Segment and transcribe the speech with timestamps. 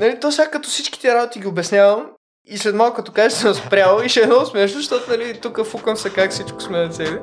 [0.00, 2.06] Нали, то сега като всички тези работи ги обяснявам
[2.46, 5.66] и след малко като кажеш съм спрял и ще е много смешно, защото нали, тук
[5.66, 7.18] фукам се как всичко сме на цели.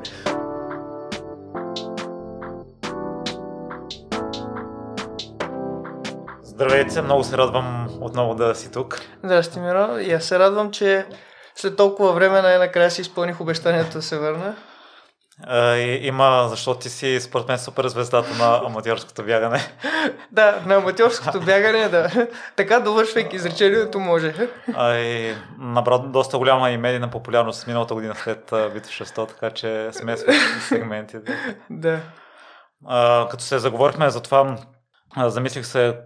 [6.42, 9.00] Здравейте, много се радвам отново да си тук.
[9.24, 9.98] Здрасти, Миро.
[9.98, 11.06] И аз се радвам, че
[11.54, 14.56] след толкова време най-накрая си изпълних обещанието да се върна.
[15.46, 19.60] А, и, има, защото ти си според мен супер звездата на аматьорското бягане.
[20.32, 22.28] да, на аматьорското бягане, да.
[22.56, 24.48] така довършвайки изречението може.
[24.74, 28.38] А, и набра доста голяма и медийна популярност миналата година след
[28.72, 30.36] Битва 600, така че смесваш
[30.68, 31.36] сегментите.
[31.70, 32.00] да.
[32.86, 34.56] А, като се заговорихме за това,
[35.16, 35.98] замислих се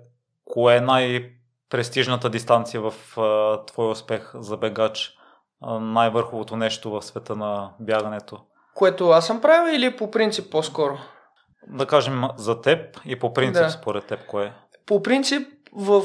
[0.45, 5.13] кое е най-престижната дистанция в а, твой успех за бегач?
[5.81, 8.41] Най-върховото нещо в света на бягането?
[8.75, 10.99] Което аз съм правил или по принцип по-скоро?
[11.67, 13.71] Да кажем за теб и по принцип да.
[13.71, 14.53] според теб кое е?
[14.87, 16.03] По принцип в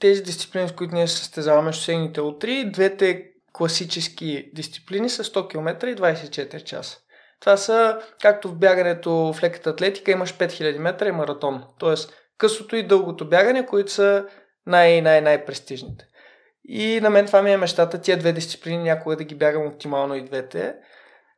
[0.00, 5.88] тези дисциплини, с които ние се състезаваме шосейните утри, двете класически дисциплини са 100 км
[5.88, 6.98] и 24 часа.
[7.40, 11.64] Това са, както в бягането в леката атлетика, имаш 5000 метра и маратон.
[11.78, 14.26] Тоест, късото и дългото бягане, които са
[14.66, 16.04] най-най-най-престижните.
[16.64, 20.14] И на мен това ми е мечтата, тия две дисциплини някога да ги бягам оптимално
[20.14, 20.74] и двете.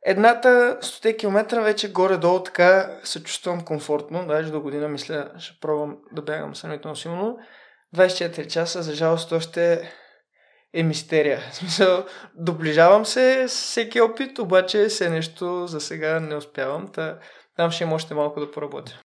[0.05, 4.27] Едната 100 км вече горе-долу така се чувствам комфортно.
[4.27, 7.37] Даже до година мисля, ще пробвам да бягам сравнително силно.
[7.95, 9.91] 24 часа, за жалост, още
[10.73, 11.39] е мистерия.
[11.51, 16.87] В смисъл, доближавам се с всеки опит, обаче се нещо за сега не успявам.
[16.87, 17.19] Та,
[17.55, 18.99] там ще има още малко да поработя.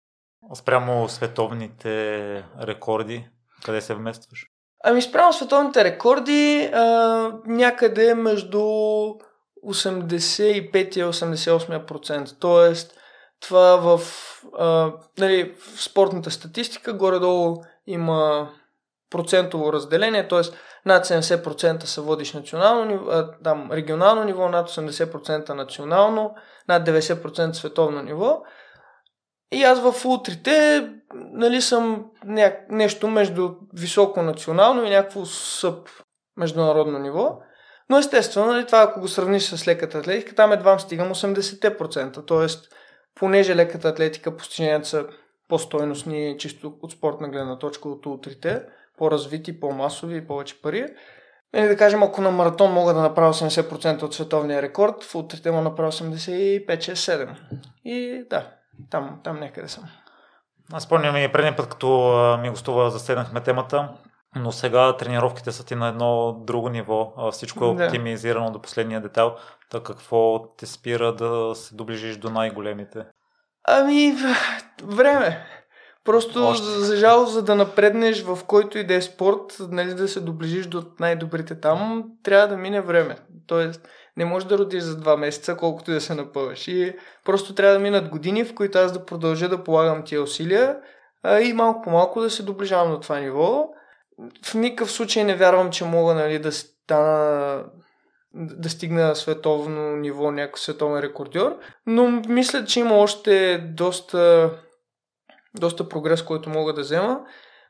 [0.55, 3.29] Спрямо световните рекорди,
[3.65, 4.47] къде се вместваш?
[4.85, 6.83] Ами спрямо световните рекорди а,
[7.47, 8.63] някъде между
[9.67, 12.37] 85 и 88%.
[12.41, 12.99] Тоест,
[13.41, 14.01] това в,
[14.59, 18.51] а, нали, в спортната статистика горе-долу има
[19.11, 20.41] процентово разделение, т.е.
[20.87, 26.35] над 70% са водиш национално ниво, там, регионално ниво, над 80% национално,
[26.69, 28.43] над 90% световно ниво.
[29.53, 32.53] И аз в утрите нали, съм ня...
[32.69, 35.89] нещо между високо национално и някакво съб
[36.37, 37.39] международно ниво.
[37.93, 42.27] Но естествено, нали, това ако го сравниш с леката атлетика, там едва стигам 80%.
[42.27, 42.73] Тоест,
[43.15, 45.07] понеже леката атлетика постиженията са
[45.49, 48.63] по-стойностни, чисто от спортна гледна точка от утрите,
[48.99, 50.87] по-развити, по-масови и повече пари.
[51.55, 55.51] Нали, да кажем, ако на маратон мога да направя 80% от световния рекорд, в утрите
[55.51, 57.29] му направя 85-6-7.
[57.85, 58.49] И да,
[58.91, 59.85] там, там някъде съм.
[60.73, 63.89] Аз спомням и предния път, като ми гостува, заседнахме темата,
[64.37, 67.13] но сега тренировките са ти на едно друго ниво.
[67.33, 67.85] Всичко е да.
[67.85, 69.35] оптимизирано до последния детайл.
[69.71, 73.05] Та какво те спира да се доближиш до най-големите?
[73.69, 74.17] Ами,
[74.85, 75.47] време.
[76.05, 76.65] Просто, Още.
[76.65, 80.67] за жалост, за да напреднеш в който и да е спорт, нали, да се доближиш
[80.67, 83.17] до най-добрите там, трябва да мине време.
[83.47, 86.69] Тоест, не можеш да родиш за два месеца, колкото и да се напъваш.
[86.69, 90.77] И просто трябва да минат години, в които аз да продължа да полагам тия усилия
[91.23, 93.69] а, и малко по малко да се доближавам до това ниво.
[94.45, 97.65] В никакъв случай не вярвам, че мога нали, да стана
[98.35, 104.51] да стигна световно ниво, някой световен рекордьор, но мисля, че има още доста,
[105.55, 107.21] доста прогрес, който мога да взема.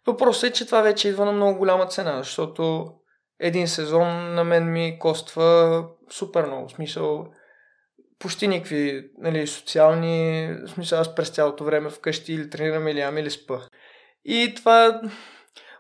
[0.07, 2.93] Въпросът е, че това вече идва на много голяма цена, защото
[3.41, 6.69] един сезон на мен ми коства супер много.
[6.69, 7.27] В смисъл,
[8.19, 13.19] почти никакви нали, социални, в смисъл аз през цялото време вкъщи или тренирам или ям
[13.19, 13.59] или спа.
[14.25, 15.01] И това,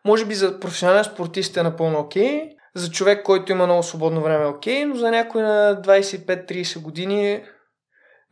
[0.04, 4.44] може би за професионален спортист е напълно окей, за човек, който има много свободно време
[4.44, 7.44] е окей, но за някой на 25-30 години,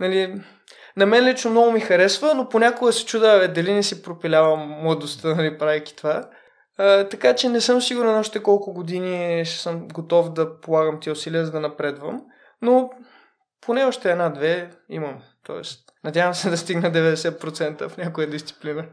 [0.01, 0.43] нали,
[0.97, 5.35] на мен лично много ми харесва, но понякога се чуда, дали не си пропилявам младостта,
[5.35, 6.29] нали, правейки това.
[6.79, 11.13] А, така че не съм сигурен още колко години ще съм готов да полагам тия
[11.13, 12.23] усилия, за да напредвам.
[12.63, 12.91] Но
[13.61, 15.23] поне още една-две имам.
[15.47, 18.85] Тоест, надявам се да стигна 90% в някоя дисциплина.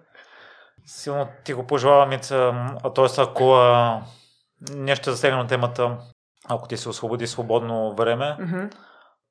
[0.88, 2.54] Силно ти го пожелавам, Мица.
[2.96, 3.22] Т.е.
[3.22, 4.02] ако а,
[4.72, 5.98] не ще засегна темата,
[6.50, 8.74] ако ти се освободи свободно време, mm-hmm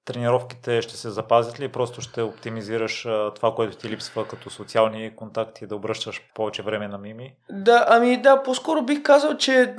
[0.06, 1.68] тренировките ще се запазят ли?
[1.68, 6.88] Просто ще оптимизираш а, това, което ти липсва като социални контакти, да обръщаш повече време
[6.88, 7.34] на мими?
[7.50, 9.76] Да, ами да, по-скоро бих казал, че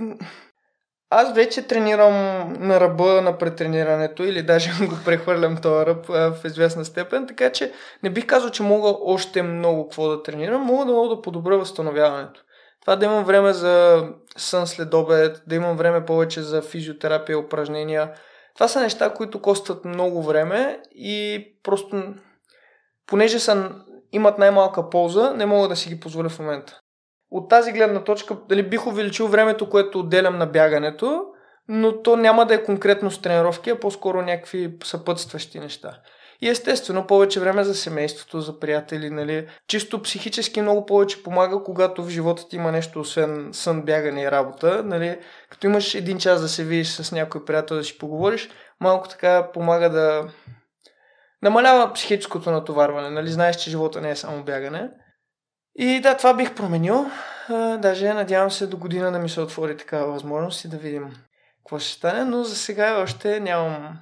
[1.10, 2.14] аз вече тренирам
[2.60, 7.52] на ръба на претренирането или даже го прехвърлям този ръб а, в известна степен, така
[7.52, 7.72] че
[8.04, 11.58] не бих казал, че мога още много какво да тренирам, мога да мога да подобря
[11.58, 12.44] възстановяването.
[12.82, 14.04] Това да имам време за
[14.38, 18.12] сън след обед, да имам време повече за физиотерапия, упражнения,
[18.56, 22.04] това са неща, които костват много време и просто,
[23.08, 23.72] понеже са,
[24.12, 26.80] имат най-малка полза, не мога да си ги позволя в момента.
[27.32, 31.26] От тази гледна точка, дали бих увеличил времето, което отделям на бягането,
[31.68, 35.98] но то няма да е конкретно с тренировки, а по-скоро някакви съпътстващи неща.
[36.42, 39.48] И естествено, повече време за семейството, за приятели, нали.
[39.68, 44.32] Чисто психически много повече помага, когато в живота ти има нещо, освен сън, бягане и
[44.32, 45.20] работа, нали.
[45.50, 48.50] Като имаш един час да се видиш с някой приятел да си поговориш,
[48.80, 50.28] малко така помага да
[51.44, 53.28] намалява психическото натоварване, нали.
[53.28, 54.90] Знаеш, че живота не е само бягане.
[55.78, 57.06] И да, това бих променил.
[57.50, 61.16] А, даже надявам се до година да ми се отвори такава възможност и да видим
[61.58, 63.98] какво ще стане, но за сега още нямам,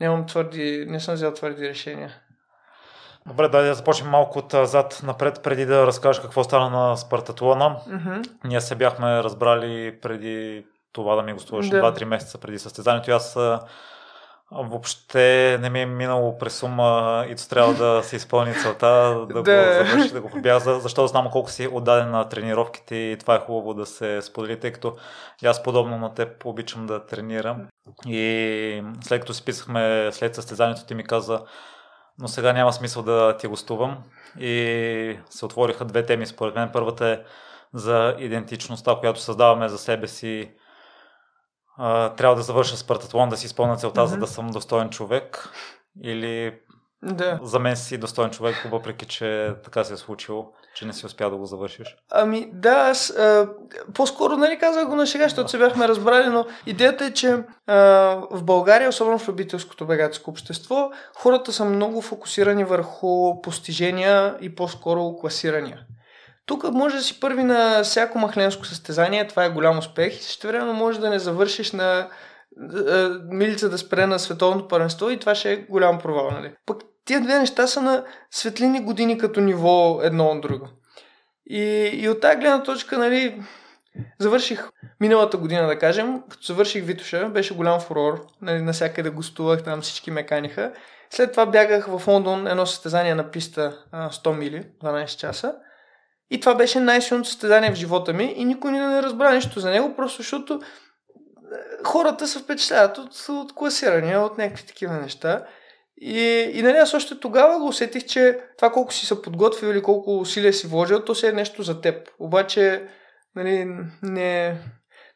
[0.00, 2.14] нямам твърди, не съм взел твърди решения.
[3.26, 7.76] Добре, да започнем малко от зад напред, преди да разкажеш какво стана на Спартатлона.
[7.88, 8.30] Mm-hmm.
[8.44, 11.82] Ние се бяхме разбрали преди това да ми гостуваш да.
[11.82, 13.10] 2-3 месеца преди състезанието.
[13.10, 13.38] Аз
[14.52, 19.42] Въобще не ми е минало през ума и трябва да се изпълни целта, да, да.
[19.42, 23.40] го завърши, да го побяга, защото знам колко си отдаден на тренировките и това е
[23.40, 24.96] хубаво да се сподели, тъй като
[25.44, 27.66] аз подобно на теб обичам да тренирам.
[28.06, 31.40] И след като си писахме след състезанието, ти ми каза,
[32.18, 33.98] но сега няма смисъл да ти гостувам.
[34.40, 36.70] И се отвориха две теми според мен.
[36.72, 37.20] Първата е
[37.74, 40.50] за идентичността, която създаваме за себе си
[41.78, 44.04] а, трябва да завърша Спартатлон, да си изпълня целта, mm-hmm.
[44.04, 45.48] за да съм достоен човек.
[46.02, 46.54] Или
[47.02, 47.40] да.
[47.42, 51.30] за мен си достоен човек, въпреки че така се е случило, че не си успял
[51.30, 51.96] да го завършиш.
[52.10, 53.48] Ами да, аз а,
[53.94, 55.48] по-скоро нали казах го на шега, защото да.
[55.48, 57.76] се бяхме разбрали, но идеята е, че а,
[58.30, 65.16] в България, особено в любителското бегатско общество, хората са много фокусирани върху постижения и по-скоро
[65.16, 65.80] класирания.
[66.48, 70.46] Тук може да си първи на всяко махленско състезание, това е голям успех и също
[70.46, 72.08] време може да не завършиш на
[73.30, 76.30] милица да спре на световното първенство и това ще е голям провал.
[76.30, 76.52] Нали?
[76.66, 80.68] Пък тия две неща са на светлини години като ниво едно от друго.
[81.46, 83.42] И, и от тази гледна точка, нали,
[84.18, 84.68] завърших
[85.00, 90.10] миналата година, да кажем, като завърших Витуша, беше голям фурор, нали, насякъде гостувах, там всички
[90.10, 90.72] ме каниха.
[91.10, 95.54] След това бягах в Лондон едно състезание на писта 100 мили, 12 часа.
[96.30, 99.96] И това беше най-силното състезание в живота ми и никой не разбра нищо за него,
[99.96, 100.60] просто защото е,
[101.84, 105.44] хората се впечатляват от, от класирания, от някакви такива неща.
[106.00, 109.82] И, и нали, аз още тогава го усетих, че това колко си се подготвил или
[109.82, 112.08] колко усилия си вложил, то се е нещо за теб.
[112.18, 112.88] Обаче
[113.36, 113.66] нали,
[114.02, 114.56] не,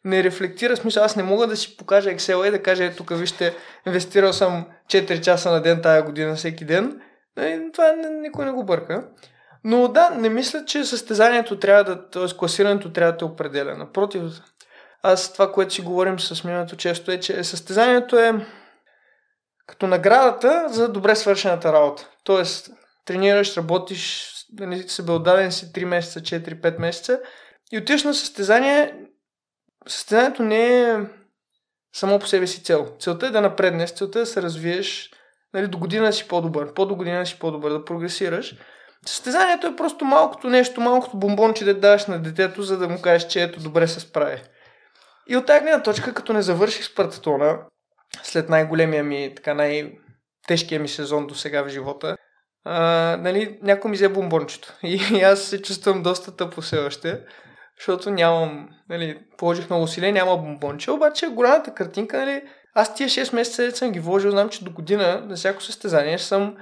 [0.04, 1.04] не рефлектира смисъл.
[1.04, 3.54] Аз не мога да си покажа Excel и да кажа, тук вижте,
[3.86, 7.00] инвестирал съм 4 часа на ден тая година всеки ден.
[7.36, 7.92] Нали, това
[8.22, 9.08] никой не го бърка.
[9.64, 12.36] Но да, не мисля, че състезанието трябва да, т.е.
[12.38, 13.76] класирането трябва да те определя.
[13.76, 14.22] Напротив,
[15.02, 18.46] аз това, което си говорим с миналото често е, че състезанието е
[19.66, 22.08] като наградата за добре свършената работа.
[22.24, 22.70] Тоест,
[23.04, 27.20] тренираш, работиш, нали, себеотдаден си 3 месеца, 4-5 месеца
[27.72, 28.94] и отиваш на състезание.
[29.88, 30.96] Състезанието не е
[31.92, 32.96] само по себе си цел.
[33.00, 35.10] Целта е да напреднеш, целта е да се развиеш,
[35.54, 38.56] нали, до година си по-добър, по-до година си по-добър, да прогресираш.
[39.06, 43.28] Състезанието е просто малкото нещо, малкото бомбонче да даваш на детето, за да му кажеш,
[43.28, 44.42] че ето добре се справи.
[45.28, 47.58] И от тази точка, като не завърших Спартатона,
[48.22, 52.16] след най-големия ми, така най-тежкия ми сезон до сега в живота,
[52.64, 52.80] а,
[53.20, 54.72] нали, някой ми взе бомбончето.
[54.82, 57.20] И, и аз се чувствам доста тъпо все още,
[57.78, 62.42] защото нямам, нали, положих много усилия, няма бомбонче, обаче голямата картинка, нали,
[62.74, 66.56] аз тия 6 месеца съм ги вложил, знам, че до година на всяко състезание съм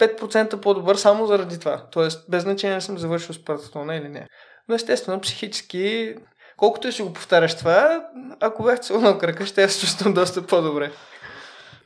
[0.00, 1.82] 5% по-добър само заради това.
[1.90, 4.26] Тоест, без значение съм завършил Спартатлона или не.
[4.68, 6.14] Но естествено, психически,
[6.56, 8.04] колкото и си го повтаряш това,
[8.40, 10.90] ако бях целунал кръка, ще я се чувствам доста по-добре.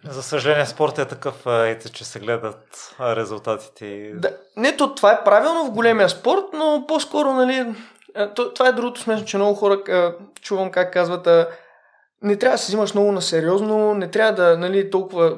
[0.09, 4.13] За съжаление, спорт е такъв, ете, че се гледат резултатите.
[4.15, 7.75] Да, не, то това е правилно в големия спорт, но по-скоро, нали,
[8.35, 9.83] това е другото смешно, че много хора
[10.43, 11.29] чувам как казват,
[12.23, 15.37] не трябва да се взимаш много на сериозно, не трябва да, нали, толкова,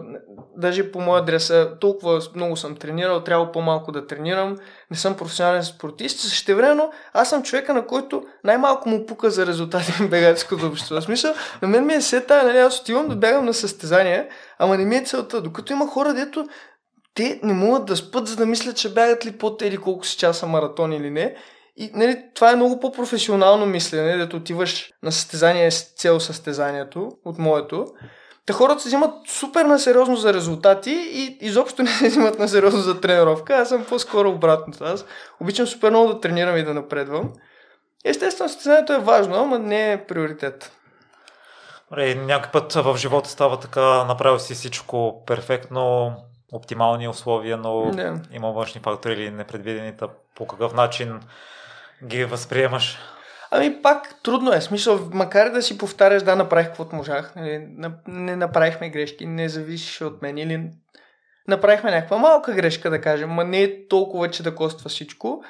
[0.56, 4.56] даже по моя адреса, толкова много съм тренирал, трябва по-малко да тренирам,
[4.90, 6.20] не съм професионален спортист.
[6.20, 11.00] Същевременно аз съм човека, на който най-малко му пука за резултати в бегатското общество.
[11.00, 14.76] В смисъл, на мен ми е сета, нали, аз отивам да бягам на състезания, ама
[14.76, 15.40] не ми е целта.
[15.40, 16.46] Докато има хора, дето
[17.14, 20.16] те не могат да спът, за да мислят, че бягат ли под или колко си
[20.16, 21.36] часа маратон или не.
[21.76, 27.38] И нали, това е много по-професионално мислене, дето отиваш на състезание с цел състезанието от
[27.38, 27.86] моето.
[28.46, 32.48] Те хората се взимат супер на сериозно за резултати и изобщо не се взимат на
[32.48, 33.54] сериозно за тренировка.
[33.56, 34.84] Аз съм по-скоро обратното.
[34.84, 35.04] Аз
[35.40, 37.32] обичам супер много да тренирам и да напредвам.
[38.04, 40.72] Естествено, състезанието е важно, ама не е приоритет.
[41.92, 46.16] Ре, някой път в живота става така, направил си всичко перфектно,
[46.52, 48.12] оптимални условия, но не.
[48.32, 51.20] има външни фактори или непредвидените по какъв начин
[52.04, 52.98] ги възприемаш?
[53.50, 54.60] Ами пак трудно е.
[54.60, 57.32] Смисъл, макар да си повтаряш, да, направих каквото можах.
[57.36, 57.66] Нали,
[58.06, 60.38] не направихме грешки, не зависеше от мен.
[60.38, 60.70] Или
[61.48, 65.42] направихме някаква малка грешка, да кажем, ма не е толкова, че да коства всичко.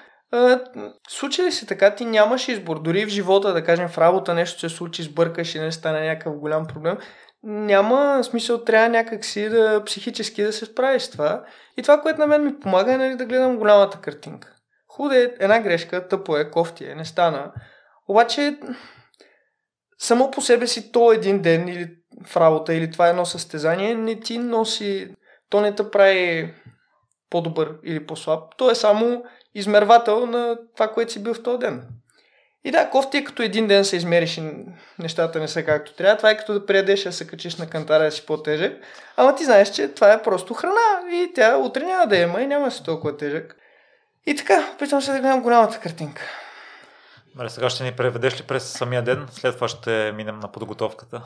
[1.09, 2.83] случи ли се така, ти нямаш избор.
[2.83, 6.39] Дори в живота, да кажем, в работа нещо се случи, сбъркаш и не стане някакъв
[6.39, 6.99] голям проблем.
[7.43, 11.45] Няма смисъл, трябва някакси да психически да се справиш с това.
[11.77, 14.53] И това, което на мен ми помага е нали, да гледам голямата картинка.
[14.89, 17.53] Худе е една грешка, тъпо е, кофти е, не стана.
[18.09, 18.59] Обаче,
[19.99, 21.91] само по себе си то един ден или
[22.27, 25.15] в работа, или това едно състезание, не ти носи,
[25.51, 26.55] то не те прави
[27.31, 28.43] по-добър или по-слаб.
[28.57, 31.89] То е само измервател на това, което си бил в този ден.
[32.65, 34.53] И да, кофти е като един ден се измериш и
[34.99, 36.17] нещата не са както трябва.
[36.17, 38.83] Това е като да приедеш да се качиш на кантара да си по-тежък.
[39.17, 42.47] Ама ти знаеш, че това е просто храна и тя утре няма да има и
[42.47, 43.57] няма да си толкова тежък.
[44.27, 46.23] И така, опитвам се да гледам голямата картинка.
[47.37, 51.23] Добре, сега ще ни преведеш ли през самия ден, след това ще минем на подготовката?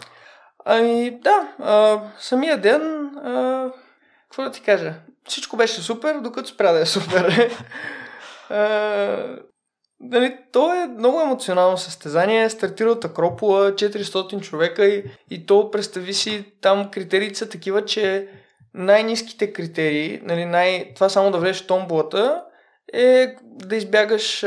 [0.65, 3.71] Ами да, а, самия ден, а,
[4.23, 7.51] какво да ти кажа, всичко беше супер, докато спря да е супер.
[8.51, 9.37] а,
[10.01, 12.51] Нали, то е много емоционално състезание.
[12.51, 18.29] Стартира от Акропола, 400 човека и, и то, представи си, там критериите са такива, че
[18.75, 22.45] най-низките критерии, нали, най- това само да влезеш в томбулата,
[22.93, 24.45] е да избягаш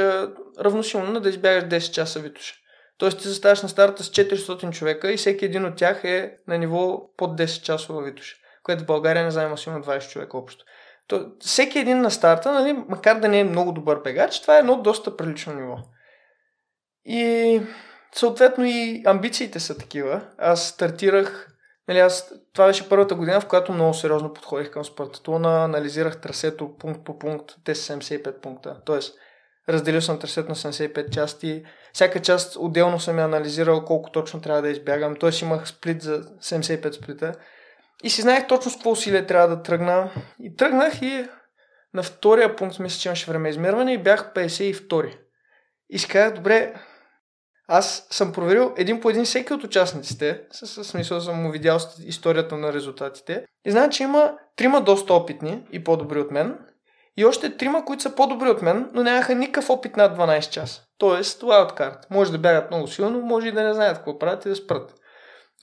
[0.60, 2.56] равносилно на да избягаш 10 часа витуша.
[2.98, 6.58] Тоест ти заставаш на старта с 400 човека и всеки един от тях е на
[6.58, 10.66] ниво под 10 часова витуша, което в България не знае силно 20 човека общо.
[11.08, 14.60] То, всеки един на старта, нали, макар да не е много добър бегач, това е
[14.60, 15.78] едно доста прилично ниво.
[17.06, 17.62] И
[18.16, 20.22] съответно и амбициите са такива.
[20.38, 21.48] Аз стартирах,
[21.88, 26.78] нали, аз, това беше първата година, в която много сериозно подходих към спартатлона, анализирах трасето
[26.78, 28.82] пункт по пункт, те са 75 пункта.
[28.86, 29.18] Тоест,
[29.70, 34.62] разделил съм трасето на 75 части, всяка част отделно съм я анализирал колко точно трябва
[34.62, 35.30] да избягам, т.е.
[35.42, 37.34] имах сплит за 75 сплита
[38.04, 40.12] и си знаех точно с какво усилие трябва да тръгна.
[40.42, 41.26] И тръгнах и
[41.94, 45.18] на втория пункт, мисля, че имаше време измерване и бях 52.
[45.90, 46.74] И си казах, добре,
[47.68, 51.80] аз съм проверил един по един всеки от участниците, с, с смисъл съм му видял
[52.06, 53.46] историята на резултатите.
[53.66, 56.60] И знам, че има трима доста опитни и по-добри от мен,
[57.18, 60.82] и още трима, които са по-добри от мен, но нямаха никакъв опит над 12 часа.
[60.98, 61.98] Тоест, wildcard.
[62.10, 64.94] Може да бягат много силно, може и да не знаят какво правят и да спрат.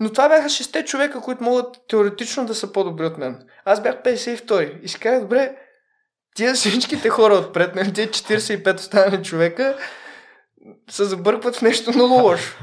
[0.00, 3.46] Но това бяха шесте човека, които могат теоретично да са по-добри от мен.
[3.64, 5.56] Аз бях 52 и си казах, добре,
[6.36, 9.78] тия всичките хора отпред, нали, тия 45 останали човека,
[10.90, 12.58] се забъркват в нещо много лошо.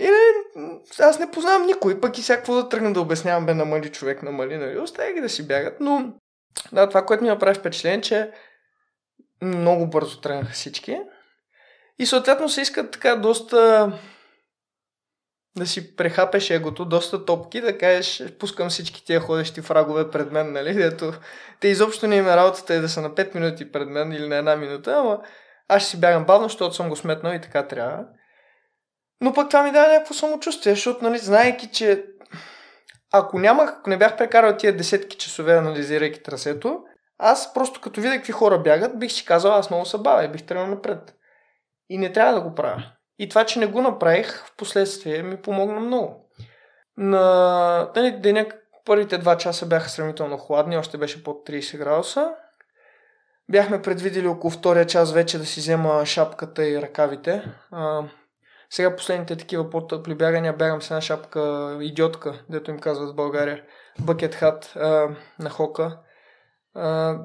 [0.00, 0.18] И не,
[1.00, 4.56] аз не познавам никой, пък и всякакво да тръгна да обяснявам, бе, намали човек, намали,
[4.56, 6.12] нали, оставя ги да си бягат, но
[6.72, 8.30] да, това, което ми направи впечатление, че
[9.42, 11.00] много бързо тръгнаха всички.
[11.98, 13.92] И съответно се искат така доста
[15.56, 20.52] да си прехапеш егото, доста топки, да кажеш, пускам всички тия ходещи фрагове пред мен,
[20.52, 21.12] нали, дето
[21.60, 24.36] те изобщо не има работата е да са на 5 минути пред мен или на
[24.36, 25.20] една минута, ама
[25.68, 28.04] аз си бягам бавно, защото съм го сметнал и така трябва.
[29.20, 32.04] Но пък това ми дава някакво самочувствие, защото, нали, знаеки, че
[33.12, 36.82] ако нямах, ако не бях прекарал тия десетки часове анализирайки трасето,
[37.18, 40.28] аз просто като видя какви хора бягат, бих си казал, аз много се бавя и
[40.28, 41.14] бих тръгнал напред.
[41.88, 42.82] И не трябва да го правя.
[43.18, 46.28] И това, че не го направих, в последствие ми помогна много.
[46.96, 48.46] На нали, деня,
[48.84, 52.34] първите два часа бяха сравнително хладни, още беше под 30 градуса.
[53.50, 57.44] Бяхме предвидели около втория час вече да си взема шапката и ръкавите.
[57.70, 58.02] А,
[58.70, 63.62] сега последните такива по-тъпли бягания бягам с една шапка идиотка, дето им казват в България.
[64.00, 64.72] Бъкет хат
[65.38, 65.98] на хока.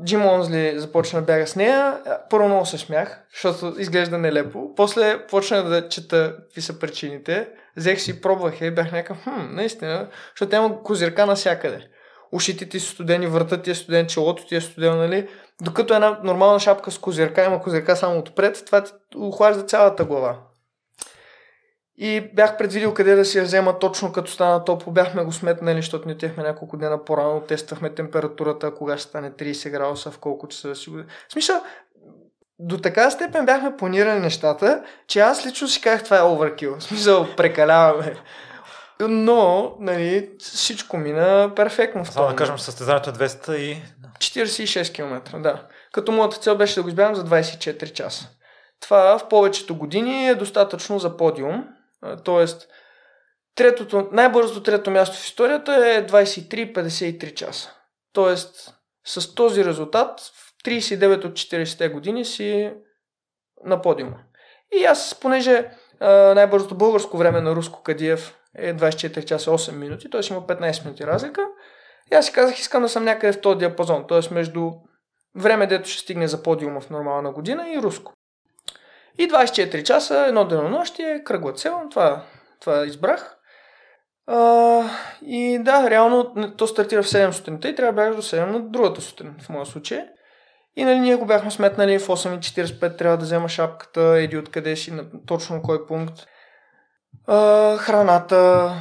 [0.05, 1.99] Джим Онзли започна да бяга с нея.
[2.29, 4.75] Първо много се смях, защото изглежда нелепо.
[4.75, 7.49] После почна да чета какви са причините.
[7.77, 11.87] Взех си, пробвах и бях някакъв, хм, наистина, защото няма козирка навсякъде.
[12.31, 15.29] Ушите ти са студени, вратът ти е студен, челото ти е студено, нали?
[15.61, 20.37] Докато една нормална шапка с козирка има козирка само отпред, това ти охлажда цялата глава.
[21.97, 24.93] И бях предвидил къде да си я взема точно като стана топло.
[24.93, 27.41] Бяхме го сметнали, защото ни отехме няколко дена по-рано.
[27.41, 30.97] Тествахме температурата, кога ще стане 30 градуса, в колко часа да си го...
[31.29, 31.61] В смисъл,
[32.59, 36.75] до така степен бяхме планирали нещата, че аз лично си казах това е оверкил.
[36.79, 38.15] В смисъл, прекаляваме.
[38.99, 42.05] Но, нали, всичко мина перфектно.
[42.05, 43.83] Само да кажем, състезанието е 200 и...
[44.17, 45.63] 46 км, да.
[45.91, 48.29] Като моята цел беше да го избягам за 24 часа.
[48.81, 51.67] Това в повечето години е достатъчно за подиум,
[52.23, 52.67] Тоест,
[53.55, 57.71] третото, най-бързото трето място в историята е 23-53 часа.
[58.13, 58.73] Тоест,
[59.05, 62.73] с този резултат в 39 от 40 години си
[63.65, 64.17] на подиума.
[64.79, 65.71] И аз, понеже
[66.35, 70.21] най-бързото българско време на Руско Кадиев е 24 часа 8 минути, т.е.
[70.29, 71.41] има 15 минути разлика,
[72.11, 74.33] и аз си казах, искам да съм някъде в този диапазон, т.е.
[74.33, 74.71] между
[75.35, 78.13] време, дето ще стигне за подиума в нормална година и руско.
[79.17, 82.23] И 24 часа, едно денонощие, кръгла цел, това,
[82.59, 83.37] това избрах.
[84.27, 84.81] А,
[85.25, 88.59] и да, реално то стартира в 7 сутринта и трябва да бягаш до 7 на
[88.59, 90.05] другата сутрин, в моя случай.
[90.75, 94.91] И нали, ние го бяхме сметнали в 8.45 трябва да взема шапката, еди откъде си,
[94.91, 96.27] на точно кой пункт.
[97.27, 98.71] А, храната.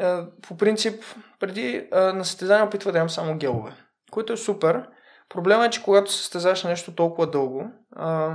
[0.00, 1.04] А, по принцип,
[1.40, 3.72] преди а, на състезание опитва да имам само гелове,
[4.10, 4.86] което е супер.
[5.28, 7.64] Проблема е, че когато се състезаш нещо толкова дълго
[7.96, 8.34] а,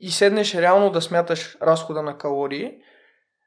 [0.00, 2.72] и седнеш реално да смяташ разхода на калории,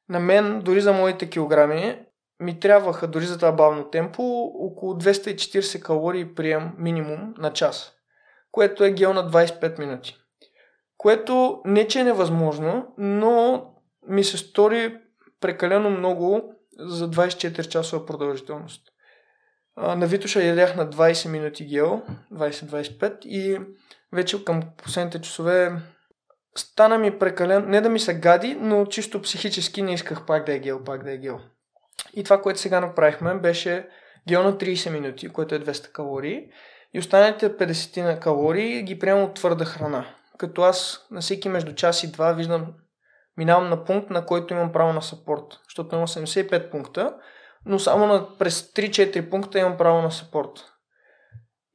[0.09, 2.05] на мен, дори за моите килограми,
[2.39, 4.23] ми трябваха, дори за това бавно темпо,
[4.59, 7.93] около 240 калории прием минимум на час,
[8.51, 10.17] което е гел на 25 минути.
[10.97, 13.65] Което не че е невъзможно, но
[14.07, 14.97] ми се стори
[15.39, 18.81] прекалено много за 24 часова продължителност.
[19.77, 22.01] На Витоша ядях на 20 минути гел,
[22.33, 23.59] 20-25 и
[24.13, 25.71] вече към последните часове
[26.55, 30.53] стана ми прекалено, не да ми се гади, но чисто психически не исках пак да
[30.53, 31.39] е гел, пак да е гел.
[32.13, 33.87] И това, което сега направихме, беше
[34.27, 36.47] гел на 30 минути, което е 200 калории.
[36.93, 40.05] И останалите 50 на калории ги приемам от твърда храна.
[40.37, 42.73] Като аз на всеки между час и два виждам,
[43.37, 45.59] минавам на пункт, на който имам право на сапорт.
[45.63, 47.15] Защото имам 75 пункта,
[47.65, 50.72] но само на, през 3-4 пункта имам право на сапорт.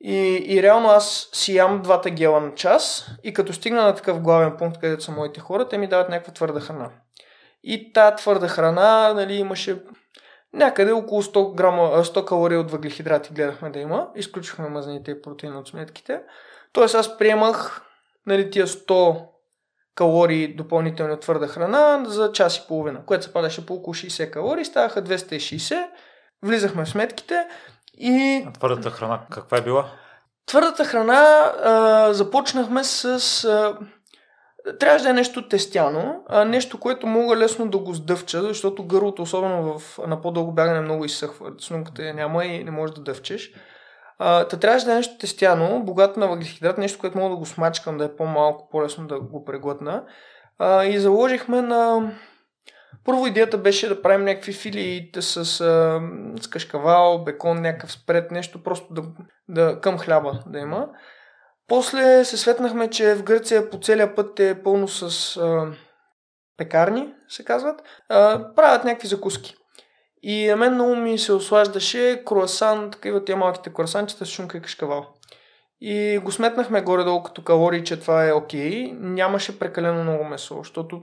[0.01, 4.21] И, и реално аз си ям двата гела на час и като стигна на такъв
[4.21, 6.91] главен пункт, където са моите хора, те ми дават някаква твърда храна.
[7.63, 9.83] И тази твърда храна нали, имаше
[10.53, 14.09] Някъде около 100, грама, 100 калории от въглехидрати гледахме да има.
[14.17, 16.21] Изключихме мазните и протеин от сметките.
[16.73, 17.83] Тоест аз приемах
[18.27, 19.27] нали, тия 100
[19.95, 24.31] калории допълнително от твърда храна за час и половина, което се падаше по около 60
[24.31, 25.87] калории, ставаха 260.
[26.43, 27.47] Влизахме в сметките
[28.01, 28.45] и...
[28.49, 29.85] А твърдата храна каква е била?
[30.47, 33.45] Твърдата храна а, започнахме с...
[33.45, 33.79] А,
[34.81, 39.23] Трябваше да е нещо тестяно, а нещо, което мога лесно да го сдъвча, защото гърлото,
[39.23, 41.53] особено в, на по-дълго бягане, много изсъхва.
[41.59, 43.53] Слюнката я няма и не можеш да дъвчеш.
[44.19, 47.47] А, та трябваше да е нещо тестяно, богато на въглехидрат, нещо, което мога да го
[47.47, 50.05] смачкам, да е по-малко, по-лесно да го преглътна.
[50.59, 52.13] А, и заложихме на...
[53.05, 56.01] Първо идеята беше да правим някакви филии с, а,
[56.43, 59.03] с кашкавал, бекон, някакъв спред, нещо просто да,
[59.49, 60.89] да, към хляба да има.
[61.69, 65.73] После се светнахме, че в Гърция по целия път е пълно с а,
[66.57, 67.83] пекарни, се казват.
[68.09, 69.55] А, правят някакви закуски.
[70.23, 74.63] И на мен много ми се ослаждаше круасан, такива тия малките круасанчета с шунка и
[74.63, 75.07] кашкавал.
[75.81, 78.71] И го сметнахме горе-долу като калории, че това е окей.
[78.71, 78.99] Okay.
[79.01, 81.03] Нямаше прекалено много месо, защото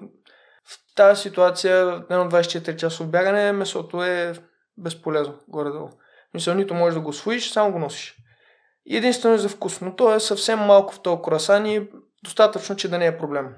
[0.66, 4.34] в тази ситуация, едно 24 часов бягане, месото е
[4.78, 5.90] безполезно горе-долу.
[6.34, 8.16] Мисля, нито можеш да го освоиш, само го носиш
[8.90, 9.96] единствено за вкусно.
[9.96, 11.88] То е съвсем малко в този круасан и
[12.24, 13.56] достатъчно, че да не е проблем.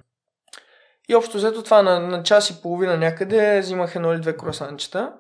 [1.09, 5.13] И общо взето това на, на час и половина някъде взимах едно или две круасанчета.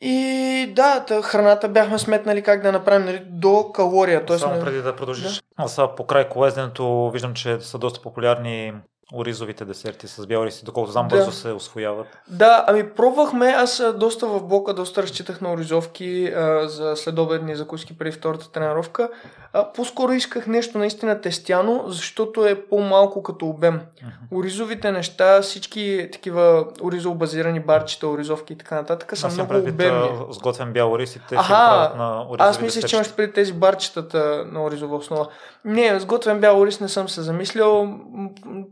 [0.00, 4.26] И да, тъ, храната бяхме сметнали как да направим нали, до калория.
[4.26, 5.36] Тоест, Само преди да продължиш.
[5.36, 5.42] Да.
[5.56, 8.74] Аз по край колезненето виждам, че са доста популярни
[9.14, 11.16] оризовите десерти с бял рис, доколкото знам, да.
[11.16, 12.06] бързо се освояват.
[12.28, 17.98] Да, ами пробвахме, аз доста в блока, доста разчитах на оризовки а, за следобедни закуски
[17.98, 19.08] преди втората тренировка.
[19.52, 23.80] А, по-скоро исках нещо наистина тестяно, защото е по-малко като обем.
[23.80, 24.38] Uh-huh.
[24.38, 30.08] Оризовите неща, всички такива оризово-базирани барчета, оризовки и така нататък са аз много предвид, обемни.
[30.30, 34.64] Сготвен бял рис и те Аха, на аз мисля, че имаш преди тези барчетата на
[34.64, 35.28] оризова основа.
[35.64, 37.98] Не, сготвен бял рис не съм се замислял.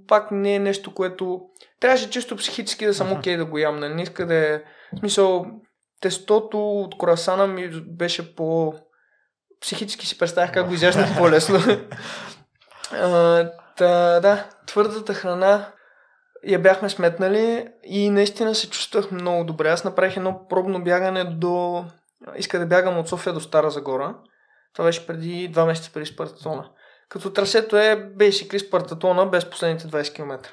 [0.09, 1.41] Пак не е нещо, което...
[1.81, 3.81] Трябваше чисто психически да съм окей okay да го ям.
[3.81, 4.59] Не иска да е...
[4.93, 5.47] В смисъл,
[6.01, 8.75] тестото от корасана ми беше по...
[9.61, 11.59] Психически си представях как го изяждах по-лесно.
[12.93, 15.73] а, та, да, твърдата храна
[16.47, 19.69] я бяхме сметнали и наистина се чувствах много добре.
[19.69, 21.85] Аз направих едно пробно бягане до...
[22.37, 24.15] Иска да бягам от София до Стара Загора.
[24.73, 26.71] Това беше преди два месеца преди Спартатона.
[27.09, 30.51] Като трасето е basically Спартатона без последните 20 км.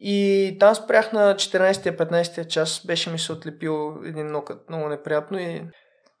[0.00, 5.64] И там спрях на 14-15 час, беше ми се отлепил един нокът много неприятно и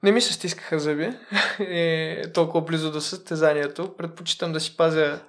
[0.02, 1.12] не ми се стискаха зъби
[1.60, 3.96] и толкова близо до състезанието.
[3.96, 5.20] Предпочитам да си пазя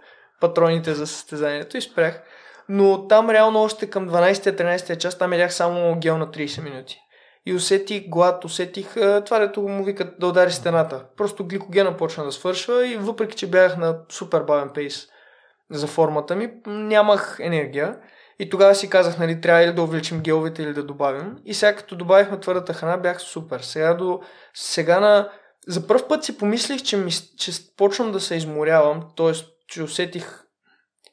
[0.42, 2.22] патроните за състезанието и спрях.
[2.70, 7.03] Но там реално още към 12-13 час там ядях само гел на 30 минути
[7.46, 8.94] и усетих глад, усетих
[9.26, 11.06] това, дето му викат да удари стената.
[11.18, 15.08] Просто гликогена почна да свършва и въпреки, че бях на супер бавен пейс
[15.72, 17.98] за формата ми, нямах енергия.
[18.40, 21.38] И тогава си казах, нали, трябва или да увеличим геловете или да добавим.
[21.46, 23.60] И сега като добавихме твърдата храна, бях супер.
[23.60, 24.22] Сега, до,
[24.54, 25.30] сега на...
[25.68, 29.32] За първ път си помислих, че, ми, че почвам да се изморявам, т.е.
[29.68, 30.44] че усетих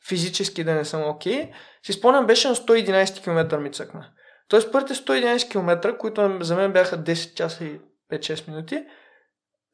[0.09, 1.33] физически да не съм окей.
[1.33, 1.53] Okay.
[1.87, 4.07] Си спомням, беше на 111 км ми цъкна.
[4.51, 7.81] Тоест първите 111 км, които за мен бяха 10 часа и
[8.13, 8.85] 5-6 минути,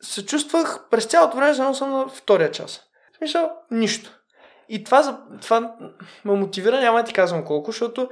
[0.03, 2.83] се чувствах през цялото време, заедно съм на втория час.
[3.13, 4.21] В смисъл, нищо.
[4.69, 5.77] И това, това
[6.25, 8.11] ме мотивира, няма да ти казвам колко, защото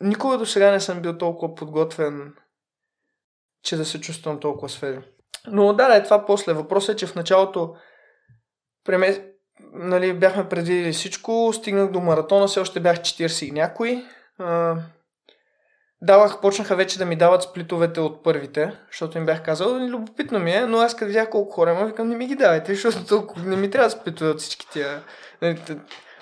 [0.00, 2.34] никога до сега не съм бил толкова подготвен,
[3.62, 5.00] че да се чувствам толкова свежо.
[5.46, 6.52] Но да, да, е това после.
[6.52, 7.74] Въпросът е, че в началото
[8.84, 9.32] преме...
[9.72, 14.04] нали, бяхме предвидели всичко, стигнах до маратона, все още бях 40 и някой.
[16.04, 20.38] А, давах, почнаха вече да ми дават сплитовете от първите, защото им бях казал, любопитно
[20.38, 23.06] ми е, но аз като видях колко хора има, викам, не ми ги давайте, защото
[23.06, 25.02] толкова не ми трябва сплитове от всички тия.
[25.42, 25.58] Нали,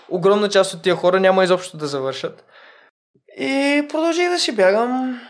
[0.09, 2.45] огромна част от тия хора няма изобщо да завършат.
[3.39, 5.21] И продължих да си бягам.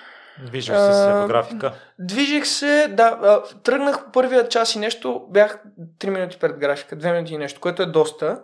[0.46, 1.72] Движих се по графика.
[1.98, 3.42] Движих се, да.
[3.62, 5.58] Тръгнах първия час и нещо, бях
[5.98, 8.40] 3 минути пред графика, 2 минути и нещо, което е доста.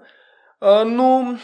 [0.86, 1.38] Но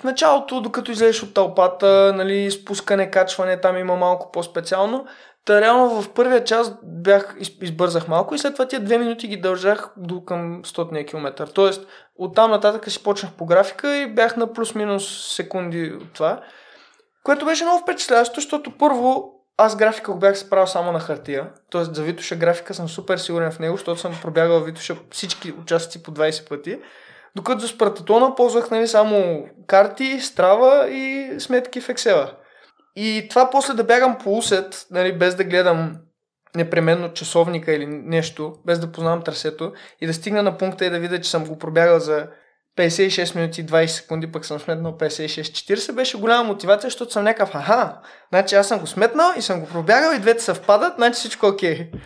[0.00, 5.06] в началото, докато излезеш от тълпата, нали, спускане, качване, там има малко по-специално.
[5.44, 9.36] Та реално в първия час бях, избързах малко и след това тия две минути ги
[9.36, 11.46] дължах до към 100 км.
[11.52, 16.40] Тоест, оттам нататък си почнах по графика и бях на плюс-минус секунди от това.
[17.22, 21.50] Което беше много впечатляващо, защото първо аз графика го бях справил само на хартия.
[21.70, 26.02] Тоест за Витуша графика съм супер сигурен в него, защото съм пробягал Витуша всички участъци
[26.02, 26.78] по 20 пъти.
[27.36, 32.30] Докато за Спартатона ползвах нали, само карти, страва и сметки в Excel.
[32.96, 35.96] И това после да бягам по усет, нали, без да гледам
[36.56, 40.98] непременно часовника или нещо, без да познавам трасето и да стигна на пункта и да
[40.98, 42.26] видя, че съм го пробягал за
[42.78, 47.54] 56 минути и 20 секунди, пък съм сметнал 56-40, беше голяма мотивация, защото съм някакъв,
[47.54, 47.98] аха,
[48.32, 51.50] значи аз съм го сметнал и съм го пробягал и двете съвпадат, значи всичко е
[51.50, 51.78] окей.
[51.78, 52.00] Okay.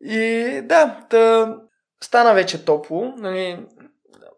[0.00, 1.54] И да, да,
[2.02, 3.66] стана вече топло, нали,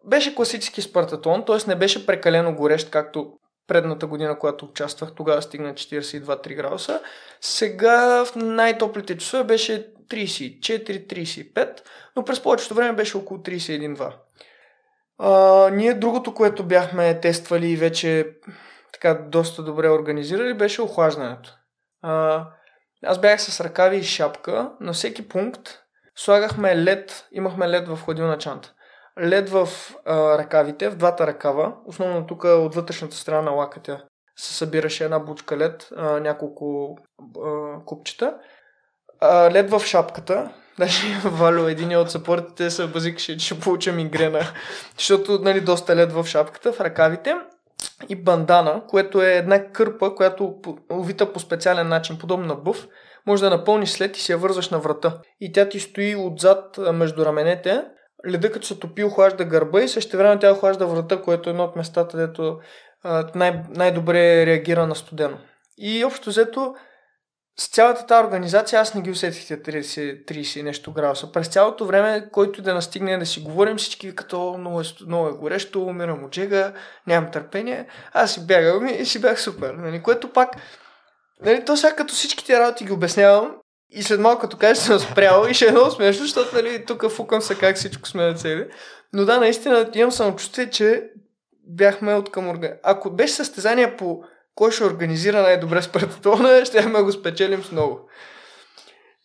[0.05, 1.57] беше класически спартатон, т.е.
[1.67, 3.33] не беше прекалено горещ, както
[3.67, 7.01] предната година, когато участвах, тогава стигна 42-3 градуса.
[7.41, 11.81] Сега в най-топлите часове беше 34-35,
[12.15, 14.13] но през повечето време беше около 31-2.
[15.17, 18.27] А, ние другото, което бяхме тествали и вече
[18.93, 21.55] така доста добре организирали, беше охлаждането.
[22.01, 22.45] А,
[23.05, 24.71] аз бях с ръкави и шапка.
[24.81, 25.79] На всеки пункт
[26.15, 28.73] слагахме лед, имахме лед в хладилна чанта
[29.21, 29.69] лед в
[30.05, 34.03] а, ръкавите, в двата ръкава, основно тук от вътрешната страна на лакътя
[34.39, 36.97] се събираше една бучка лед, а, няколко
[37.45, 38.33] а, купчета.
[39.21, 44.41] А, лед в шапката, даже Валю, един от съпортите се базикаше, че ще получа мигрена,
[44.97, 47.35] защото нали, доста лед в шапката, в ръкавите.
[48.09, 50.55] И бандана, което е една кърпа, която
[50.91, 52.87] увита по специален начин, подобно на бъв,
[53.25, 55.21] може да напълниш след и си я вързваш на врата.
[55.39, 57.83] И тя ти стои отзад между раменете
[58.27, 61.63] леда като се топи охлажда гърба и също време тя охлажда врата, което е едно
[61.63, 62.59] от местата, дето
[63.35, 65.37] най- най-добре реагира на студено.
[65.77, 66.75] И общо взето,
[67.59, 71.31] с цялата тази организация аз не ги усетих 30, 30 нещо градуса.
[71.31, 75.31] През цялото време, който да настигне да си говорим, всички като много е, много е
[75.31, 76.73] горещо, умирам от жега,
[77.07, 77.87] нямам търпение.
[78.13, 79.73] Аз си бягам и си бях супер.
[79.73, 80.03] Нали?
[80.03, 80.49] Което пак,
[81.41, 83.55] нали, то сега като всички тези работи ги обяснявам,
[83.91, 87.09] и след малко, като кажеш, съм спрял и ще е много смешно, защото нали, тук
[87.09, 88.67] фукам се как всичко сме на цели.
[89.13, 91.03] Но да, наистина имам самочувствие, че
[91.67, 92.73] бяхме от към орга...
[92.83, 94.23] Ако беше състезание по
[94.55, 98.09] кой ще организира най-добре спартатона, ще ме го спечелим с много.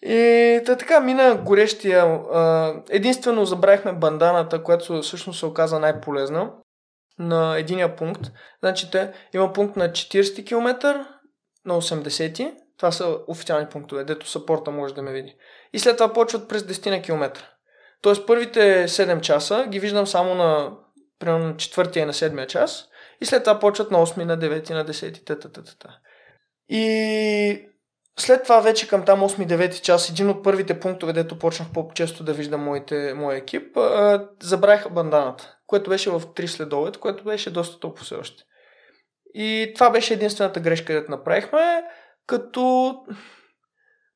[0.03, 2.21] И та така мина горещия.
[2.91, 6.51] Единствено забравихме банданата, която всъщност се оказа най-полезна
[7.19, 8.31] на единия пункт.
[8.61, 11.07] Значи те, има пункт на 40 км,
[11.65, 15.37] на 80 това са официални пунктове, дето сапорта може да ме види.
[15.73, 17.43] И след това почват през 10 на километра.
[18.03, 20.73] Тоест първите 7 часа ги виждам само на
[21.19, 22.89] примерно четвъртия и на седмия час
[23.21, 25.25] и след това почват на 8, на 9, на 10.
[25.25, 25.99] Та, та, та, та.
[26.69, 27.69] И
[28.19, 32.33] след това вече към там 8-9 час, един от първите пунктове, дето почнах по-често да
[32.33, 33.79] виждам моите, моя екип,
[34.43, 38.43] забравиха банданата, което беше в 3 следовет, което беше доста топло все още.
[39.35, 41.83] И това беше единствената грешка, където направихме
[42.27, 42.97] като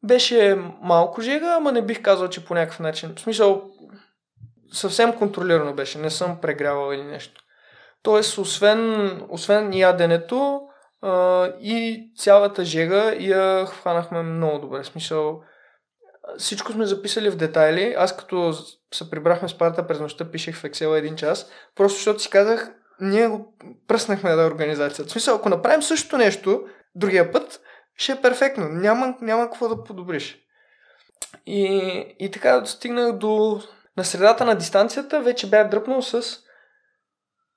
[0.03, 3.15] беше малко жега, ама не бих казал, че по някакъв начин.
[3.17, 3.71] В смисъл,
[4.73, 7.43] съвсем контролирано беше, не съм прегрявал или нещо.
[8.03, 10.61] Тоест, освен, освен яденето
[11.03, 14.83] а, и цялата жега я хванахме много добре.
[14.83, 15.43] В смисъл,
[16.39, 17.95] всичко сме записали в детайли.
[17.99, 18.53] Аз като
[18.95, 22.71] се прибрахме с парата през нощта, пишех в Excel един час, просто защото си казах,
[23.01, 23.55] ние го
[23.89, 25.09] пръснахме да организацията.
[25.09, 26.63] В смисъл, ако направим същото нещо
[26.95, 27.61] другия път,
[27.99, 28.69] ще е перфектно.
[28.69, 30.39] Няма, няма какво да подобриш.
[31.47, 31.67] И,
[32.19, 33.61] и така стигнах до...
[33.97, 36.23] На средата на дистанцията вече бях дръпнал с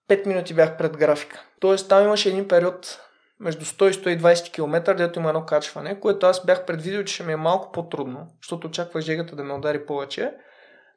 [0.09, 1.43] 5 минути бях пред графика.
[1.59, 2.99] Тоест там имаше един период
[3.39, 7.23] между 100 и 120 км, дето има едно качване, което аз бях предвидил, че ще
[7.23, 10.33] ми е малко по-трудно, защото очаквах жегата да ме удари повече.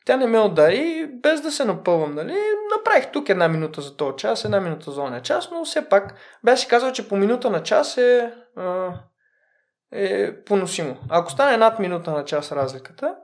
[0.07, 2.37] Тя не ме удари, без да се напълвам, нали?
[2.77, 6.15] Направих тук една минута за този час, една минута за ония час, но все пак
[6.45, 8.33] бях си казал, че по минута на час е,
[9.95, 10.97] е поносимо.
[11.09, 13.15] Ако стане над минута на час разликата,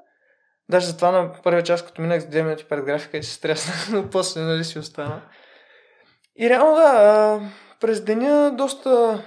[0.71, 3.89] даже затова на първия час, като минах с 2 минути пред графика и се стреснах,
[3.93, 5.23] но после нали си остана.
[6.39, 7.41] И реално да,
[7.81, 9.23] през деня доста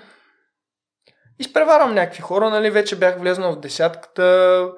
[1.39, 4.69] изпреварвам някакви хора, нали, вече бях влезнал в десятката,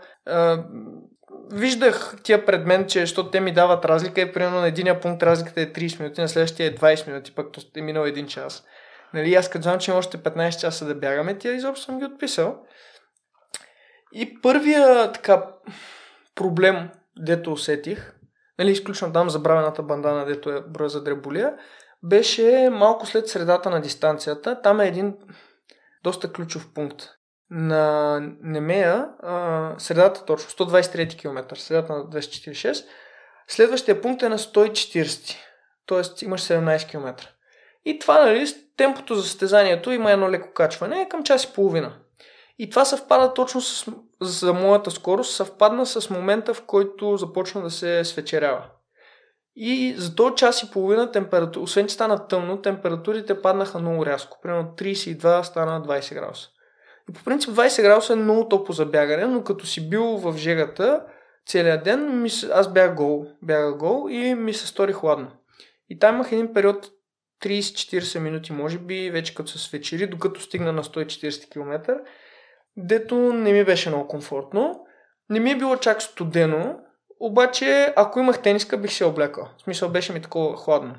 [1.51, 5.23] виждах тия пред мен, че защото те ми дават разлика и примерно на единия пункт
[5.23, 7.47] разликата е 30 минути, на следващия е 20 минути, пък
[7.77, 8.63] е минал един час.
[9.15, 12.05] Нали, аз като знам, че има още 15 часа да бягаме, тя изобщо съм ги
[12.05, 12.57] отписал.
[14.13, 15.45] И първия така
[16.35, 18.13] проблем, дето усетих,
[18.59, 21.53] нали, изключвам там забравената бандана, дето е броя за дреболия,
[22.03, 24.61] беше малко след средата на дистанцията.
[24.61, 25.17] Там е един
[26.03, 27.09] доста ключов пункт.
[27.49, 29.07] На Немея,
[29.77, 32.85] средата точно, 123 км, средата на 246,
[33.47, 35.35] следващия пункт е на 140,
[35.87, 36.25] т.е.
[36.25, 37.34] имаш 17 км.
[37.85, 41.93] И това, нали, темпото за състезанието има едно леко качване към час и половина.
[42.59, 47.69] И това съвпада точно с, за моята скорост, съвпадна с момента, в който започна да
[47.69, 48.63] се свечерява.
[49.55, 54.37] И за този час и половина температура, освен че стана тъмно, температурите паднаха много рязко.
[54.41, 56.49] Примерно 32 стана 20 градуса.
[57.09, 60.37] И по принцип 20 градуса е много топло за бягане, но като си бил в
[60.37, 61.03] жегата
[61.45, 65.27] целият ден, аз бях гол, бягах гол и ми се стори хладно.
[65.89, 66.91] И там имах един период
[67.43, 71.99] 30-40 минути, може би, вече като се свечери, докато стигна на 140 км,
[72.77, 74.85] дето не ми беше много комфортно.
[75.29, 76.79] Не ми е било чак студено,
[77.19, 79.49] обаче, ако имах тениска, бих се облекал.
[79.57, 80.95] В смисъл, беше ми такова хладно.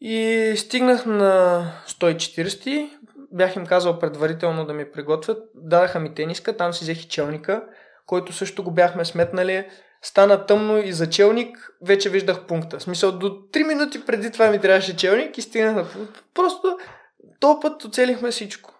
[0.00, 2.90] И стигнах на 140.
[3.32, 5.38] Бях им казал предварително да ми приготвят.
[5.54, 7.64] Дадаха ми тениска, там си взех и челника,
[8.06, 9.68] който също го бяхме сметнали.
[10.02, 12.78] Стана тъмно и за челник вече виждах пункта.
[12.78, 16.24] В смисъл, до 3 минути преди това ми трябваше челник и стигнах на пункт.
[16.34, 16.78] Просто
[17.40, 18.74] този път оцелихме всичко.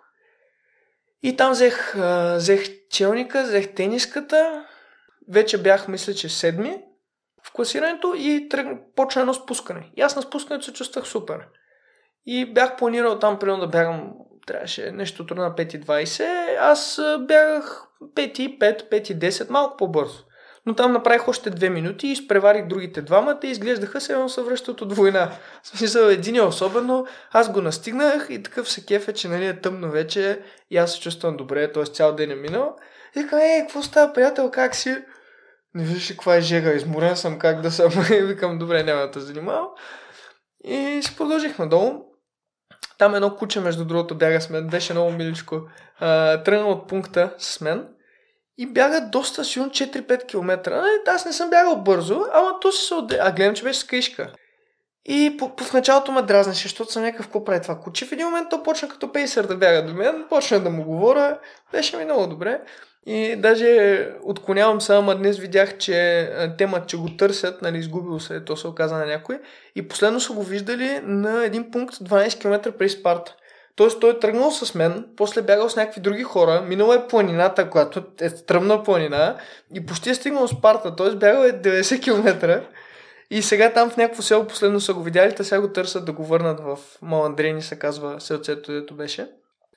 [1.23, 1.95] И там взех,
[2.37, 4.67] взех челника, взех тениската,
[5.29, 6.83] вече бях, мисля, че седми
[7.45, 8.67] в класирането и тръг...
[8.97, 9.91] почна едно спускане.
[9.97, 11.39] И аз на спускането се чувствах супер.
[12.27, 14.13] И бях планирал там, примерно да бягам,
[14.47, 20.25] трябваше нещо трудно на 5.20, аз бягах 5.5, 5.10, малко по-бързо.
[20.67, 24.43] Но там направих още две минути и изпреварих другите двамата и изглеждаха се едно се
[24.43, 25.33] връщат от война.
[25.63, 29.61] В смисъл, един е особено, аз го настигнах и такъв се кефе, че нали е
[29.61, 31.85] тъмно вече и аз се чувствам добре, т.е.
[31.85, 32.77] цял ден е минал.
[33.17, 34.97] И така, е, какво става, приятел, как си?
[35.75, 37.93] Не виждаш ли каква е жега, изморен съм, как да съм.
[38.11, 39.69] И викам, добре, няма да те занимавам.
[40.65, 42.05] И си продължихме долу.
[42.99, 44.67] Там едно куче, между другото, бяга с мен.
[44.67, 45.61] Беше много миличко.
[46.45, 47.89] тръгна от пункта с мен.
[48.59, 50.73] И бяга доста силно 4-5 км.
[51.07, 53.19] Аз не съм бягал бързо, ама то се отде...
[53.23, 54.33] А гледам, че беше с каишка.
[55.05, 58.07] И в началото ме дразнеше, защото съм някакъв какво прави това куче.
[58.07, 61.39] В един момент то почна като пейсър да бяга до мен, почна да му говоря,
[61.73, 62.61] беше ми много добре.
[63.07, 68.45] И даже отклонявам се, ама днес видях, че темат, че го търсят, нали, изгубил се,
[68.45, 69.41] то се оказа на някой.
[69.75, 73.37] И последно са го виждали на един пункт 12 км преди Спарта.
[73.77, 77.71] Тоест той е тръгнал с мен, после бягал с някакви други хора, минала е планината,
[77.71, 79.37] която е стръмна планина
[79.75, 81.11] и почти е стигнал Спарта, т.е.
[81.11, 82.61] бягал е 90 км.
[83.31, 86.13] И сега там в някакво село последно са го видяли, те сега го търсят да
[86.13, 89.31] го върнат в Маландрени, се казва селцето, дето беше.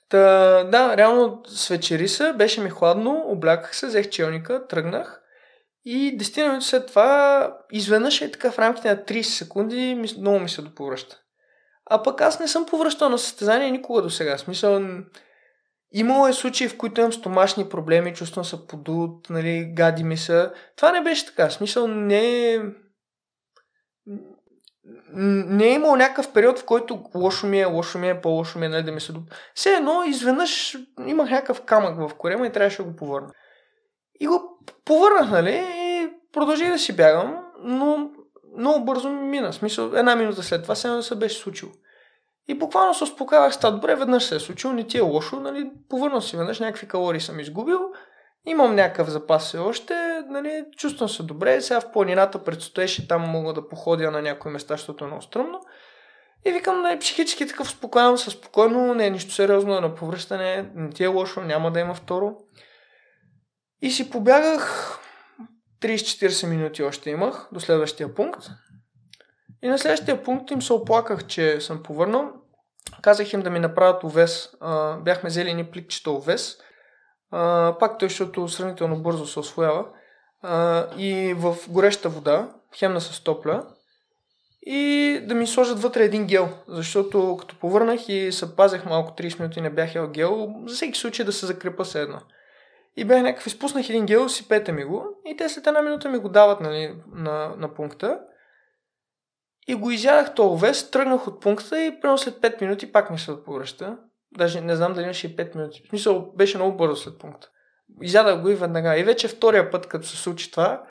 [0.10, 0.20] Та,
[0.64, 5.22] да, реално свечери се, беше ми хладно, обляках се, взех челника, тръгнах
[5.86, 10.50] и 10 минути след това изведнъж е така в рамките на 30 секунди много ми
[10.50, 11.22] се доповръща.
[11.90, 14.38] А пък аз не съм повръщал на състезание никога до сега.
[14.38, 14.82] Смисъл,
[15.92, 20.54] имало е случаи, в които имам стомашни проблеми, чувствам се подут, нали, гади ми са.
[20.76, 21.50] Това не беше така.
[21.50, 22.60] Смисъл, не
[25.14, 28.66] не е имал някакъв период, в който лошо ми е, лошо ми е, по-лошо ми
[28.66, 29.14] е, нали, да ми се...
[29.56, 33.32] Все едно, изведнъж имах някакъв камък в корема и трябваше да го повърна.
[34.20, 38.10] И го повърнах, нали, и продължих да си бягам, но
[38.58, 39.54] много бързо ми мина.
[39.54, 41.72] Смисъл, една минута след това се, се беше случило.
[42.48, 45.72] И буквално се успокоявах, ста добре, веднъж се е случило, не ти е лошо, нали,
[45.90, 47.80] повърнал си веднъж, някакви калории съм изгубил,
[48.48, 49.94] Имам някакъв запас все още,
[50.30, 54.74] нали, чувствам се добре, сега в планината предстоеше, там мога да походя на някои места,
[54.74, 55.62] защото е много стръмно.
[56.46, 60.90] И викам, нали, психически такъв спокоен, със спокойно, не е нищо сериозно, на повръщане, не
[60.90, 62.38] ти е лошо, няма да има второ.
[63.82, 64.98] И си побягах
[65.86, 68.48] 30-40 минути още имах до следващия пункт.
[69.64, 72.32] И на следващия пункт им се оплаках, че съм повърнал.
[73.02, 74.50] Казах им да ми направят овес.
[75.00, 76.58] Бяхме взели ни пликчета овес.
[77.80, 79.86] Пак той, защото сравнително бързо се освоява.
[80.98, 83.68] И в гореща вода, хемна с топля,
[84.68, 89.40] и да ми сложат вътре един гел, защото като повърнах и се пазех малко 30
[89.40, 92.22] минути не бях ел гел, за всеки случай да се закрепа се едно.
[92.98, 96.10] И бях някакъв, изпуснах един гел, си пете ми го и те след една минута
[96.10, 98.20] ми го дават нали, на, на пункта.
[99.68, 103.20] И го изядах този овес, тръгнах от пункта и примерно след 5 минути пак ми
[103.20, 103.98] се повръща.
[104.38, 105.82] Даже не знам дали имаше и 5 минути.
[105.86, 107.50] В смисъл, беше много бързо след пункта.
[108.02, 109.00] Изядах го и веднага.
[109.00, 110.84] И вече втория път, като се случи това,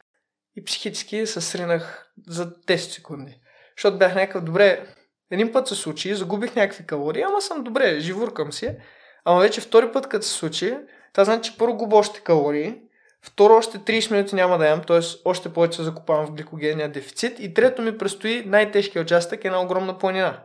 [0.56, 3.40] и психически се сринах за 10 секунди.
[3.76, 4.86] Защото бях някакъв, добре,
[5.30, 8.76] един път се случи, загубих някакви калории, ама съм добре, живуркам си.
[9.24, 10.78] Ама вече втори път, като се случи,
[11.14, 12.74] това значи, че първо губа още калории,
[13.22, 15.00] второ още 30 минути няма да ям, т.е.
[15.24, 19.98] още повече се закупавам в гликогенния дефицит и трето ми предстои най-тежкият участък, една огромна
[19.98, 20.42] планина.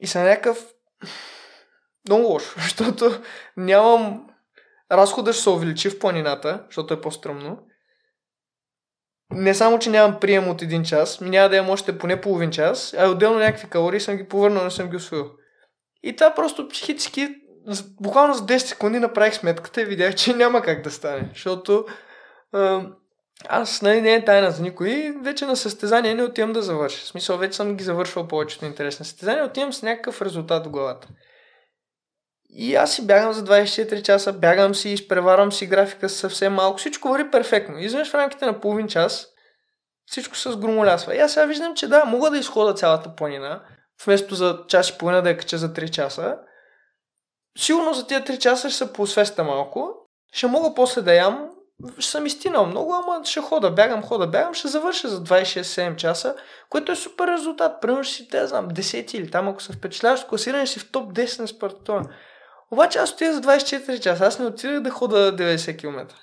[0.00, 0.66] И съм някакъв
[2.08, 3.22] много лошо, защото
[3.56, 4.26] нямам
[4.92, 7.58] разхода ще се увеличи в планината, защото е по-стръмно
[9.34, 12.50] не само, че нямам прием от един час, ми няма да имам още поне половин
[12.50, 15.30] час, а отделно някакви калории съм ги повърнал, не съм ги освоил.
[16.02, 17.28] И това просто психически,
[18.00, 21.28] буквално за 10 секунди направих сметката и видях, че няма как да стане.
[21.32, 21.84] Защото
[23.48, 27.04] аз, нали, не е тайна за никой, вече на състезание не отивам да завърша.
[27.04, 31.08] В смисъл, вече съм ги завършвал повечето интересни състезания, отивам с някакъв резултат в главата.
[32.54, 36.78] И аз си бягам за 24 часа, бягам си, изпреварвам си графика съвсем малко.
[36.78, 37.78] Всичко върви перфектно.
[37.78, 39.26] Изведнъж в рамките на половин час
[40.06, 41.16] всичко се сгромолясва.
[41.16, 43.62] И аз сега виждам, че да, мога да изхода цялата планина,
[44.04, 46.38] вместо за час и половина да я кача за 3 часа.
[47.58, 49.94] Сигурно за тия 3 часа ще се посвеста малко.
[50.32, 51.48] Ще мога после да ям.
[51.98, 54.54] Ще съм изтинал много, ама ще хода, бягам, хода, бягам.
[54.54, 56.34] Ще завърша за 26-7 часа,
[56.70, 57.80] което е супер резултат.
[57.80, 61.12] Примерно ще си, те знам, 10 или там, ако се впечатляваш класиране, си в топ
[61.12, 62.08] 10 на Спартона.
[62.70, 66.14] Обаче аз отидах за 24 часа, аз не отидах да хода 90 км.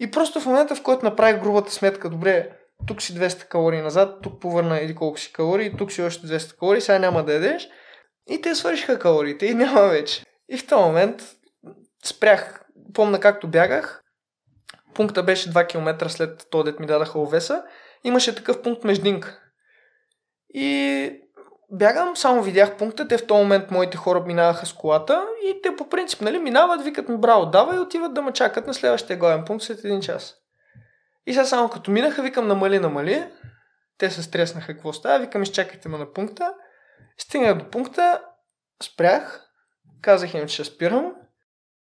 [0.00, 2.50] И просто в момента, в който направих грубата сметка, добре,
[2.86, 6.58] тук си 200 калории назад, тук повърна или колко си калории, тук си още 200
[6.58, 7.68] калории, сега няма да ядеш.
[8.30, 10.22] И те свършиха калориите и няма вече.
[10.48, 11.22] И в този момент
[12.04, 12.64] спрях.
[12.94, 14.02] Помна както бягах.
[14.94, 17.64] Пункта беше 2 км след това, дет ми дадаха овеса.
[18.04, 19.40] Имаше такъв пункт междинка.
[20.54, 21.10] И
[21.70, 25.76] бягам, само видях пункта, те в този момент моите хора минаваха с колата и те
[25.76, 29.16] по принцип нали, минават, викат ми браво, дава и отиват да ме чакат на следващия
[29.16, 30.34] главен пункт след един час.
[31.26, 33.24] И сега само като минаха, викам намали, намали.
[33.98, 36.54] Те се стреснаха какво става, викам изчакайте ме на пункта.
[37.18, 38.22] Стигнах до пункта,
[38.82, 39.47] спрях,
[40.02, 41.12] казах им, че спирам.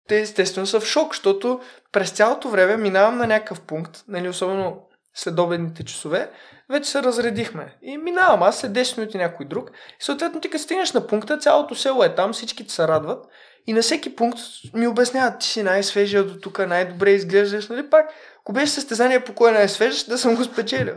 [0.07, 4.81] Те естествено са в шок, защото през цялото време минавам на някакъв пункт, нали, особено
[5.13, 6.31] следобедните часове,
[6.69, 7.77] вече се разредихме.
[7.81, 9.71] И минавам аз след 10 минути някой друг.
[10.01, 13.25] И съответно ти като стигнеш на пункта, цялото село е там, всички се радват.
[13.67, 14.39] И на всеки пункт
[14.73, 18.09] ми обясняват, ти си най-свежия до тук, най-добре изглеждаш, нали пак.
[18.39, 20.95] Ако беше състезание по кой най-свежаш, да съм го спечелил.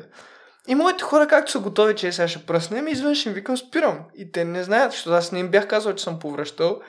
[0.68, 4.00] И моите хора, както са готови, че сега ще пръснем, извън ще им викам спирам.
[4.14, 6.80] И те не знаят, защото аз не им бях казал, че съм повръщал.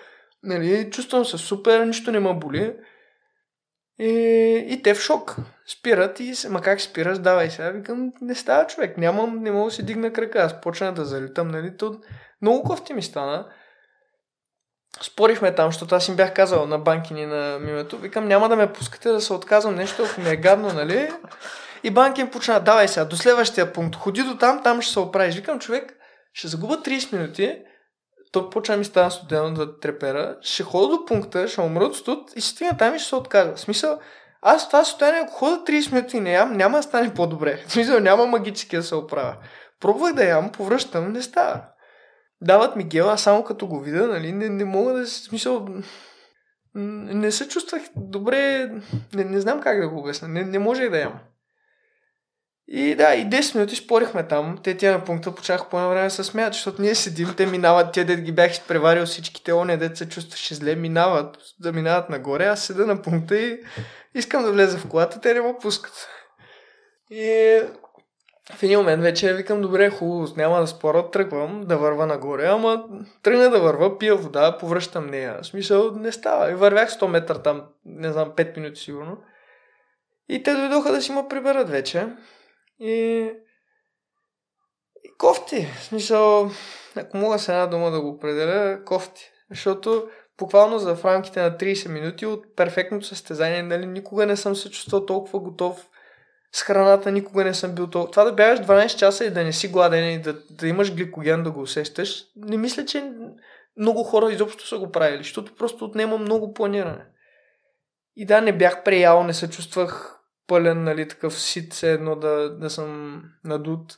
[0.43, 2.75] Нали, чувствам се супер, нищо не ме боли.
[3.99, 4.09] И,
[4.69, 5.35] и те в шок.
[5.67, 7.69] Спират и ма как спираш, давай сега.
[7.69, 10.39] Викам, не става човек, нямам, не мога да си дигна крака.
[10.39, 11.99] Аз почна да залитам, нали, то
[12.41, 13.47] много кофти ми стана.
[15.01, 17.97] Спорихме там, защото аз им бях казал на банкини на мимето.
[17.97, 21.11] Викам, няма да ме пускате да се отказвам нещо, ако ми е гадно, нали?
[21.83, 23.95] И банки им почна, давай сега, до следващия пункт.
[23.95, 25.35] Ходи до там, там ще се оправиш.
[25.35, 25.97] Викам, човек,
[26.33, 27.61] ще загуба 30 минути,
[28.31, 32.31] то почва ми става студено да трепера, ще хода до пункта, ще умра от студ
[32.35, 33.55] и ще стигна там и ще се отказва.
[33.55, 33.99] В смисъл,
[34.41, 37.63] аз това състояние, ако хода 30 минути и не ям, няма да стане по-добре.
[37.67, 39.35] В смисъл, няма магически да се оправя.
[39.79, 41.61] Пробвах да ям, повръщам, не става.
[42.41, 45.67] Дават ми гела, само като го видя, нали, не, не мога да се смисъл...
[46.75, 48.71] Не се чувствах добре,
[49.13, 51.19] не, не знам как да го обясня, не, не можех да ям.
[52.71, 54.57] И да, и 10 минути спорихме там.
[54.63, 58.03] Те тия на пункта почнаха по време се смеят, защото ние седим, те минават, те
[58.03, 62.65] дет ги бях изпреварил всичките, оне дет се чувстваше зле, минават, да минават нагоре, аз
[62.65, 63.59] седа на пункта и
[64.15, 66.07] искам да влеза в колата, те не ме пускат.
[67.11, 67.61] И
[68.55, 72.83] в един момент вече викам, добре, хубаво, няма да споря, тръгвам да върва нагоре, ама
[73.23, 75.39] тръгна да върва, пия вода, повръщам нея.
[75.41, 76.51] В смисъл не става.
[76.51, 79.17] И вървях 100 метра там, не знам, 5 минути сигурно.
[80.29, 82.07] И те дойдоха да си ме приберат вече.
[82.79, 83.31] И,
[85.17, 85.67] Кофти.
[85.79, 86.51] В смисъл,
[86.95, 89.31] ако мога с една дума да го определя, кофти.
[89.49, 94.55] Защото буквално за в рамките на 30 минути от перфектното състезание, нали, никога не съм
[94.55, 95.89] се чувствал толкова готов
[96.51, 98.11] с храната, никога не съм бил толкова.
[98.11, 101.43] Това да бягаш 12 часа и да не си гладен и да, да имаш гликоген
[101.43, 103.11] да го усещаш, не мисля, че
[103.77, 107.05] много хора изобщо са го правили, защото просто отнема много планиране.
[108.15, 110.18] И да, не бях преял, не се чувствах
[110.49, 113.97] пълен, нали, такъв сит, все едно да, да съм надут.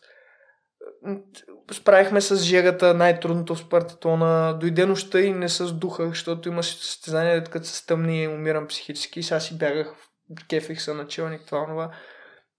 [1.72, 4.58] Справихме с жегата, най-трудното в Спартатона.
[4.60, 9.24] Дойде нощта и не се сдухах, защото имаше състезание, като се стъмни и умирам психически.
[9.24, 9.96] Сега си бягах,
[10.50, 11.92] кефих се началник, това, това.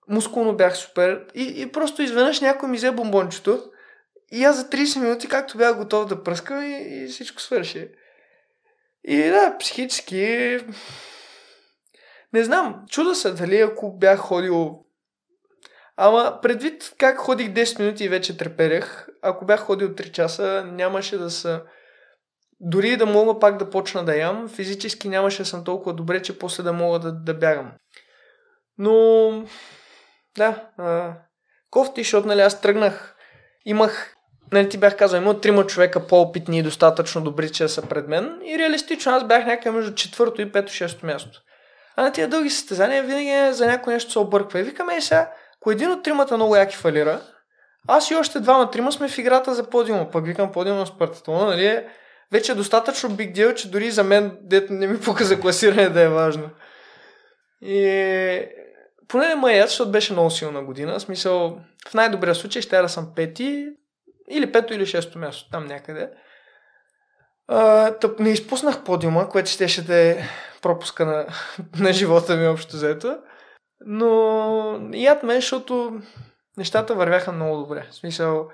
[0.09, 1.27] Мускулно бях супер.
[1.35, 3.65] И, и просто изведнъж някой ми взе бомбончето.
[4.33, 7.89] И аз за 30 минути, както бях готов да пръскам и, и всичко свърши.
[9.05, 10.59] И да, психически
[12.33, 14.79] не знам, чуда се дали ако бях ходил...
[15.97, 21.19] Ама предвид как ходих 10 минути и вече треперех, ако бях ходил 3 часа, нямаше
[21.19, 21.63] да са...
[22.61, 26.39] Дори да мога пак да почна да ям, физически нямаше да съм толкова добре, че
[26.39, 27.73] после да мога да, да бягам.
[28.79, 29.45] Но...
[30.37, 31.15] Да, а...
[31.71, 33.15] кофти, защото нали аз тръгнах,
[33.65, 34.15] имах
[34.53, 38.41] нали, ти бях казал, има трима човека по-опитни и достатъчно добри, че са пред мен.
[38.45, 41.43] И реалистично аз бях някъде между четвърто и пето, шесто място.
[41.97, 44.61] А на тия дълги състезания винаги е за някой нещо се обърква.
[44.61, 47.21] И викаме и сега, ако един от тримата много яки фалира,
[47.89, 50.11] аз и още двама-трима сме в играта за подиума.
[50.11, 51.87] Пък викам подиума с партитона, нали е
[52.33, 55.89] вече е достатъчно биг дел, че дори за мен, дето не ми пука за класиране
[55.89, 56.51] да е важно.
[57.61, 58.49] И
[59.09, 60.99] поне не ме защото беше много силна година.
[60.99, 63.69] В смисъл, в най-добрия случай ще я да съм пети,
[64.31, 66.11] или пето или шесто място, там някъде.
[67.49, 70.23] А, тъп, не изпуснах подиума, което ще да е
[70.63, 71.27] пропуска на,
[71.79, 73.19] на живота ми общо взето.
[73.87, 76.01] Но яд мен, защото
[76.57, 77.87] нещата вървяха много добре.
[77.91, 78.49] В смисъл,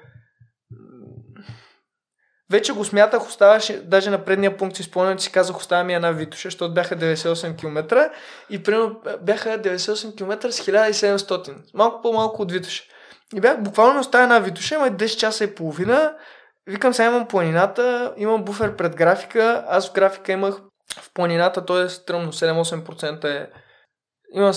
[2.50, 5.94] вече го смятах, оставаше, даже на предния пункт си спомням, че си казах, оставя ми
[5.94, 8.10] една Витуша, защото бяха 98 км
[8.50, 11.56] и примерно бяха 98 км с 1700.
[11.74, 12.84] Малко по-малко от Витуша.
[13.34, 16.14] И бях буквално оставя една Витуша, има 10 часа и половина.
[16.66, 19.64] Викам, сега имам планината, имам буфер пред графика.
[19.68, 20.60] Аз в графика имах
[20.98, 21.82] в планината, т.е.
[21.82, 23.50] е стръмно, 7-8% е...
[24.34, 24.52] Има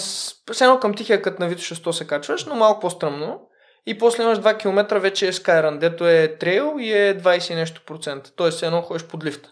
[0.62, 3.42] едно към тихия кът на Витуша 100 се качваш, но малко по-стръмно.
[3.86, 7.82] И после имаш 2 км вече е Skyrun, дето е трейл и е 20 нещо
[7.86, 8.32] процента.
[8.36, 9.50] Тоест едно ходиш под лифта.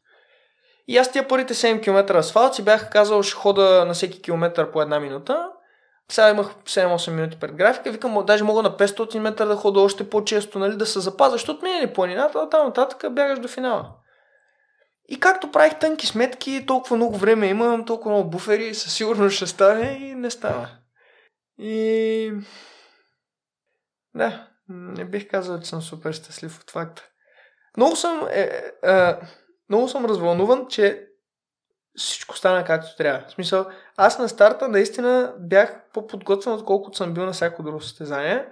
[0.87, 4.71] И аз тия първите 7 км асфалт си бях казал, ще хода на всеки километър
[4.71, 5.49] по една минута.
[6.11, 7.91] Сега имах 7-8 минути пред графика.
[7.91, 11.65] Викам, даже мога на 500 метра да хода още по-често, нали, да се запазя, защото
[11.65, 13.89] ми е планината, а там нататък бягаш до финала.
[15.12, 19.47] И както правих тънки сметки, толкова много време имам, толкова много буфери, със сигурност ще
[19.47, 20.70] стане и не става.
[21.60, 22.34] И...
[24.16, 27.05] Да, не бих казал, че съм супер щастлив от факта.
[27.78, 29.16] Много съм, е, е, е,
[29.70, 31.07] много съм развълнуван, че
[31.97, 33.28] всичко стана както трябва.
[33.28, 33.66] В смисъл,
[33.97, 38.45] аз на старта наистина бях по-подготвен, отколкото съм бил на всяко друго състезание.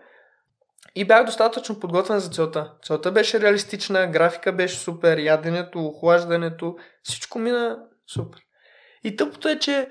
[0.97, 2.73] И бях достатъчно подготвен за целта.
[2.83, 7.79] Целта беше реалистична, графика беше супер, яденето, охлаждането, всичко мина
[8.13, 8.41] супер.
[9.03, 9.89] И тъпото е, че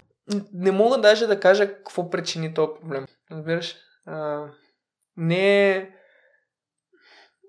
[0.52, 3.06] не мога даже да кажа какво причини този проблем.
[3.30, 3.76] Разбираш?
[4.06, 4.44] А,
[5.16, 5.90] не е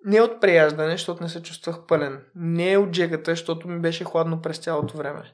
[0.05, 2.25] не от преяждане, защото не се чувствах пълен.
[2.35, 5.33] Не е от джегата, защото ми беше хладно през цялото време.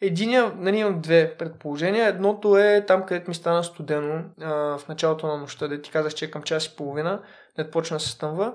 [0.00, 2.08] Единия, нали имам две предположения.
[2.08, 6.14] Едното е там, където ми стана студено а, в началото на нощта, да ти казах,
[6.14, 7.22] че е към час и половина,
[7.58, 8.54] не почна се стъмва.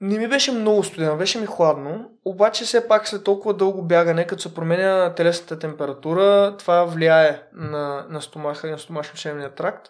[0.00, 4.26] Не ми беше много студено, беше ми хладно, обаче все пак след толкова дълго бягане,
[4.26, 9.88] като се променя телесната температура, това влияе на, на стомаха и на стомашно-шемния тракт.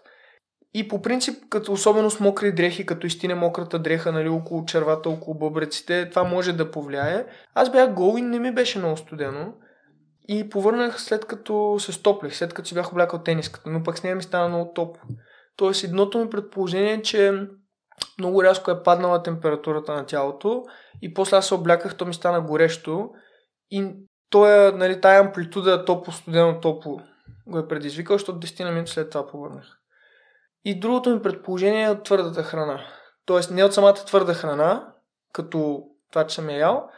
[0.74, 5.08] И по принцип, като особено с мокри дрехи, като изтине мократа дреха нали, около червата,
[5.08, 7.26] около бъбреците, това може да повлияе.
[7.54, 9.52] Аз бях гол и не ми беше много студено.
[10.28, 14.02] И повърнах след като се стоплих, след като си бях облякал тениската, но пък с
[14.02, 15.02] нея ми стана много топло.
[15.56, 17.48] Тоест, едното ми предположение е, че
[18.18, 20.64] много рязко е паднала температурата на тялото
[21.02, 23.10] и после аз се обляках, то ми стана горещо
[23.70, 23.94] и
[24.30, 27.00] тоя, нали, тая амплитуда топло, студено, топло
[27.46, 29.66] го е предизвикал, защото 10 на минути след това повърнах.
[30.64, 32.86] И другото ми предположение е от твърдата храна.
[33.26, 34.92] Тоест не от самата твърда храна,
[35.32, 36.90] като това, че съм я ял,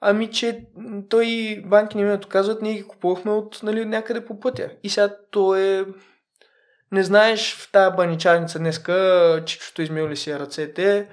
[0.00, 0.66] Ами, че
[1.08, 4.70] той банки ми казват, ние ги купувахме от нали, някъде по пътя.
[4.82, 5.86] И сега то е...
[6.92, 11.08] Не знаеш в тази баничарница днеска, чичото измил ли си ръцете.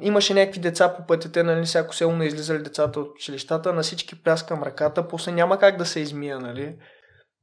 [0.00, 3.82] Имаше някакви деца по пътя, те нали, всяко село не излизали децата от училищата, на
[3.82, 6.76] всички пляскам ръката, после няма как да се измия, нали.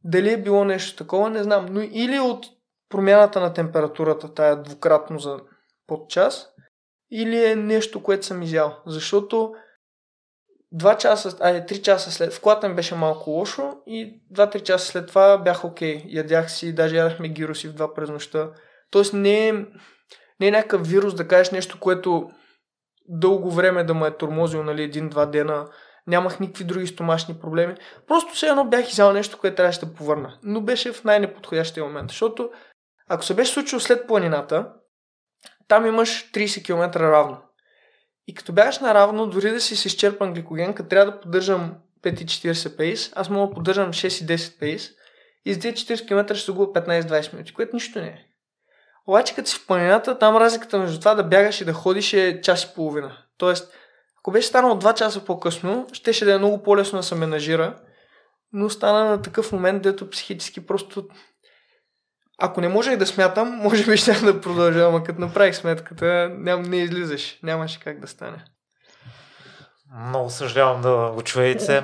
[0.03, 1.65] Дали е било нещо такова, не знам.
[1.71, 2.45] Но или от
[2.89, 5.39] промяната на температурата, тая двукратно за
[5.87, 6.47] под час,
[7.11, 8.77] или е нещо, което съм изял.
[8.85, 9.53] Защото
[10.73, 14.85] 2 часа, ай, 3 часа след, в колата ми беше малко лошо и 2-3 часа
[14.85, 15.97] след това бях окей.
[15.97, 16.05] Okay.
[16.07, 18.49] Ядях си, даже ядахме гироси в два през нощта.
[18.91, 19.53] Тоест не е,
[20.39, 22.29] не е някакъв вирус да кажеш нещо, което
[23.07, 25.67] дълго време да ме е тормозил, нали, един-два дена.
[26.07, 27.75] Нямах никакви други стомашни проблеми.
[28.07, 30.37] Просто все едно бях изял нещо, което трябваше да повърна.
[30.43, 32.09] Но беше в най-неподходящия момент.
[32.09, 32.49] Защото
[33.09, 34.69] ако се беше случило след планината,
[35.67, 37.37] там имаш 30 км равно.
[38.27, 40.33] И като бягаш наравно, дори да си с изчерпан
[40.75, 44.89] като трябва да поддържам 5,40 пейс, аз мога да поддържам 6,10 пейс
[45.45, 48.25] и за тези 40 км ще загубя 15-20 минути, което нищо не е.
[49.07, 52.41] Обаче като си в планината, там разликата между това да бягаш и да ходиш е
[52.41, 53.17] час и половина.
[53.37, 53.73] Тоест,
[54.19, 57.79] ако беше станало 2 часа по-късно, щеше да е много по-лесно да се менажира,
[58.53, 61.07] но стана на такъв момент, дето психически просто
[62.37, 66.61] ако не можех да смятам, може би ще да продължа, ама като направих сметката, ням,
[66.61, 67.39] не излизаш.
[67.43, 68.45] Нямаше как да стане.
[70.07, 71.83] Много съжалявам да го чуете.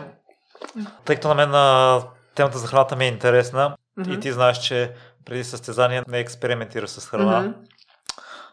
[1.06, 2.02] Тъй като на мен на
[2.36, 4.18] темата за храната ми е интересна mm-hmm.
[4.18, 4.94] и ти знаеш, че
[5.26, 7.44] преди състезание не експериментираш с храна.
[7.44, 7.54] Mm-hmm.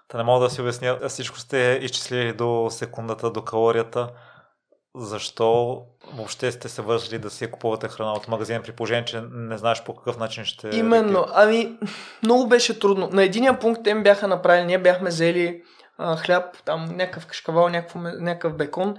[0.08, 0.98] Та не мога да си обясня.
[1.08, 4.08] Всичко сте изчислили до секундата, до калорията
[4.94, 5.82] защо
[6.14, 9.82] въобще сте се вършили да си купувате храна от магазин при положение, че не знаеш
[9.84, 10.68] по какъв начин ще...
[10.72, 11.24] Именно.
[11.32, 11.78] Ами,
[12.22, 13.08] много беше трудно.
[13.12, 15.62] На единия пункт те ми бяха направили, ние бяхме взели
[15.98, 18.96] а, хляб, там някакъв кашкавал, някакъв, някакъв бекон.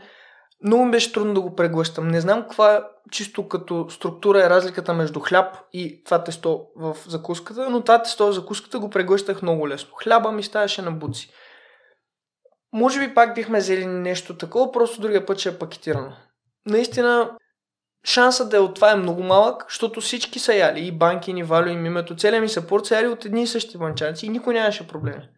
[0.63, 2.07] Много ми беше трудно да го преглъщам.
[2.07, 7.69] Не знам каква чисто като структура е разликата между хляб и това тесто в закуската,
[7.69, 9.95] но това тесто в закуската го преглъщах много лесно.
[10.03, 11.29] Хляба ми ставаше на буци.
[12.73, 16.13] Може би пак бихме взели нещо такова, просто другия път ще е пакетирано.
[16.67, 17.37] Наистина,
[18.05, 20.79] шансът да е от това е много малък, защото всички са яли.
[20.79, 22.15] И банки, и Валю, и Мимето.
[22.15, 25.29] Целият ми съпорт са яли от едни и същи банчанци и никой нямаше проблеми.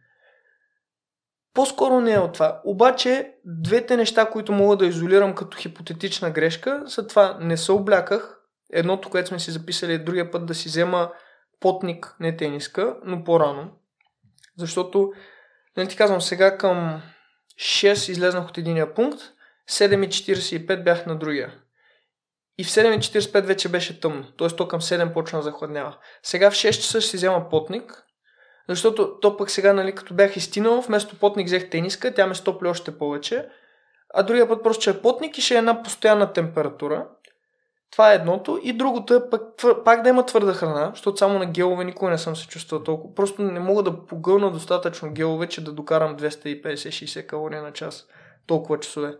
[1.53, 2.61] По-скоро не е от това.
[2.65, 7.37] Обаче, двете неща, които мога да изолирам като хипотетична грешка, са това.
[7.41, 8.35] Не се обляках.
[8.73, 11.11] Едното, което сме си записали, е другия път да си взема
[11.59, 13.71] потник, не тениска, но по-рано.
[14.57, 15.11] Защото,
[15.77, 17.01] не ти казвам, сега към
[17.59, 19.21] 6 излезнах от единия пункт,
[19.69, 21.53] 7.45 бях на другия.
[22.57, 24.47] И в 7.45 вече беше тъмно, т.е.
[24.47, 25.97] то към 7 почна да захладнява.
[26.23, 28.03] Сега в 6 часа ще си взема потник,
[28.69, 32.67] защото то пък сега, нали, като бях изтинал, вместо потник взех тениска, тя ме стопли
[32.67, 33.49] още повече,
[34.13, 37.07] а другия път просто ще е потник и ще е една постоянна температура.
[37.91, 38.59] Това е едното.
[38.63, 39.41] И другото е пак,
[39.85, 43.15] пак да има твърда храна, защото само на гелове никога не съм се чувствал толкова.
[43.15, 48.07] Просто не мога да погълна достатъчно гелове, че да докарам 250-60 калории на час.
[48.47, 49.15] Толкова часове.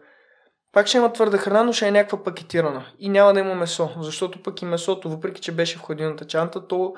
[0.73, 2.85] Пак ще има твърда храна, но ще е някаква пакетирана.
[2.99, 6.67] И няма да има месо, защото пък и месото, въпреки че беше в хладилната чанта,
[6.67, 6.93] то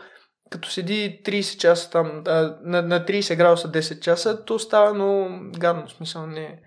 [0.49, 5.29] като седи 30 часа там, а, на, на 30 градуса 10 часа, то става много
[5.57, 5.89] гадно.
[5.89, 6.59] Смисъл не.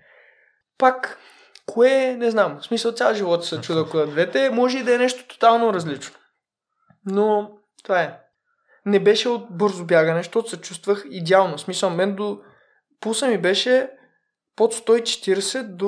[0.77, 1.19] Пак
[1.65, 2.57] Кое, не знам.
[2.61, 4.49] В смисъл цял живот се чуда кое двете.
[4.49, 6.15] Може и да е нещо тотално различно.
[7.05, 7.51] Но
[7.83, 8.19] това е.
[8.85, 11.57] Не беше от бързо бягане, защото се чувствах идеално.
[11.57, 12.39] В смисъл, мен до...
[12.99, 13.89] Пулса ми беше
[14.55, 15.85] под 140 до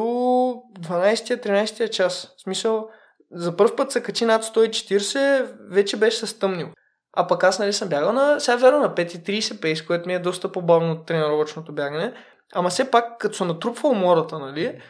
[0.80, 2.36] 12-13 час.
[2.38, 2.90] В смисъл,
[3.32, 6.70] за първ път се качи над 140, вече беше се стъмнил.
[7.14, 10.20] А пък аз нали съм бягал на, сега верно на 5.30 пейс, което ми е
[10.20, 12.14] доста по-бавно от тренировъчното бягане.
[12.54, 14.82] Ама все пак, като се натрупва умората, нали,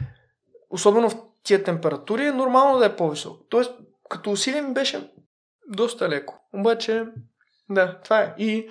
[0.69, 3.41] особено в тия температури, е нормално да е по-висок.
[3.49, 3.71] Тоест,
[4.09, 5.11] като усилие ми беше
[5.67, 6.39] доста леко.
[6.53, 7.05] Обаче,
[7.69, 8.36] да, това е.
[8.38, 8.69] И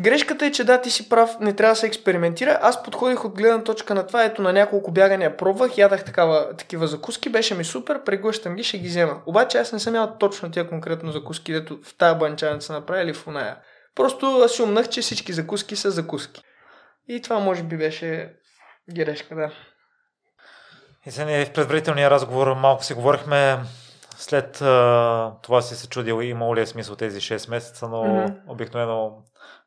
[0.00, 2.58] грешката е, че да, ти си прав, не трябва да се експериментира.
[2.62, 6.86] Аз подходих от гледна точка на това, ето на няколко бягания пробвах, ядах такава, такива
[6.86, 9.22] закуски, беше ми супер, преглъщам ги, ще ги взема.
[9.26, 13.26] Обаче аз не съм ял точно тия конкретно закуски, дето в тая банчаница направили в
[13.26, 13.56] оная.
[13.94, 16.42] Просто аз си умнах, че всички закуски са закуски.
[17.08, 18.32] И това може би беше
[18.94, 19.50] грешка, да.
[21.06, 23.58] И сега в предварителния разговор малко си говорихме
[24.16, 28.34] след а, това си се чудил имало ли е смисъл тези 6 месеца, но mm-hmm.
[28.48, 29.12] обикновено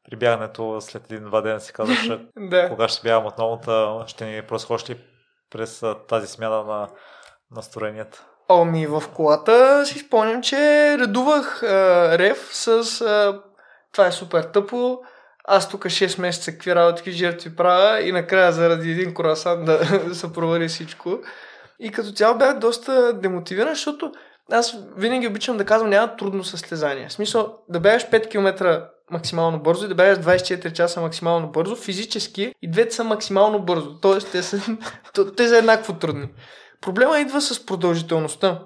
[0.10, 2.70] при бягането след един-два дена си казваш да.
[2.70, 4.96] кога ще бягам отново, ще ни просхощи
[5.50, 6.88] през а, тази смяна на
[7.52, 8.26] настроенията.
[8.52, 10.58] Оми в колата си спомням, че
[11.00, 13.42] редувах а, рев с а,
[13.92, 15.00] това е супер тъпо,
[15.44, 19.80] аз тук 6 месеца какви работи, жертви правя и накрая заради един корасан да
[20.16, 21.20] се провали всичко.
[21.80, 24.12] И като цяло бях доста демотивиран, защото
[24.52, 27.08] аз винаги обичам да казвам няма трудно състезание.
[27.08, 28.82] В смисъл да бягаш 5 км
[29.12, 34.00] максимално бързо и да бягаш 24 часа максимално бързо, физически и двете са максимално бързо.
[34.00, 34.62] Тоест те са,
[35.38, 36.30] те са еднакво трудни.
[36.82, 38.62] Проблема идва с продължителността.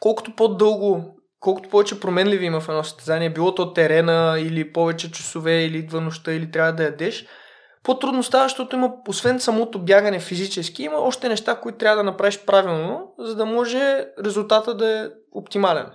[0.00, 5.64] Колкото по-дълго колкото повече променливи има в едно състезание, било то терена или повече часове,
[5.64, 7.26] или идва нощта, или трябва да ядеш,
[7.82, 12.44] по-трудно става, защото има, освен самото бягане физически, има още неща, които трябва да направиш
[12.46, 15.86] правилно, за да може резултата да е оптимален.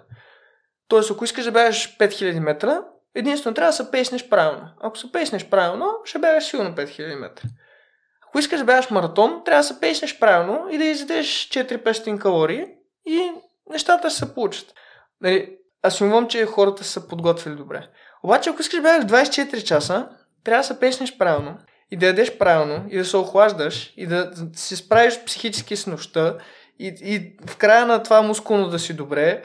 [0.87, 2.81] Тоест, ако искаш да бягаш 5000 метра,
[3.19, 4.69] единствено трябва да се песнеш правилно.
[4.81, 7.47] Ако се песнеш правилно, ще бягаш сигурно 5000 метра.
[8.27, 12.65] Ако искаш да бягаш маратон, трябва да се песнеш правилно и да изядеш 4-500 калории
[13.05, 13.31] и
[13.69, 14.73] нещата ще се получат.
[15.21, 17.87] Нали, аз имам, че хората са подготвили добре.
[18.23, 20.09] Обаче, ако искаш да бягаш 24 часа,
[20.43, 21.57] трябва да се песнеш правилно
[21.91, 26.37] и да ядеш правилно и да се охлаждаш и да си справиш психически с нощта
[26.79, 29.43] и, и в края на това мускулно да си добре,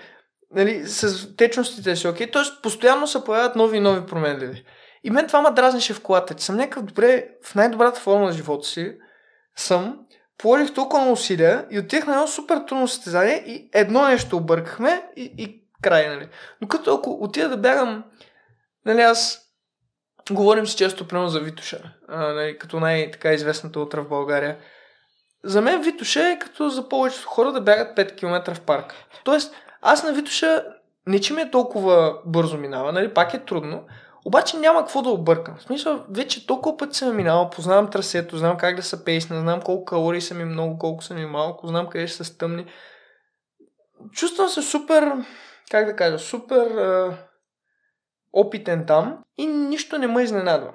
[0.55, 2.43] нали, с течностите си окей, т.е.
[2.63, 4.65] постоянно се появяват нови и нови променливи.
[5.05, 8.33] И мен това ме дразнеше в колата, че съм някакъв добре, в най-добрата форма на
[8.33, 8.97] живота си
[9.57, 9.99] съм,
[10.39, 15.03] положих толкова много усилия и отих на едно супер трудно състезание и едно нещо объркахме
[15.17, 16.29] и, и край, нали.
[16.61, 18.05] Но като ако отида да бягам,
[18.87, 19.41] нали, аз
[20.31, 24.57] говорим си често примерно за Витуша, а, нали, като най-така известната утра в България.
[25.45, 28.95] За мен Витуша е като за повечето хора да бягат 5 км в парк.
[29.25, 29.55] Тоест,
[29.85, 30.65] аз на Витуша
[31.07, 33.85] не че ми е толкова бързо минава, нали, пак е трудно,
[34.25, 35.57] обаче няма какво да объркам.
[35.57, 39.61] В смисъл, вече толкова пъти съм минал, познавам трасето, знам как да се пейсна, знам
[39.61, 42.67] колко калории са ми много, колко са ми малко, знам къде ще са тъмни.
[44.13, 45.13] Чувствам се супер,
[45.71, 47.17] как да кажа, супер е,
[48.33, 50.73] опитен там и нищо не ме изненадва.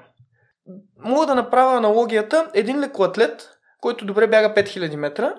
[0.97, 3.49] Мога да направя аналогията, един лекоатлет,
[3.81, 5.35] който добре бяга 5000 метра,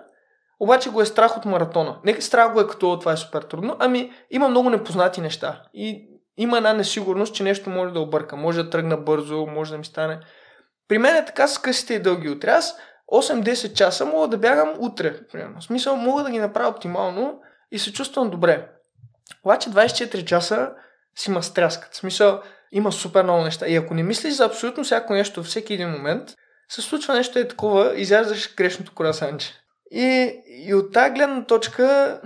[0.61, 1.99] обаче го е страх от маратона.
[2.05, 5.63] Не страх го е като това е супер трудно, ами има много непознати неща.
[5.75, 6.07] И
[6.37, 8.37] има една несигурност, че нещо може да обърка.
[8.37, 10.21] Може да тръгна бързо, може да ми стане.
[10.89, 12.51] При мен е така с късите и дълги утре.
[12.51, 12.77] Аз
[13.13, 15.27] 8-10 часа мога да бягам утре.
[15.33, 15.61] Примерно.
[15.61, 17.41] В смисъл, мога да ги направя оптимално
[17.73, 18.69] и се чувствам добре.
[19.45, 20.71] Обаче 24 часа
[21.17, 21.93] си ма стряскат.
[21.93, 22.43] В смисъл,
[22.73, 23.67] има супер много неща.
[23.67, 26.35] И ако не мислиш за абсолютно всяко нещо всеки един момент,
[26.69, 29.60] се случва нещо е такова, изяждаш грешното корасанче.
[29.91, 32.21] И, и от тази гледна точка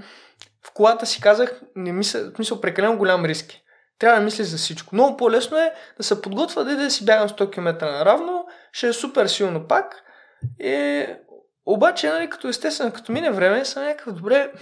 [0.66, 3.62] в колата си казах, не мисля, смисъл прекалено голям риски.
[3.98, 4.94] Трябва да мислиш за всичко.
[4.94, 8.92] Много по-лесно е да се подготвя да, да си бягам 100 км наравно, ще е
[8.92, 10.02] супер силно пак.
[10.60, 11.06] И,
[11.66, 14.52] обаче, нали, като естествено, като мине време, съм някакъв добре.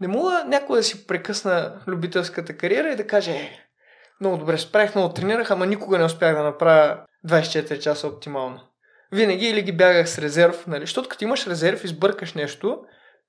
[0.00, 3.68] Не мога някой да си прекъсна любителската кариера и да каже, е,
[4.20, 8.60] много добре справих, много тренирах, ама никога не успях да направя 24 часа оптимално.
[9.12, 10.80] Винаги или ги бягах с резерв, нали?
[10.80, 12.84] Защото като имаш резерв и сбъркаш нещо,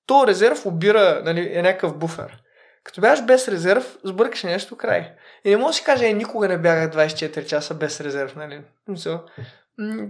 [0.06, 2.38] то резерв обира, нали, е някакъв буфер.
[2.84, 5.12] Като бягаш без резерв, сбъркаш нещо край.
[5.46, 8.62] И не мога да си кажа, е, никога не бягах 24 часа без резерв, нали?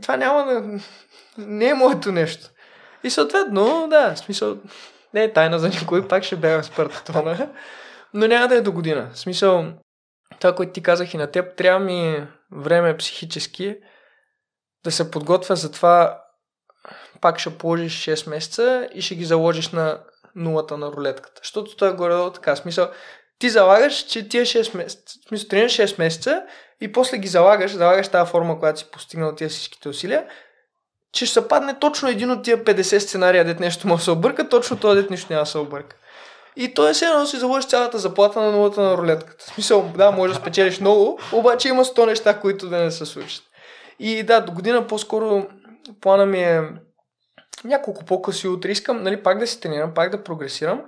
[0.01, 0.80] Това няма да...
[1.38, 2.49] Не е моето нещо.
[3.03, 4.57] И съответно, да, в смисъл,
[5.13, 7.49] не е тайна за никой, пак ще бягам с партатона,
[8.13, 9.09] но няма да е до година.
[9.13, 9.65] В смисъл,
[10.39, 13.76] това, което ти казах и на теб, трябва ми време психически
[14.84, 16.21] да се подготвя за това
[17.21, 19.99] пак ще положиш 6 месеца и ще ги заложиш на
[20.36, 21.41] нулата на рулетката.
[21.43, 22.55] Защото това е горе така.
[22.55, 22.89] Смисъл,
[23.39, 26.43] ти залагаш, че тия 6 месеца, смисъл, тренираш 6 месеца
[26.82, 30.25] и после ги залагаш, залагаш тази форма, която си постигнал тия всичките усилия,
[31.13, 34.11] че ще се падне точно един от тия 50 сценария, дет нещо може да се
[34.11, 35.95] обърка, точно този дет нищо няма да се обърка.
[36.55, 39.43] И то е все едно си заложиш цялата заплата на нулата на рулетката.
[39.43, 43.05] В смисъл, да, може да спечелиш много, обаче има 100 неща, които да не се
[43.05, 43.43] случат.
[44.00, 45.47] И да, до година по-скоро
[46.02, 46.62] плана ми е
[47.64, 48.72] няколко по-къси утре.
[48.72, 50.82] Искам нали, пак да си тренирам, пак да прогресирам,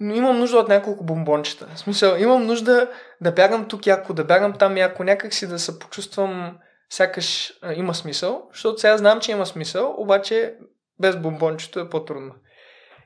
[0.00, 1.66] но имам нужда от няколко бомбончета.
[1.74, 2.90] В смисъл, имам нужда
[3.20, 6.56] да бягам тук яко, да бягам там яко, някак си да се почувствам
[6.90, 10.54] сякаш а, има смисъл, защото сега знам, че има смисъл, обаче
[11.00, 12.34] без бомбончето е по-трудно.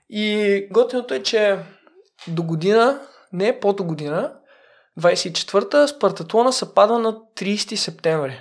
[0.09, 1.59] И готиното е, че
[2.29, 3.01] до година,
[3.33, 4.35] не по до година,
[5.01, 8.41] 24-та, Спартатлона се пада на 30 септември.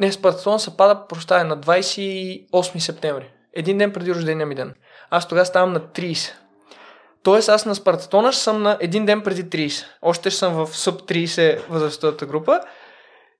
[0.00, 3.30] Не, Спартатлона се пада, прощай, на 28 септември.
[3.52, 4.74] Един ден преди рождения ми ден.
[5.10, 6.32] Аз тогава ставам на 30.
[7.22, 9.84] Тоест аз на Спартатона ще съм на един ден преди 30.
[10.02, 12.60] Още ще съм в суб 30 възрастовата група.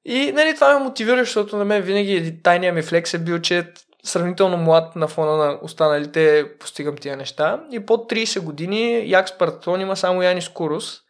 [0.05, 3.73] И нали, това ме мотивира, защото на мен винаги тайният ми флекс е бил, че
[4.05, 7.61] сравнително млад на фона на останалите постигам тия неща.
[7.73, 11.01] И под 30 години як Спартатон има само Яни Скурус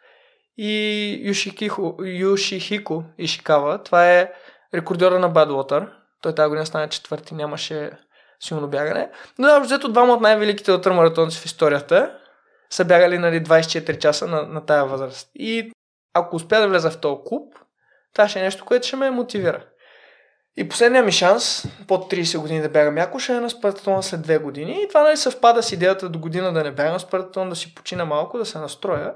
[0.57, 3.83] и Юшихико, Юшихико Ишикава.
[3.83, 4.33] Това е
[4.75, 5.91] рекордьора на Badwater.
[6.23, 7.91] Той тази година стана четвърти, нямаше
[8.41, 9.11] силно бягане.
[9.39, 12.19] Но да, взето двама от най-великите ултрамаратонци в историята
[12.71, 15.31] са бягали нали, 24 часа на, на тая възраст.
[15.35, 15.73] И
[16.15, 17.55] ако успя да влеза в този клуб,
[18.15, 19.65] това ще е нещо, което ще ме мотивира.
[20.57, 24.21] И последният ми шанс, под 30 години да бягам яко, ще е на спартатона след
[24.21, 24.83] 2 години.
[24.83, 28.05] И това нали съвпада с идеята до година да не бягам спартатон, да си почина
[28.05, 29.15] малко, да се настроя.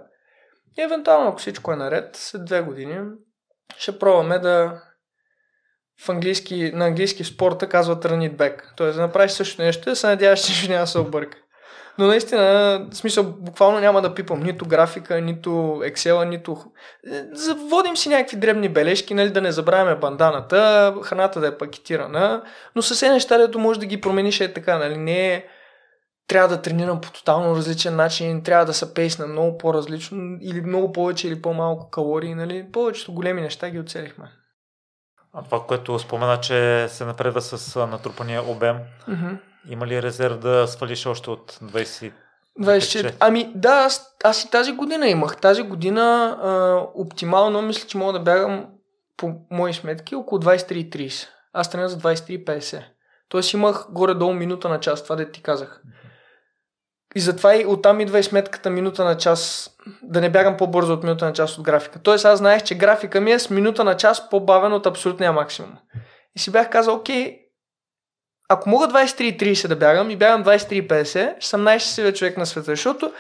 [0.78, 3.00] И евентуално, ако всичко е наред, след 2 години
[3.78, 4.82] ще пробваме да
[6.01, 8.62] в английски, на английски в спорта казват run it back.
[8.76, 11.38] Тоест да направиш също нещо, да се надяваш, че няма да се обърка.
[11.99, 12.40] Но наистина,
[12.90, 15.51] в смисъл, буквално няма да пипам нито графика, нито
[15.82, 16.57] Excel, нито...
[17.32, 22.43] Заводим си някакви дребни бележки, нали, да не забравяме банданата, храната да е пакетирана,
[22.76, 25.45] но със неща, дето може да ги промениш е така, нали, не е
[26.28, 30.93] трябва да тренирам по тотално различен начин, трябва да се пейсна много по-различно или много
[30.93, 32.66] повече или по-малко калории, нали?
[32.72, 34.24] Повечето големи неща ги оцелихме.
[35.35, 38.76] А това, което спомена, че се напреда с натрупания обем,
[39.09, 39.39] mm-hmm.
[39.68, 42.12] има ли резерв да свалиш още от 20?
[42.61, 43.14] 24.
[43.20, 45.37] Ами да, аз, аз и тази година имах.
[45.37, 48.66] Тази година а, оптимално мисля, че мога да бягам
[49.16, 51.28] по мои сметки около 23.30.
[51.53, 52.83] Аз тренирам за 23.50.
[53.28, 55.83] Тоест имах горе-долу минута на час, това да ти казах.
[57.15, 59.71] И затова и оттам идва и сметката минута на час,
[60.03, 61.99] да не бягам по-бързо от минута на час от графика.
[61.99, 65.73] Тоест аз знаех, че графика ми е с минута на час по-бавен от абсолютния максимум.
[66.37, 67.39] И си бях казал, окей,
[68.49, 73.13] ако мога 23.30 да бягам и бягам 23.50, ще съм най-щастливият човек на света, защото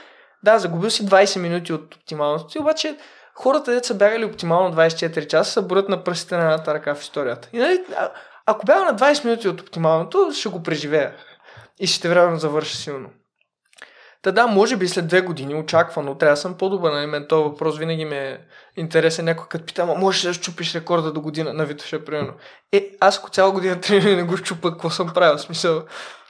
[0.44, 2.96] да, загубил си 20 минути от оптималното си, обаче
[3.34, 7.02] хората, деца са бягали оптимално 24 часа, са броят на пръстите на едната ръка в
[7.02, 7.48] историята.
[7.52, 8.10] И нали, а,
[8.46, 11.14] ако бягам на 20 минути от оптималното, ще го преживея.
[11.80, 13.08] И ще време завърша силно.
[14.22, 16.90] Та да, може би след две години, очаквано, трябва да съм по-добър.
[16.90, 18.38] на нали, мен този въпрос винаги ме е
[18.76, 19.24] интересен.
[19.24, 22.32] Някой като пита, а можеш да щупиш рекорда до година на Витоша, примерно.
[22.72, 25.38] Е, аз ако цяла година тренирам не го щупа, какво съм правил?
[25.38, 25.84] Смисъл,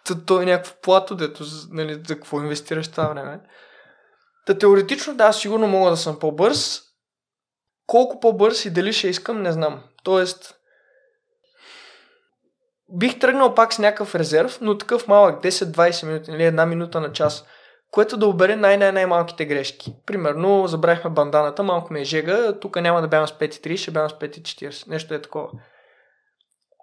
[0.06, 3.40] то, то е някакво плато, дето, нали, за какво инвестираш това време.
[4.46, 6.82] Та теоретично, да, сигурно мога да съм по-бърз.
[7.86, 9.82] Колко по-бърз и дали ще искам, не знам.
[10.02, 10.54] Тоест,
[12.92, 17.12] бих тръгнал пак с някакъв резерв, но такъв малък, 10-20 минути или една минута на
[17.12, 17.44] час–
[17.92, 19.94] което да обере най-най-най-малките грешки.
[20.06, 24.10] Примерно, забравихме банданата, малко ме е жега, тук няма да бягам с 5.30, ще бягам
[24.10, 24.88] с 5.40.
[24.88, 25.48] Нещо е такова.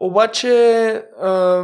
[0.02, 0.50] Обаче,
[1.22, 1.64] а,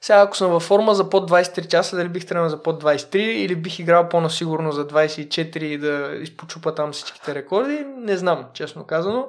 [0.00, 3.16] сега ако съм във форма за под 23 часа, дали бих тренирал за под 23
[3.16, 8.86] или бих играл по-насигурно за 24 и да изпочупа там всичките рекорди, не знам, честно
[8.86, 9.28] казано.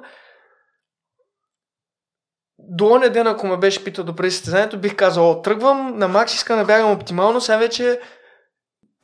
[2.58, 6.34] До оня ден, ако ме беше питал до преди състезанието, бих казал, тръгвам, на макс
[6.34, 8.00] искам да бягам оптимално, сега вече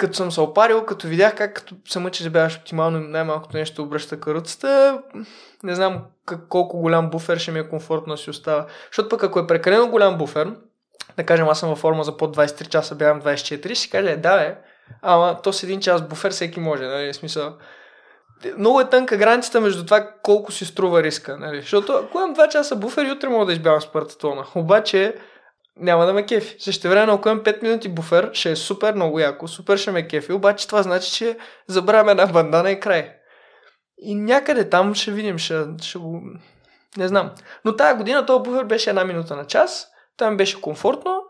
[0.05, 3.83] като съм се опарил, като видях как като се мъчиш да бягаш оптимално най-малкото нещо
[3.83, 5.03] обръща каруцата,
[5.63, 8.67] не знам как, колко голям буфер ще ми е комфортно да си остава.
[8.87, 10.53] Защото пък ако е прекалено голям буфер,
[11.17, 14.17] да кажем аз съм във форма за под 23 часа, бягам 24, ще каже, е,
[14.17, 14.57] да е,
[15.03, 17.57] ама то с един час буфер всеки може, нали, смисъл.
[18.59, 21.61] Много е тънка границата между това колко си струва риска, нали?
[21.61, 24.45] Защото ако имам 2 часа буфер, утре мога да избягам с партатона.
[24.55, 25.15] Обаче,
[25.77, 26.57] няма да ме кефи.
[26.59, 30.09] Също време, ако имам 5 минути буфер, ще е супер много яко, супер ще ме
[30.09, 33.13] кефи, обаче това значи, че забравяме една бандана и край.
[33.99, 36.21] И някъде там ще видим, ще, ще го...
[36.97, 37.31] Не знам.
[37.65, 41.23] Но тази година този буфер беше една минута на час, там беше комфортно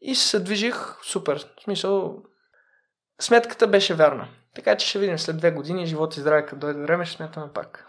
[0.00, 1.46] и се движих супер.
[1.60, 2.16] В смисъл,
[3.20, 4.28] сметката беше вярна.
[4.54, 7.52] Така че ще видим след две години, живот и здраве, като дойде време, ще сметаме
[7.54, 7.86] пак.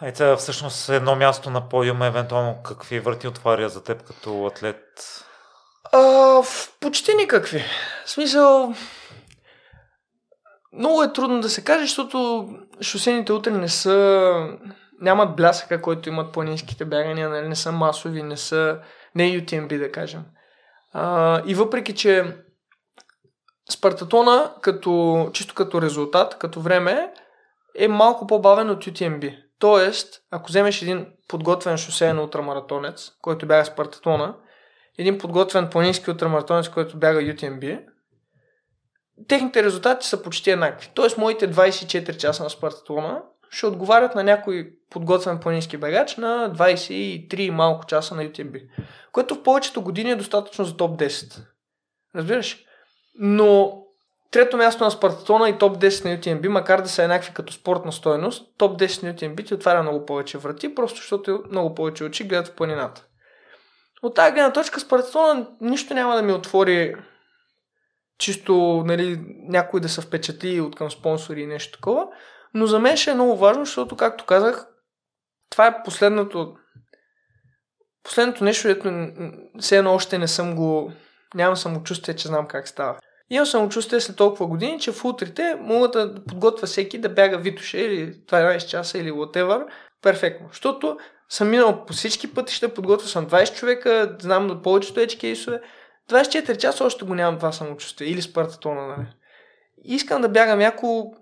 [0.00, 4.84] Айде, всъщност едно място на подиума, евентуално какви врати отваря за теб като атлет?
[5.92, 6.42] А,
[6.80, 7.64] почти никакви.
[8.06, 8.74] В смисъл,
[10.72, 12.48] много е трудно да се каже, защото
[12.80, 14.46] шосените утре не са...
[15.00, 17.48] нямат блясъка, който имат планинските бягания, нали?
[17.48, 18.78] не са масови, не са...
[19.14, 20.24] не UTMB, да кажем.
[20.92, 22.36] А, и въпреки, че
[23.70, 27.12] Спартатона, като, чисто като резултат, като време,
[27.78, 29.36] е малко по-бавен от UTMB.
[29.60, 34.36] Тоест, ако вземеш един подготвен шосеен ултрамаратонец, който бяга с партатона,
[34.98, 37.84] един подготвен планински ултрамаратонец, който бяга UTMB,
[39.28, 40.90] техните резултати са почти еднакви.
[40.94, 47.50] Тоест, моите 24 часа на спартатлона ще отговарят на някой подготвен планински бегач на 23
[47.50, 48.62] малко часа на UTMB.
[49.12, 51.46] Което в повечето години е достатъчно за топ 10.
[52.16, 52.64] Разбираш?
[53.14, 53.82] Но
[54.30, 57.92] Трето място на Спартатона и топ 10 на UTMB, макар да са еднакви като спортна
[57.92, 62.24] стоеност, топ 10 на UTMB ти отваря много повече врати, просто защото много повече очи
[62.24, 63.06] гледат в планината.
[64.02, 66.94] От тази гледна точка Спартатона нищо няма да ми отвори
[68.18, 72.06] чисто нали, някой да се впечатли от към спонсори и нещо такова,
[72.54, 74.66] но за мен ще е много важно, защото, както казах,
[75.50, 76.56] това е последното
[78.02, 79.10] последното нещо, което
[79.60, 80.92] все едно още не съм го
[81.34, 82.98] нямам самочувствие, че знам как става.
[83.30, 87.78] Имам самочувствие след толкова години, че в утрите мога да подготвя всеки да бяга Витоше
[87.78, 89.66] или 12 часа или whatever,
[90.02, 90.48] перфектно.
[90.48, 95.60] Защото съм минал по всички пътища, подготвил съм 20 човека, знам на повечето едж кейсове.
[96.10, 98.08] 24 часа още го нямам това самочувствие.
[98.08, 99.06] Или Спартатона, нали?
[99.84, 101.14] Искам да бягам яко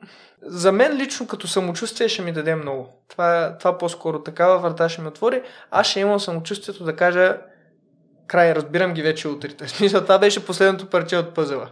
[0.43, 2.89] За мен лично като самочувствие ще ми даде много.
[3.09, 5.43] Това, това по-скоро такава врата ще ми отвори.
[5.71, 7.39] Аз ще имам самочувствието да кажа
[8.27, 9.69] край, разбирам ги вече утрите.
[9.69, 11.69] Смисъл, това беше последното парче от пъзела.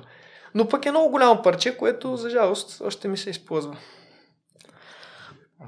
[0.55, 3.77] Но пък е много голямо парче, което за жалост още ми се използва.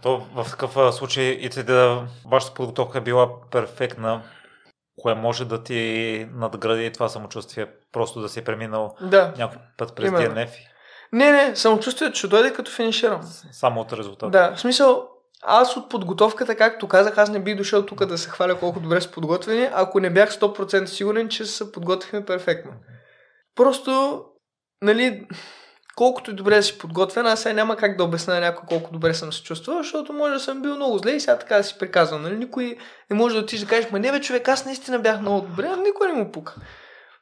[0.03, 4.23] То в такъв случай и да вашата подготовка е била перфектна,
[4.97, 9.35] кое може да ти надгради това самочувствие, просто да си преминал да.
[9.39, 10.35] някой път през Именно.
[10.35, 10.51] DNF?
[11.13, 13.21] Не, не, самочувствието ще дойде като финиширам.
[13.53, 14.31] Само от резултата?
[14.31, 15.09] Да, в смисъл,
[15.43, 19.01] аз от подготовката, както казах, аз не бих дошъл тук да се хваля колко добре
[19.01, 22.73] са подготвени, ако не бях 100% сигурен, че се подготвихме перфектно.
[23.57, 24.23] Просто,
[24.83, 25.27] нали,
[25.97, 28.93] колкото и добре да си подготвен, аз сега няма как да обясня на някой колко
[28.93, 31.65] добре съм се чувствал, защото може да съм бил много зле и сега така да
[31.65, 32.23] си приказвам.
[32.23, 32.37] Нали?
[32.37, 32.77] Никой
[33.11, 35.67] не може да отиде да кажеш, ма не бе човек, аз наистина бях много добре,
[35.67, 36.55] а никой не му пука.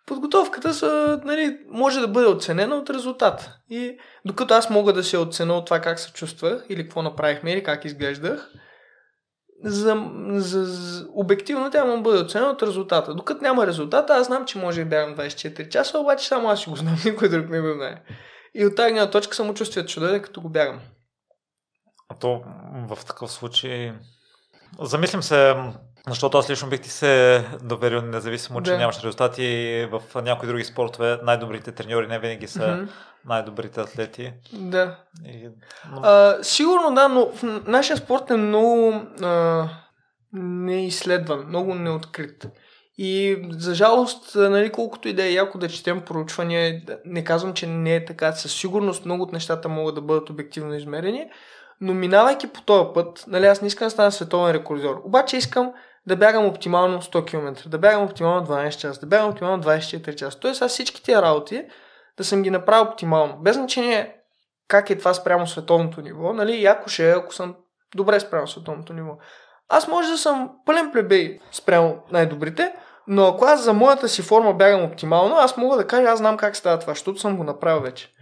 [0.06, 3.56] Подготовката са, нали, може да бъде оценена от резултата.
[3.70, 7.52] И докато аз мога да се оценя от това как се чувствах или какво направихме
[7.52, 8.50] или как изглеждах,
[9.64, 13.14] за, за, за обективно тя му бъде оценена от резултата.
[13.14, 16.70] Докато няма резултата, аз знам, че може да бягам 24 часа, обаче само аз си
[16.70, 18.02] го знам, никой друг не го знае.
[18.54, 20.80] И от тази гледна точка самочувствието ще дойде като го бягам.
[22.08, 22.42] А то
[22.88, 23.92] в такъв случай...
[24.80, 25.54] Замислим се,
[26.08, 28.78] защото аз лично бих ти се доверил, независимо, че да.
[28.78, 31.18] нямаш резултати в някои други спортове.
[31.22, 32.88] Най-добрите треньори не винаги са mm-hmm.
[33.26, 34.32] Най-добрите атлети.
[34.52, 34.96] Да.
[35.26, 35.48] И,
[35.92, 36.00] но...
[36.02, 39.68] а, сигурно да, но в нашия спорт е много а,
[40.32, 42.46] неизследван, много неоткрит.
[42.98, 47.66] И за жалост, нали, колкото и да е яко да четем проучвания, не казвам, че
[47.66, 48.32] не е така.
[48.32, 51.30] Със сигурност много от нещата могат да бъдат обективно измерени,
[51.80, 55.02] но минавайки по този път, нали, аз не искам да стана световен рекордьор.
[55.04, 55.72] Обаче искам
[56.06, 60.38] да бягам оптимално 100 км, да бягам оптимално 12 часа, да бягам оптимално 24 часа.
[60.38, 61.64] Тоест аз всички тия работи
[62.18, 63.36] да съм ги направил оптимално.
[63.36, 64.16] Без значение
[64.68, 66.32] как е това спрямо световното ниво.
[66.32, 67.54] Нали, яко ще е, ако съм
[67.94, 69.12] добре спрямо световното ниво.
[69.68, 72.72] Аз може да съм пълен плебей спрямо най-добрите,
[73.06, 76.36] но ако аз за моята си форма бягам оптимално, аз мога да кажа, аз знам
[76.36, 78.12] как става това, защото съм го направил вече.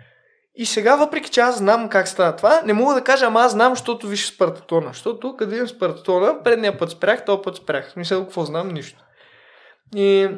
[0.55, 3.53] И сега, въпреки че аз знам как става това, не мога да кажа, ама аз
[3.53, 4.89] знам, защото виж Спартатона.
[4.93, 7.89] Защото къде имам Спартатона, предния път спрях, този път спрях.
[7.89, 8.69] В смисъл, какво знам?
[8.69, 9.05] Нищо.
[9.97, 10.29] И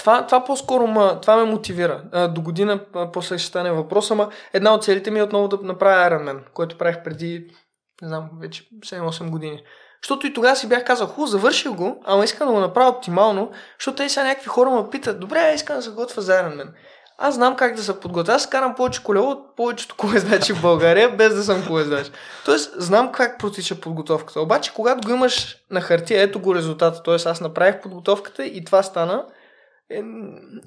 [0.00, 2.02] това, това по-скоро ма, това ме мотивира.
[2.12, 2.80] А, до година
[3.12, 6.78] после ще стане въпрос, ама една от целите ми е отново да направя Ironman, който
[6.78, 7.46] правих преди,
[8.02, 9.62] не знам, вече 7-8 години.
[10.02, 13.50] Защото и тогава си бях казал, хубаво, завърших го, ама искам да го направя оптимално,
[13.78, 16.68] защото те сега някакви хора ме питат, добре, искам да се готвя за Ironman.
[17.22, 18.32] Аз знам как да се подготвя.
[18.32, 22.10] Аз карам повече колело от повечето колездачи в България, без да съм колездач.
[22.44, 24.40] Тоест, знам как протича подготовката.
[24.40, 27.02] Обаче, когато го имаш на хартия, ето го резултата.
[27.02, 29.24] Тоест, аз направих подготовката и това стана.
[29.90, 29.96] Е,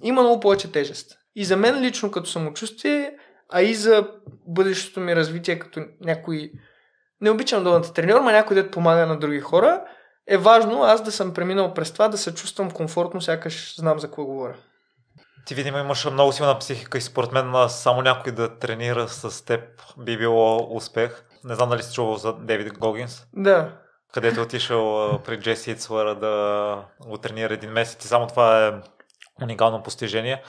[0.03, 1.17] има много повече тежест.
[1.35, 3.17] И за мен лично като самочувствие,
[3.49, 4.07] а и за
[4.47, 6.51] бъдещото ми развитие като някой
[7.21, 9.81] не обичам думата треньор, но някой дет помага на други хора,
[10.27, 14.07] е важно аз да съм преминал през това, да се чувствам комфортно, сякаш знам за
[14.07, 14.55] какво говоря.
[15.45, 19.61] Ти видимо имаш много силна психика и според мен само някой да тренира с теб
[19.97, 21.23] би било успех.
[21.43, 23.27] Не знам дали си чувал за Дейвид Гогинс.
[23.33, 23.71] Да.
[24.13, 28.71] Където е отишъл при Джеси Ицлъра да го тренира един месец и само това е
[29.43, 30.43] уникално постижение.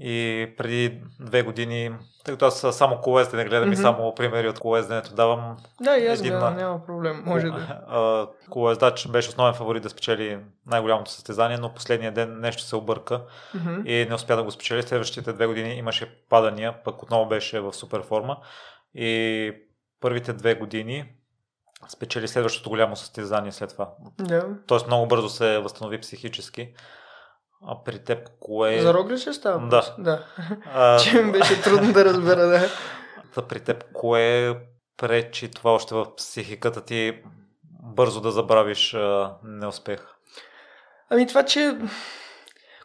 [0.00, 1.90] И преди две години,
[2.24, 3.72] тъй като аз само колездене гледам mm-hmm.
[3.72, 5.56] и само примери от колезденето давам.
[5.80, 8.28] Да, и аз един, гледам, няма проблем, може да.
[8.50, 13.22] Колездач беше основен фаворит да спечели най-голямото състезание, но последния ден нещо се обърка
[13.56, 13.86] mm-hmm.
[13.86, 14.82] и не успя да го спечели.
[14.82, 18.36] Следващите две години имаше падания, пък отново беше в супер форма.
[18.94, 19.52] И
[20.00, 21.04] първите две години
[21.88, 23.90] спечели следващото голямо състезание след това.
[24.20, 24.66] Yeah.
[24.66, 26.74] Тоест много бързо се възстанови психически.
[27.66, 28.80] А при теб кое...
[28.80, 29.68] За Роглич ще става?
[29.68, 29.94] Да.
[29.98, 30.24] да.
[30.74, 30.98] А...
[31.04, 32.68] Че ми беше трудно да разбера, да.
[33.34, 34.56] Та при теб кое
[34.96, 37.22] пречи това още в психиката ти
[37.82, 40.06] бързо да забравиш а, неуспех?
[41.10, 41.78] Ами това, че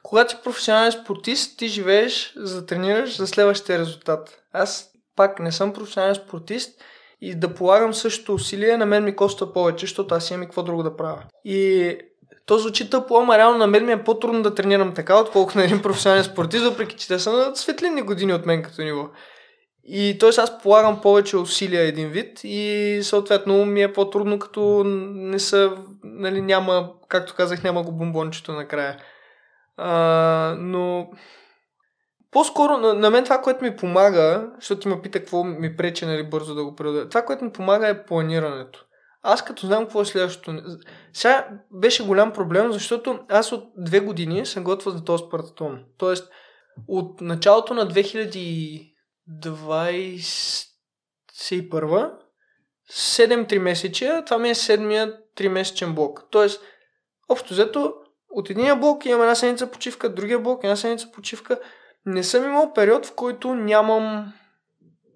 [0.04, 4.44] когато си професионален спортист, ти живееш, за да тренираш за следващия резултат.
[4.54, 6.82] Аз пак не съм професионален спортист
[7.22, 10.64] и да полагам същото усилие, на мен ми коста повече, защото аз имам и какво
[10.64, 11.24] друго да правя.
[11.46, 11.98] И
[12.46, 15.64] то звучи тъпо, ама реално на мен ми е по-трудно да тренирам така, отколкото на
[15.64, 19.10] един професионален спортист, въпреки че те са на светлини години от мен като ниво.
[19.84, 20.30] И т.е.
[20.30, 26.42] аз полагам повече усилия един вид и съответно ми е по-трудно, като не са, нали,
[26.42, 28.98] няма, както казах, няма го бомбончето накрая.
[29.78, 31.10] А, но
[32.32, 36.06] по-скоро на, на мен това, което ми помага, защото ти ме пита какво ми пречи
[36.06, 38.86] нали, бързо да го преодоля, това, което ми помага е планирането
[39.24, 40.62] аз като знам какво е следващото.
[41.14, 45.84] Сега беше голям проблем, защото аз от две години съм готва за този Спартатон.
[45.98, 46.30] Тоест,
[46.88, 48.94] от началото на 2020
[49.30, 52.12] 2021,
[52.92, 56.24] 7 3 месечия, това ми е седмия 3 месечен блок.
[56.32, 56.62] Тоест,
[57.30, 57.94] общо взето,
[58.30, 61.60] от единия блок имам една седмица почивка, другия блок една седмица почивка.
[62.06, 64.34] Не съм имал период, в който нямам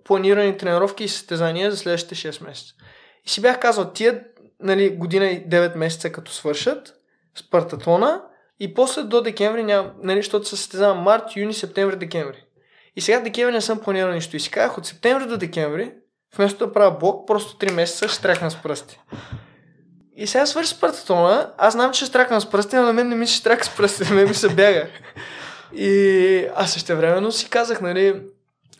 [0.03, 2.73] планирани тренировки и състезания за следващите 6 месеца.
[3.27, 4.23] И си бях казал, тия
[4.63, 6.93] нали, година и 9 месеца като свършат
[7.35, 8.21] с партатлона
[8.59, 12.43] и после до декември няма, нали, защото се състезавам март, юни, септември, декември.
[12.95, 14.35] И сега декември не съм планирал нищо.
[14.35, 15.93] И си казах от септември до декември,
[16.37, 18.99] вместо да правя блок, просто 3 месеца ще тряхна с пръсти.
[20.15, 23.09] И сега свърши с партатона, аз знам, че ще тракам с пръсти, но на мен
[23.09, 24.87] не ми ще трака с пръсти, на мен ми се бяга.
[25.73, 28.21] И аз също времено си казах, нали,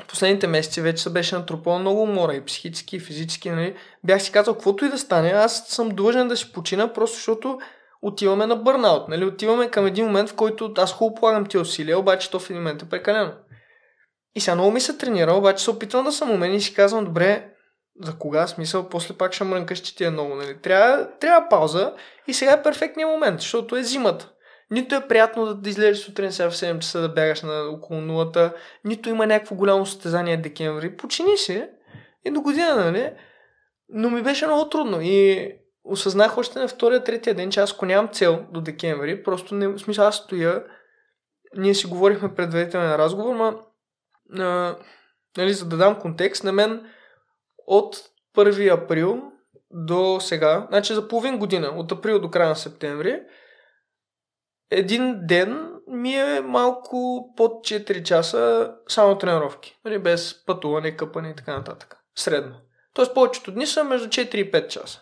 [0.08, 3.76] последните месеци вече се беше натрупал много умора и психически, и физически, нали.
[4.04, 7.60] Бях си казал, каквото и да стане, аз съм длъжен да си почина, просто защото
[8.02, 9.26] отиваме на бърнаут, нали.
[9.26, 12.62] Отиваме към един момент, в който аз хубаво полагам ти усилия, обаче то в един
[12.62, 13.34] момент е прекалено.
[14.36, 17.06] И сега много ми се тренира, обаче се опитвам да съм умен и си казвам,
[17.06, 17.50] добре,
[18.02, 20.62] за кога смисъл, после пак ще мрънкаш, че ти е много, нали?
[20.62, 21.94] Трябва, трябва пауза
[22.28, 24.32] и сега е перфектният момент, защото е зимата.
[24.72, 28.02] Нито е приятно да, да излезеш сутрин сега в 7 часа да бягаш на около
[28.02, 28.54] нулата,
[28.86, 30.98] нито има някакво голямо състезание декември.
[30.98, 31.70] Почини се
[32.26, 33.12] и до година, нали?
[33.90, 35.52] Но ми беше много трудно и
[35.84, 39.68] осъзнах още на втория, третия ден, че аз ако нямам цел до декември, просто не,
[39.68, 40.64] в смисъл аз стоя,
[41.58, 43.60] ние си говорихме предварителен разговор, ма,
[44.40, 44.76] а,
[45.38, 46.90] нали, за да дам контекст, на мен
[47.68, 47.96] от
[48.36, 49.22] 1 април
[49.72, 53.20] до сега, значи за половин година, от април до края на септември,
[54.72, 59.78] един ден ми е малко под 4 часа само тренировки.
[59.86, 61.98] Нали, без пътуване, къпане и така нататък.
[62.16, 62.56] Средно.
[62.94, 65.02] Тоест повечето дни са между 4 и 5 часа.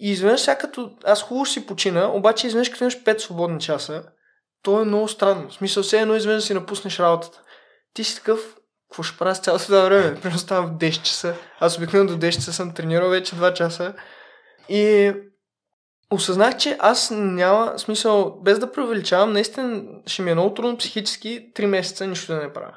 [0.00, 4.02] И изведнъж сега като аз хубаво си почина, обаче изведнъж като имаш 5 свободни часа,
[4.62, 5.48] то е много странно.
[5.48, 7.42] В смисъл, все едно изведнъж си напуснеш работата.
[7.94, 8.56] Ти си такъв,
[8.90, 10.14] какво ще правя с цялото това време?
[10.14, 11.34] Примерно ставам в 10 часа.
[11.60, 13.94] Аз обикновено до 10 часа съм тренирал вече 2 часа.
[14.68, 15.12] И
[16.10, 21.52] осъзнах, че аз няма смисъл, без да преувеличавам, наистина ще ми е много трудно психически
[21.56, 22.74] 3 месеца нищо да не правя.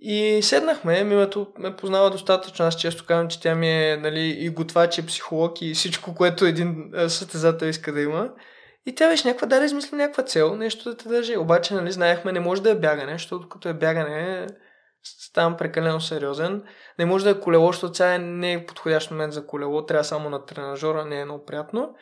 [0.00, 4.48] И седнахме, мимето ме познава достатъчно, аз често казвам, че тя ми е нали, и
[4.48, 8.30] готвач, и психолог, и всичко, което един състезател иска да има.
[8.86, 11.36] И тя беше някаква, да, измисли някаква цел, нещо да те държи.
[11.36, 14.46] Обаче, нали, знаехме, не може да е бягане, защото като е бягане,
[15.02, 16.62] ставам прекалено сериозен.
[16.98, 20.30] Не може да е колело, защото сега не е подходящ момент за колело, трябва само
[20.30, 21.94] на тренажора, не е много приятно.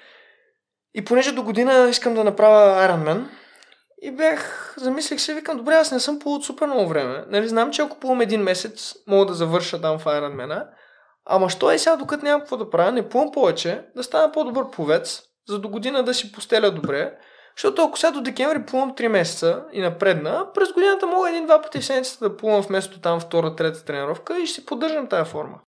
[0.94, 3.26] И понеже до година искам да направя Ironman,
[4.02, 7.24] и бях, замислих се, викам, добре, аз не съм плувал супер много време.
[7.28, 10.66] Нали, знам, че ако плувам един месец, мога да завърша там в Ironman.
[11.24, 14.70] Ама що е сега, докато нямам какво да правя, не плувам повече, да стана по-добър
[14.70, 17.18] пловец, за до година да си постеля добре,
[17.56, 21.80] защото ако сега до декември плувам 3 месеца и напредна, през годината мога един-два пъти
[21.80, 25.58] в седмицата да плувам вместо там втора, трета тренировка и ще си поддържам тази форма.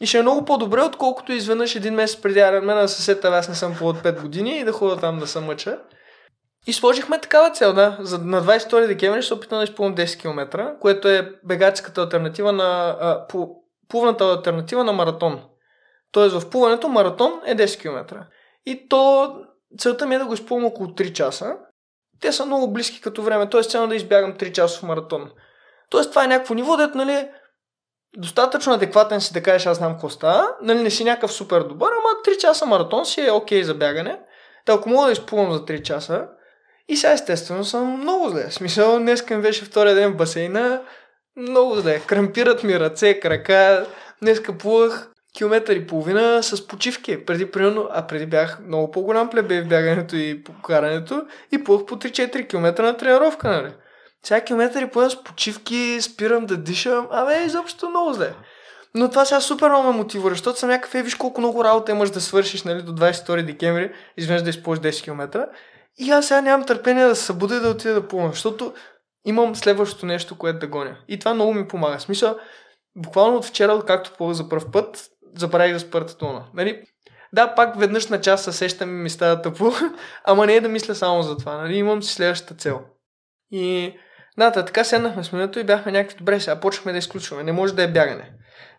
[0.00, 3.48] И ще е много по-добре, отколкото изведнъж един месец преди Ironman да се сета, аз
[3.48, 5.78] не съм плувал 5 години и да ходя там да се мъча.
[6.66, 7.96] И сложихме такава цел, да.
[8.00, 12.52] За, на 22 декември ще се опитам да изпълня 10 км, което е бегаческата альтернатива
[12.52, 12.96] на...
[13.00, 13.26] А,
[13.88, 15.40] плувната альтернатива на маратон.
[16.12, 18.26] Тоест в плуването маратон е 10 км.
[18.66, 19.34] И то
[19.78, 21.56] целта ми е да го изпълня около 3 часа.
[22.20, 23.62] Те са много близки като време, т.е.
[23.62, 25.30] цяло да избягам 3 часов маратон.
[25.90, 27.28] Тоест това е някакво ниво, дето нали,
[28.16, 31.90] достатъчно адекватен си да кажеш аз знам какво става, нали не си някакъв супер добър,
[31.92, 34.20] ама 3 часа маратон си е окей за бягане.
[34.64, 36.28] Та ако мога да изплувам за 3 часа,
[36.88, 38.48] и сега естествено съм много зле.
[38.48, 40.82] В смисъл, днес ми беше втория ден в басейна,
[41.36, 42.00] много зле.
[42.00, 43.86] Крампират ми ръце, крака.
[44.22, 47.24] Днеска плувах километър и половина с почивки.
[47.24, 51.86] Преди, примерно, а преди бях много по-голям плебе в бягането и по карането и плувах
[51.86, 53.72] по 3-4 км на тренировка, нали?
[54.22, 58.34] Сега километър и половина с почивки, спирам да дишам, абе, изобщо много зле.
[58.94, 61.92] Но това сега супер много ме мотивира, защото съм някакъв, е, виж колко много работа
[61.92, 65.46] имаш да свършиш, нали, до 22 декември, изведнъж да използваш 10 км.
[65.98, 68.72] И аз сега нямам търпение да се събудя и да отида да плувам, защото
[69.24, 70.96] имам следващото нещо, което да гоня.
[71.08, 72.00] И това много ми помага.
[72.00, 72.38] Смисъл,
[72.96, 76.44] буквално от вчера, както плувах за първ път, забравих да спърта тона.
[76.54, 76.82] Нали?
[77.32, 79.72] Да, пак веднъж на час се сещам и ми става тъпо,
[80.24, 81.56] ама не е да мисля само за това.
[81.56, 81.76] Нали?
[81.76, 82.80] Имам си следващата цел.
[83.50, 83.94] И
[84.38, 87.42] да, така седнахме с минуто и бяхме някакви добре, сега почнахме да изключваме.
[87.42, 88.32] Не може да е бягане.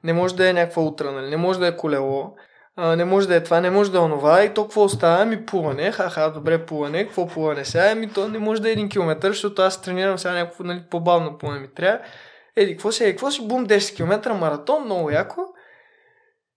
[0.04, 1.30] Не може да е някаква утра, нали?
[1.30, 2.36] не може да е колело
[2.82, 5.26] а, не може да е това, не може да е онова и то какво остава?
[5.26, 7.95] Ми плуване, ха-ха, добре плуване, какво плуване сега?
[7.95, 11.38] Ми то не може да е един километър, защото аз тренирам сега някакво нали, по-бавно
[11.38, 12.00] плуване ми трябва.
[12.56, 15.41] Еди, какво си, еди, какво си, бум, 10 км маратон, много яко.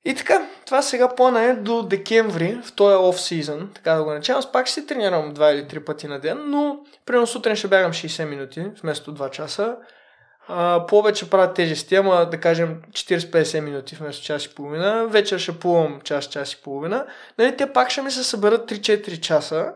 [0.05, 4.11] И така, това сега плана е до декември, в този оф сезон, така да го
[4.11, 4.39] начинам.
[4.39, 7.69] Аз пак ще си тренирам 2 или 3 пъти на ден, но примерно сутрин ще
[7.69, 9.77] бягам 60 минути вместо 2 часа.
[10.49, 15.07] А, повече правя тежести, ама да кажем 40-50 минути вместо час и половина.
[15.07, 17.07] Вечер ще плувам час, час и половина.
[17.39, 19.73] Нали, те пак ще ми се съберат 3-4 часа.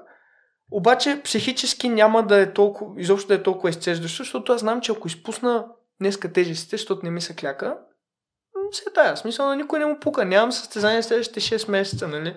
[0.70, 4.92] Обаче психически няма да е толкова, изобщо да е толкова изцеждащо, защото аз знам, че
[4.92, 5.66] ако изпусна
[6.00, 7.76] днеска тежестите, защото не ми се кляка,
[8.72, 9.16] се е тая.
[9.16, 10.24] Смисъл на никой не му пука.
[10.24, 12.36] Нямам състезание следващите 6 месеца, нали?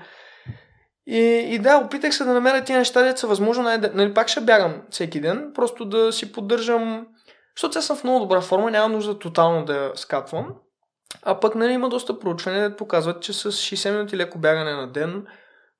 [1.08, 1.20] И,
[1.56, 4.82] и да, опитах се да намеря тия неща, деца възможно най нали, пак ще бягам
[4.90, 7.08] всеки ден, просто да си поддържам,
[7.58, 10.48] защото сега съм в много добра форма, няма нужда тотално да скапвам.
[11.24, 14.92] А пък нали, има доста проучвания, да показват, че с 60 минути леко бягане на
[14.92, 15.26] ден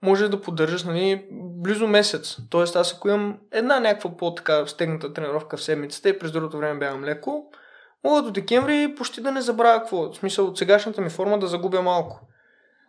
[0.02, 2.38] може да поддържаш нали, близо месец.
[2.50, 6.80] Тоест аз ако имам една някаква по-така стегната тренировка в седмицата и през другото време
[6.80, 7.52] бягам леко,
[8.04, 10.12] мога до декември почти да не забравя какво.
[10.12, 12.22] В смисъл от сегашната ми форма да загубя малко.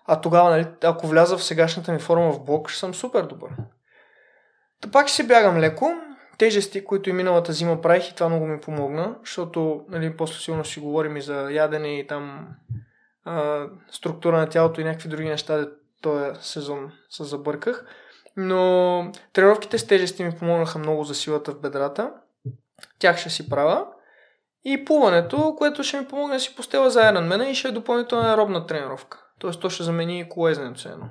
[0.06, 3.50] А тогава, нали, ако вляза в сегашната ми форма в блок, ще съм супер добър.
[4.80, 5.92] Та пак ще си бягам леко.
[6.38, 10.64] Тежести, които и миналата зима правих и това много ми помогна, защото нали, после силно
[10.64, 12.48] си говорим и за ядене и там
[13.24, 15.68] а, структура на тялото и някакви други неща,
[16.02, 17.84] този сезон се забърках.
[18.36, 22.12] Но тренировките с тежести ми помогнаха много за силата в бедрата.
[22.98, 23.86] Тях ще си правя.
[24.64, 28.30] И плуването, което ще ми помогне да си постела за Ironman и ще е допълнителна
[28.30, 29.24] аеробна тренировка.
[29.38, 31.10] Тоест, то ще замени колезенето едно.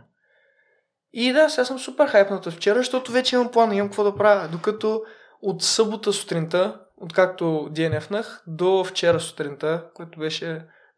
[1.13, 4.15] И да, сега съм супер хайпнат от вчера, защото вече имам план, имам какво да
[4.15, 4.47] правя.
[4.47, 5.01] Докато
[5.41, 10.47] от събота сутринта, откакто DNF-нах, до вчера сутринта, което беше,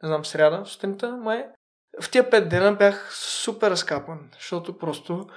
[0.03, 1.45] не знам, сряда сутринта, май,
[2.01, 5.27] в тия пет дена бях супер разкапан, защото просто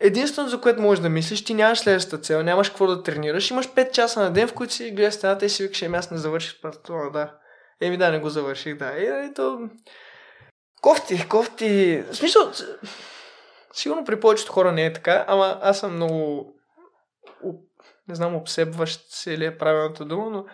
[0.00, 3.68] единствено за което можеш да мислиш, ти нямаш следващата цел, нямаш какво да тренираш, имаш
[3.68, 6.18] 5 часа на ден, в които си гледаш стената и си викаш, еми аз не
[6.18, 7.34] завърших спартуна, да.
[7.80, 8.92] Еми да, не го завърших, да.
[8.98, 9.58] И, и то...
[10.80, 12.02] Кофти, кофти.
[12.10, 12.52] В смисъл,
[13.72, 16.52] сигурно при повечето хора не е така, ама аз съм много
[18.08, 20.46] не знам, обсебващ се ли е правилната дума, но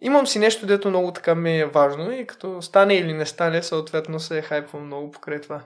[0.00, 3.62] имам си нещо, дето много така ми е важно и като стане или не стане,
[3.62, 5.60] съответно се хайпвам много покрай това.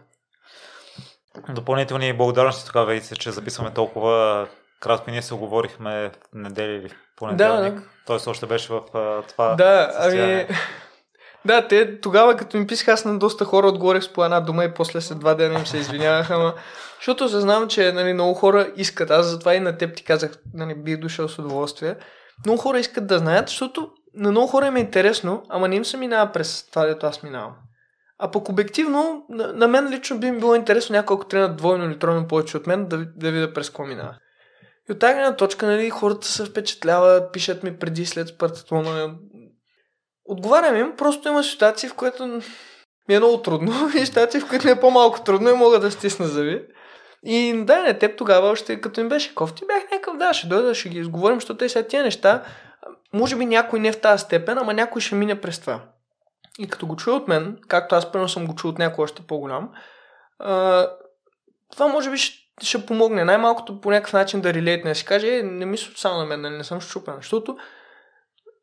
[1.49, 4.47] Допълнителни благодарности тогава, Вейце, че записваме толкова
[4.81, 5.11] кратко.
[5.11, 7.75] Ние се оговорихме в неделя или понеделник.
[7.75, 7.87] Да, да.
[8.07, 8.83] Тоест още беше в
[9.29, 10.47] това Да, ами...
[11.45, 14.65] Да, те тогава, като ми писаха, аз на доста хора отговорих с по една дума
[14.65, 16.55] и после след два дена им се извиняваха, ама
[16.99, 20.75] защото съзнавам, че нали, много хора искат, аз затова и на теб ти казах, нали,
[20.75, 21.97] бих дошъл с удоволствие,
[22.45, 25.85] много хора искат да знаят, защото на много хора им е интересно, ама не им
[25.85, 27.53] се минава през това, дето аз минавам.
[28.19, 31.85] А пък обективно, на, на мен лично би ми било интересно някой, ако тренят двойно
[31.85, 34.17] или тройно повече от мен, да, да видя през какво минава.
[34.89, 39.15] И от тази точка, нали, хората се впечатляват, пишат ми преди и след спартатлона.
[40.25, 42.27] Отговарям им, просто има ситуации, в които
[43.09, 45.91] ми е много трудно и ситуации, в които ми е по-малко трудно и мога да
[45.91, 46.63] стисна зъби.
[47.25, 50.75] И да, не, теб тогава още като им беше кофти, бях някакъв, да, ще дойда,
[50.75, 52.43] ще ги изговорим, защото те сега тия неща,
[53.13, 55.81] може би някой не в тази степен, ама някой ще мине през това.
[56.59, 59.23] И като го чуя от мен, както аз първо съм го чул от някой още
[59.23, 59.71] по-голям,
[60.39, 60.87] а,
[61.73, 65.39] това може би ще, ще помогне най-малкото по някакъв начин да релейтне, да си каже,
[65.39, 67.57] е, не мисля само на мен, нали, не съм щупен, защото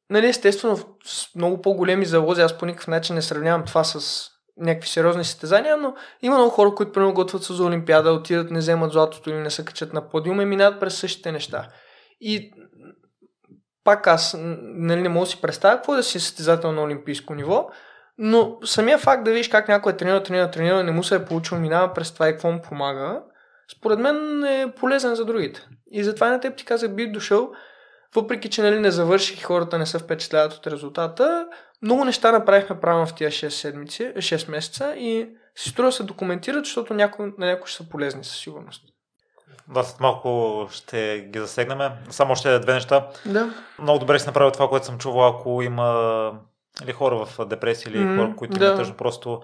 [0.09, 4.89] нали, естествено с много по-големи залози, аз по никакъв начин не сравнявам това с някакви
[4.89, 8.91] сериозни състезания, но има много хора, които примерно готвят се за Олимпиада, отидат, не вземат
[8.91, 11.67] златото или не се качат на подиума и минават през същите неща.
[12.21, 12.51] И
[13.83, 17.35] пак аз нали, не мога да си представя какво е да си състезател на олимпийско
[17.35, 17.69] ниво,
[18.17, 21.25] но самия факт да видиш как някой е тренирал, тренирал, тренирал, не му се е
[21.25, 23.21] получил, минава през това и какво му помага,
[23.77, 25.67] според мен е полезен за другите.
[25.91, 27.51] И затова на теб ти казах, би дошъл,
[28.15, 31.47] въпреки че нали, не завърших и хората не се впечатляват от резултата,
[31.81, 36.65] много неща направихме правилно в тия 6, седмици, 6 месеца и си струва се документират,
[36.65, 38.92] защото някои, на някои ще са полезни със сигурност.
[39.67, 41.91] Да, след малко ще ги засегнем.
[42.09, 43.07] Само още две неща.
[43.25, 43.53] Да.
[43.79, 46.31] Много добре си направил това, което съм чувал, ако има
[46.83, 48.65] или хора в депресия, или mm, хора, които да.
[48.65, 49.41] имат тъжно, просто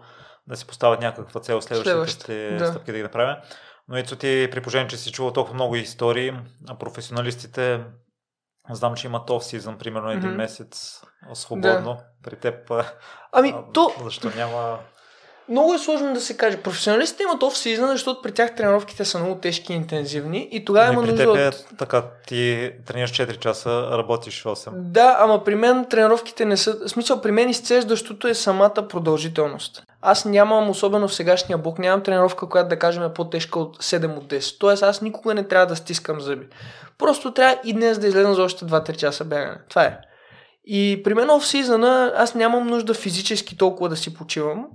[0.47, 2.67] да си поставят някаква цел следващите да.
[2.67, 3.35] стъпки да ги направим.
[3.87, 6.33] Но ето ти, при положение, че си чувал толкова много истории,
[6.69, 7.83] а професионалистите
[8.69, 10.35] Знам, че имат оф-сизън, примерно един mm-hmm.
[10.35, 11.01] месец
[11.33, 11.93] свободно.
[11.93, 12.03] Да.
[12.23, 12.71] При теб.
[13.31, 13.91] Ами, а, то.
[14.03, 14.79] Защо няма.
[15.49, 16.57] Много е сложно да се каже.
[16.57, 20.85] Професионалистите имат оф сезон, защото при тях тренировките са много тежки и интензивни и тогава
[20.85, 21.77] ами има нужда теб е от...
[21.77, 24.69] така, ти тренираш 4 часа, работиш 8.
[24.73, 26.73] Да, ама при мен тренировките не са...
[26.73, 29.83] В смисъл, при мен изцеждащото е самата продължителност.
[30.01, 34.17] Аз нямам, особено в сегашния блок, нямам тренировка, която да кажем е по-тежка от 7
[34.17, 34.59] от 10.
[34.59, 36.47] Тоест аз никога не трябва да стискам зъби.
[36.97, 39.57] Просто трябва и днес да излезна за още 2-3 часа бягане.
[39.69, 39.97] Това е.
[40.65, 44.65] И при мен оф сезона аз нямам нужда физически толкова да си почивам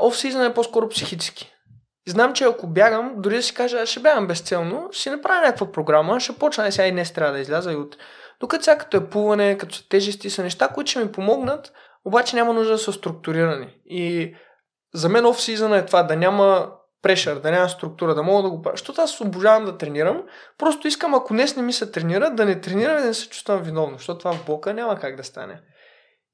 [0.00, 1.52] офсизън е по-скоро психически.
[2.08, 5.72] Знам, че ако бягам, дори да си кажа, аз ще бягам безцелно, ще направя някаква
[5.72, 7.96] програма, ще почна сега и днес трябва да изляза и от...
[8.40, 11.72] Докато сега като е плуване, като са тежести, са неща, които ще ми помогнат,
[12.04, 13.74] обаче няма нужда да са структурирани.
[13.84, 14.34] И
[14.94, 16.70] за мен оф сезона е това, да няма
[17.02, 18.76] прешър, да няма структура, да мога да го правя.
[18.76, 20.22] Защото аз обожавам да тренирам.
[20.58, 23.28] Просто искам, ако днес не ми се тренира, да не тренирам и да не се
[23.28, 25.60] чувствам виновно, защото това в блока няма как да стане.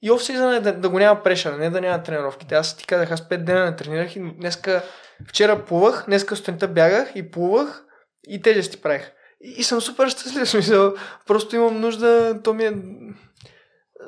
[0.03, 2.55] И оф е да, да, го няма прешър, не да няма тренировките.
[2.55, 4.83] Аз ти казах, аз 5 дена не тренирах и днеска,
[5.29, 7.85] вчера плувах, днеска сутринта бягах и плувах
[8.29, 9.13] и тежести правих.
[9.41, 10.95] И, и съм супер щастлив, смисъл.
[11.27, 12.73] Просто имам нужда, то ми е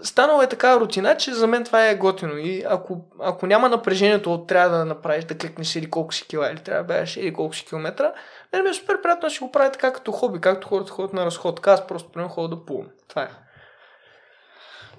[0.02, 2.38] станала е такава рутина, че за мен това е готино.
[2.38, 6.60] И ако, ако няма напрежението, трябва да направиш, да кликнеш или колко си кила, или
[6.60, 8.12] трябва да бягаш или колко си километра,
[8.52, 11.12] мен ми е супер приятно да си го правя така като хоби, както хората ходят
[11.12, 11.66] на разход.
[11.66, 12.86] Аз просто примерно ходя да плувам.
[13.08, 13.28] Това е.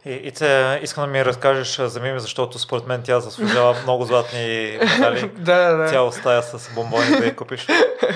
[0.05, 4.05] И, и те, искам да ми разкажеш за Мими, защото според мен тя заслужава много
[4.05, 5.31] златни медали.
[5.37, 5.87] да, да.
[5.87, 7.67] Цяла стая с бомбони да я купиш.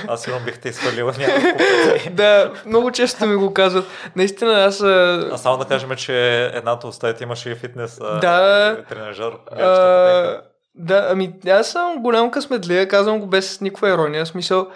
[0.07, 2.09] Аз сигурно бих те изхвърлила няколко пъти.
[2.11, 3.85] да, много често ми го казват.
[4.15, 4.81] Наистина аз...
[4.81, 9.31] А само да кажем, че едната от стаите имаше и фитнес да, тренажер.
[9.51, 10.41] А,
[10.75, 14.25] да, ами аз съм голям късметлия, казвам го без никаква ирония.
[14.25, 14.67] Смисъл,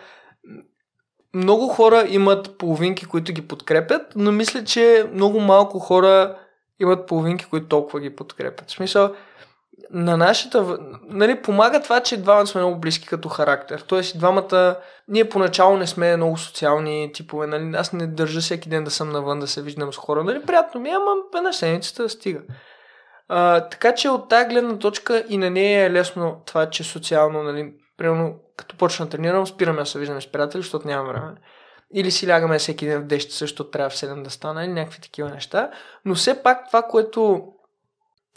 [1.34, 6.36] много хора имат половинки, които ги подкрепят, но мисля, че много малко хора
[6.80, 8.70] имат половинки, които толкова ги подкрепят.
[8.70, 9.16] В смисъл,
[9.92, 10.78] на нашата...
[11.04, 13.84] Нали, помага това, че двамата сме много близки като характер.
[13.88, 14.76] Тоест, двамата...
[15.08, 17.48] Ние поначало не сме много социални типове.
[17.48, 17.76] Нали?
[17.76, 20.24] Аз не държа всеки ден да съм навън, да се виждам с хора.
[20.24, 22.42] Нали, приятно ми, е, ама една седмицата стига.
[23.30, 27.44] А, така че от тази гледна точка и на нея е лесно това, че социално,
[27.44, 31.32] нали, примерно, като почна да тренирам, спираме да се виждаме с приятели, защото няма време
[31.94, 35.02] или си лягаме всеки ден в 10 също трябва в 7 да стане, или някакви
[35.02, 35.72] такива неща.
[36.06, 37.48] Но все пак това, което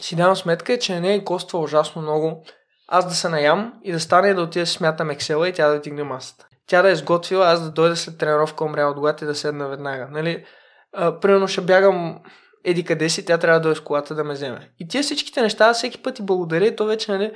[0.02, 2.44] си давам сметка е, че не е коства ужасно много
[2.92, 5.68] аз да се наям и да стане и да отида да смятам Excel и тя
[5.68, 6.46] да дигне масата.
[6.66, 9.68] Тя да е изготвила, аз да дойда след тренировка, умря от глад и да седна
[9.68, 10.08] веднага.
[10.10, 10.44] Нали?
[10.92, 12.18] А, примерно ще бягам
[12.64, 14.70] еди къде си, тя трябва да дойде с колата да ме вземе.
[14.78, 17.32] И тия всичките неща, всеки път и благодаря и то вече нали,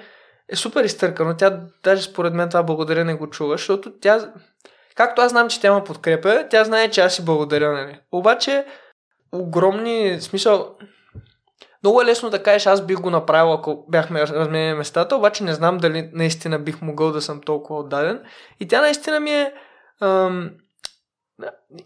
[0.49, 1.36] е супер изтъркано.
[1.36, 4.32] Тя даже според мен това благодаря не го чува, защото тя
[4.95, 7.99] Както аз знам, че тя ме подкрепя, тя знае, че аз си благодаря, нали?
[8.12, 8.65] Обаче,
[9.33, 10.77] огромни, смисъл,
[11.83, 15.55] много е лесно да кажеш, аз бих го направил, ако бяхме разменени местата, обаче не
[15.55, 18.23] знам дали наистина бих могъл да съм толкова отдаден.
[18.61, 19.53] И тя наистина ми е
[20.01, 20.51] ам,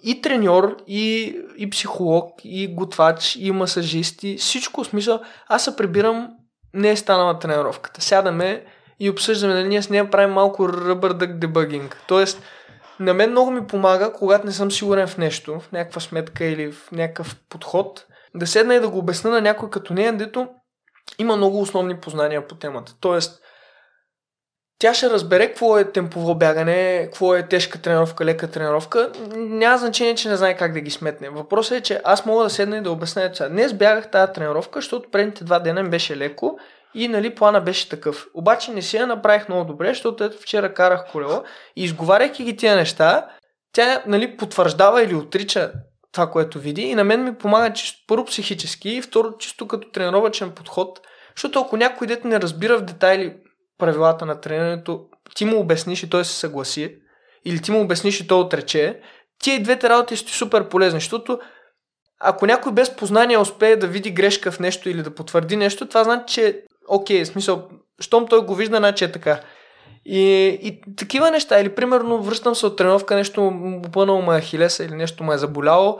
[0.03, 4.85] и треньор, и, и психолог, и готвач, и масажист, и всичко.
[4.85, 6.29] Смисъл, аз се прибирам,
[6.75, 8.01] не е станала тренировката.
[8.01, 8.65] Сядаме
[9.01, 12.03] и обсъждаме, нали ние с нея правим малко ръбър дък дебъгинг.
[12.09, 12.43] Тоест,
[13.01, 16.73] на мен много ми помага, когато не съм сигурен в нещо, в някаква сметка или
[16.73, 20.49] в някакъв подход, да седна и да го обясна на някой като нея, дето
[21.19, 22.93] има много основни познания по темата.
[23.01, 23.43] Тоест,
[24.79, 29.13] тя ще разбере какво е темпово бягане, какво е тежка тренировка, лека тренировка.
[29.37, 31.31] Няма значение, че не знае как да ги сметне.
[31.31, 33.31] Въпросът е, че аз мога да седна и да обясня.
[33.51, 36.59] Днес бягах тази тренировка, защото предните два дена ми беше леко
[36.95, 38.27] и нали, плана беше такъв.
[38.35, 41.43] Обаче не си я направих много добре, защото ето вчера карах колело
[41.77, 43.27] и изговаряйки ги тия неща,
[43.73, 45.73] тя нали, потвърждава или отрича
[46.13, 49.91] това, което види и на мен ми помага чисто, първо психически и второ чисто като
[49.91, 51.01] тренировачен подход,
[51.37, 53.37] защото ако някой дете не разбира в детайли
[53.79, 56.97] правилата на тренирането, ти му обясниш и той се съгласи,
[57.45, 59.01] или ти му обясниш и той отрече,
[59.43, 61.39] тия двете работи са супер полезни, защото
[62.21, 66.05] ако някой без познание успее да види грешка в нещо или да потвърди нещо, това
[66.05, 67.69] значи, че окей, okay, смисъл,
[68.01, 69.41] щом той го вижда, значи е така.
[70.05, 74.95] И, и такива неща, или примерно връщам се от тренировка, нещо му ме хилеса или
[74.95, 75.99] нещо ме е заболяло,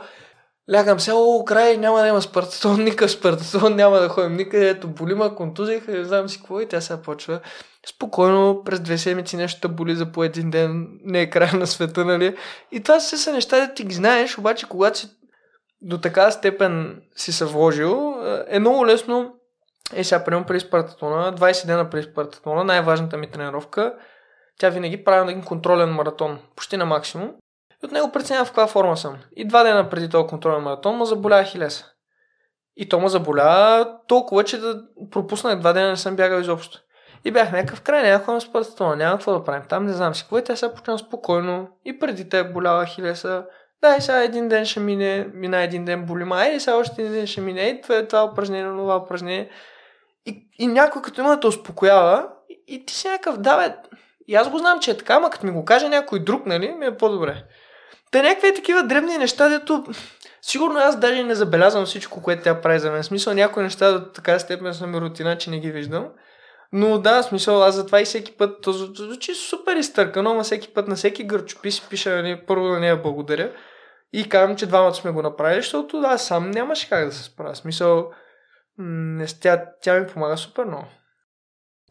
[0.73, 4.87] лягам се, о, край, няма да има спартатон, никакъв спартатон, няма да ходим никъде, ето
[4.87, 7.39] боли ма, контузих, не знам си какво и тя сега почва.
[7.89, 11.67] Спокойно, през две седмици нещо да боли за по един ден, не е край на
[11.67, 12.35] света, нали?
[12.71, 15.09] И това все са неща, да ти ги знаеш, обаче когато си
[15.81, 18.15] до така степен си се вложил,
[18.47, 19.38] е много лесно
[19.93, 23.93] е, сега приемам при Спартатона, 20 дена при Спартатона, най-важната ми тренировка,
[24.59, 27.31] тя винаги прави един контролен маратон, почти на максимум.
[27.83, 29.17] И от него преценя в каква форма съм.
[29.35, 31.85] И два дена преди този контролен маратон ме заболя Хилеса.
[32.77, 36.79] И то ме заболя толкова, че да пропуснах два дена не съм бягал изобщо.
[37.25, 39.63] И бях някакъв край, няма ходим с Спартатона, няма какво да правим.
[39.69, 41.67] Там не знам си какво и тя сега почна спокойно.
[41.85, 43.45] И преди те болява Хилеса.
[43.81, 47.01] Да, и сега един ден ще мине, мина един ден боли май, и сега още
[47.01, 49.49] един ден ще мине, и това, това упражнение, това упражнение.
[50.25, 53.75] И, и някой като има да те успокоява, и, и ти си някакъв, да бе,
[54.27, 56.71] и аз го знам, че е така, ама като ми го каже някой друг, нали,
[56.71, 57.43] ми е по-добре.
[58.11, 59.85] Та някакви такива дребни неща, дето
[60.41, 63.03] сигурно аз даже не забелязвам всичко, което тя прави за мен.
[63.03, 66.07] Смисъл някои неща до така степен са ми рутина, че не ги виждам.
[66.71, 70.87] Но да, смисъл, аз затова и всеки път, то звучи супер изтъркано, но всеки път
[70.87, 73.51] на всеки гърчопис пиша, нали, първо на нея благодаря.
[74.13, 77.55] И казвам, че двамата сме го направили, защото аз сам нямаше как да се справя.
[77.55, 78.11] Смисъл,
[78.79, 80.85] не, тя, тя ми помага супер много.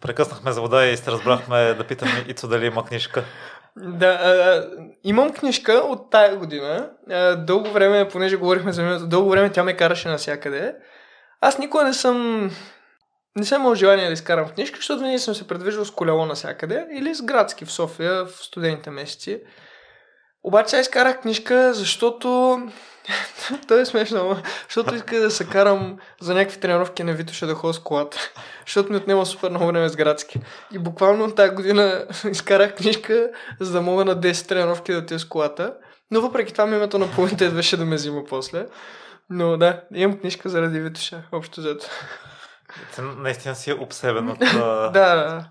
[0.01, 3.25] Прекъснахме за вода и се разбрахме да питаме Ицо дали има книжка.
[3.77, 4.69] Да, а,
[5.05, 6.91] имам книжка от тая година.
[7.11, 10.77] А, дълго време, понеже говорихме за миналото, дълго време тя ме караше навсякъде.
[11.41, 12.51] Аз никога не съм
[13.37, 16.87] не съм имал желание да изкарам книжка, защото винаги съм се предвиждал с колело навсякъде
[16.93, 19.41] или с градски в София в студените месеци.
[20.43, 22.59] Обаче аз изкарах книжка, защото
[23.69, 24.37] То е смешно,
[24.69, 28.19] защото иска да се карам за някакви тренировки на Витоша да ходя с колата,
[28.67, 30.41] защото ми отнема супер много време с градски.
[30.73, 33.31] И буквално тази година изкарах книжка,
[33.61, 35.75] за да мога на 10 тренировки да отида с колата.
[36.11, 38.67] Но въпреки това името на половината идваше да ме взима после.
[39.31, 41.87] Но да, имам книжка заради Витоша, общо взето.
[43.19, 44.39] Наистина си е обсебен от...
[44.53, 45.45] да, да.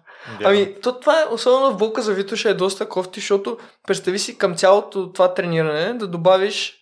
[0.43, 3.57] Ами, то това е, особено в болка за Витоша е доста кофти, защото
[3.87, 6.76] представи си към цялото това трениране да добавиш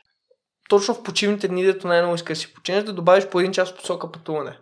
[0.69, 3.75] точно в почивните дни, дето най-много искаш да си починеш, да добавиш по един час
[3.75, 4.57] посока пътуване.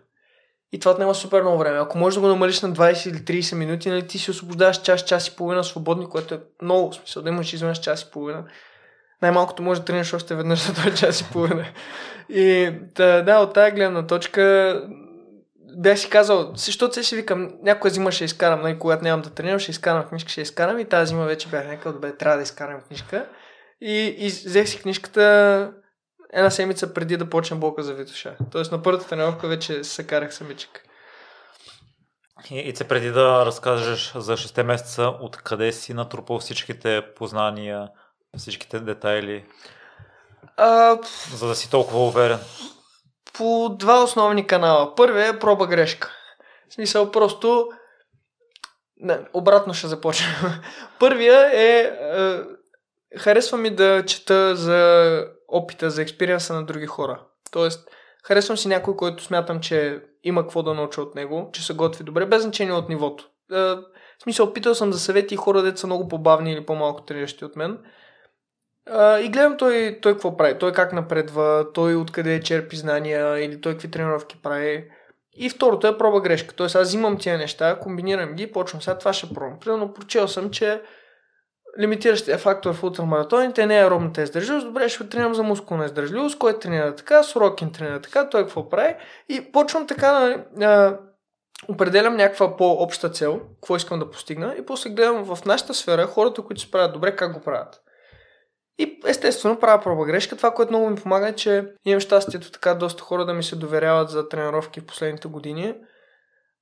[0.72, 1.78] И това отнема супер много време.
[1.78, 5.04] Ако можеш да го намалиш на 20 или 30 минути, нали, ти си освобождаваш час,
[5.04, 8.44] час и половина свободни, което е много смисъл да имаш изведнъж час и половина.
[9.22, 11.66] Най-малкото може да тренираш още веднъж за този час и половина.
[12.28, 14.82] И да, да, от тази гледна точка
[15.76, 19.30] бях си казал, защото се си викам, някоя зима ще изкарам, нали, когато нямам да
[19.30, 22.42] тренирам, ще изкарам книжка, ще изкарам и тази зима вече бях някакъв, добре, трябва да
[22.42, 23.26] изкарам книжка.
[23.80, 25.72] И, и взех си книжката
[26.34, 28.36] една седмица преди да почне блока за Витоша.
[28.52, 30.84] Тоест на първата тренировка вече се карах самичък.
[32.50, 37.88] И, и се преди да разкажеш за 6 месеца, откъде си натрупал всичките познания,
[38.36, 39.44] всичките детайли,
[40.56, 40.98] а,
[41.34, 42.38] за да си толкова уверен?
[43.32, 44.94] По два основни канала.
[44.94, 46.12] Първият е проба грешка.
[46.68, 47.68] В смисъл просто...
[48.96, 50.30] Не, обратно ще започнем.
[50.98, 52.40] Първия е, е...
[53.18, 57.20] Харесва ми да чета за опита, за експириенса на други хора.
[57.50, 57.88] Тоест,
[58.24, 62.04] харесвам си някой, който смятам, че има какво да науча от него, че се готви
[62.04, 63.28] добре, без значение от нивото.
[63.52, 67.02] Е, в смисъл, опитал съм за съвети и хора, деца са много по-бавни или по-малко
[67.02, 67.78] трениращи от мен.
[68.90, 73.60] Е, и гледам той, той какво прави, той как напредва, той откъде черпи знания или
[73.60, 74.90] той какви тренировки прави.
[75.36, 76.54] И второто е проба грешка.
[76.54, 79.60] Тоест аз взимам тия неща, комбинирам ги и почвам сега това ще пробвам.
[79.60, 80.82] Примерно прочел съм, че
[81.80, 84.66] лимитиращия фактор в ултрамаратоните не е аеробната издържливост.
[84.66, 88.94] Добре, ще тренирам за мускулна издържливост, кой тренира така, Сорокин тренира така, той какво прави.
[89.28, 90.98] И почвам така да
[91.68, 96.42] определям някаква по-обща цел, какво искам да постигна и после гледам в нашата сфера хората,
[96.42, 97.80] които се правят добре, как го правят.
[98.78, 100.36] И естествено правя проба грешка.
[100.36, 103.56] Това, което много ми помага е, че имам щастието така доста хора да ми се
[103.56, 105.74] доверяват за тренировки в последните години.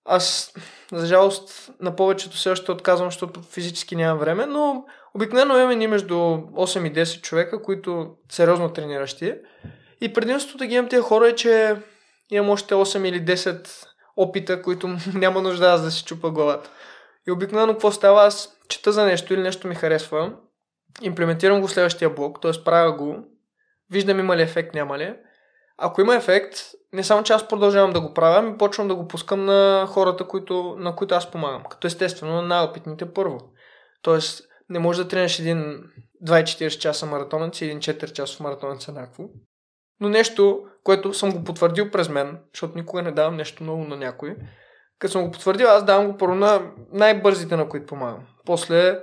[0.04, 0.54] Аз,
[0.92, 4.84] за жалост, на повечето все още отказвам, защото физически нямам време, но
[5.14, 9.34] Обикновено имаме ни между 8 и 10 човека, които сериозно трениращи.
[10.00, 11.76] И предимството да ги имам тези хора е, че
[12.30, 13.68] имам още 8 или 10
[14.16, 16.70] опита, които няма нужда аз да си чупа главата.
[17.28, 18.26] И обикновено какво става?
[18.26, 20.32] Аз чета за нещо или нещо ми харесва,
[21.02, 22.64] имплементирам го в следващия блок, т.е.
[22.64, 23.16] правя го,
[23.90, 25.14] виждам има ли ефект, няма ли.
[25.78, 26.54] Ако има ефект,
[26.92, 30.28] не само че аз продължавам да го правя, ми почвам да го пускам на хората,
[30.28, 31.62] които, на които аз помагам.
[31.70, 33.38] Като естествено на най-опитните първо.
[34.02, 35.82] Тоест, не можеш да тренеш един
[36.26, 39.30] 24 часа маратонец и един 4 часов маратонец еднакво.
[40.00, 43.96] Но нещо, което съм го потвърдил през мен, защото никога не давам нещо ново на
[43.96, 44.36] някой,
[44.98, 48.26] като съм го потвърдил, аз давам го първо на най-бързите, на които помагам.
[48.46, 48.98] После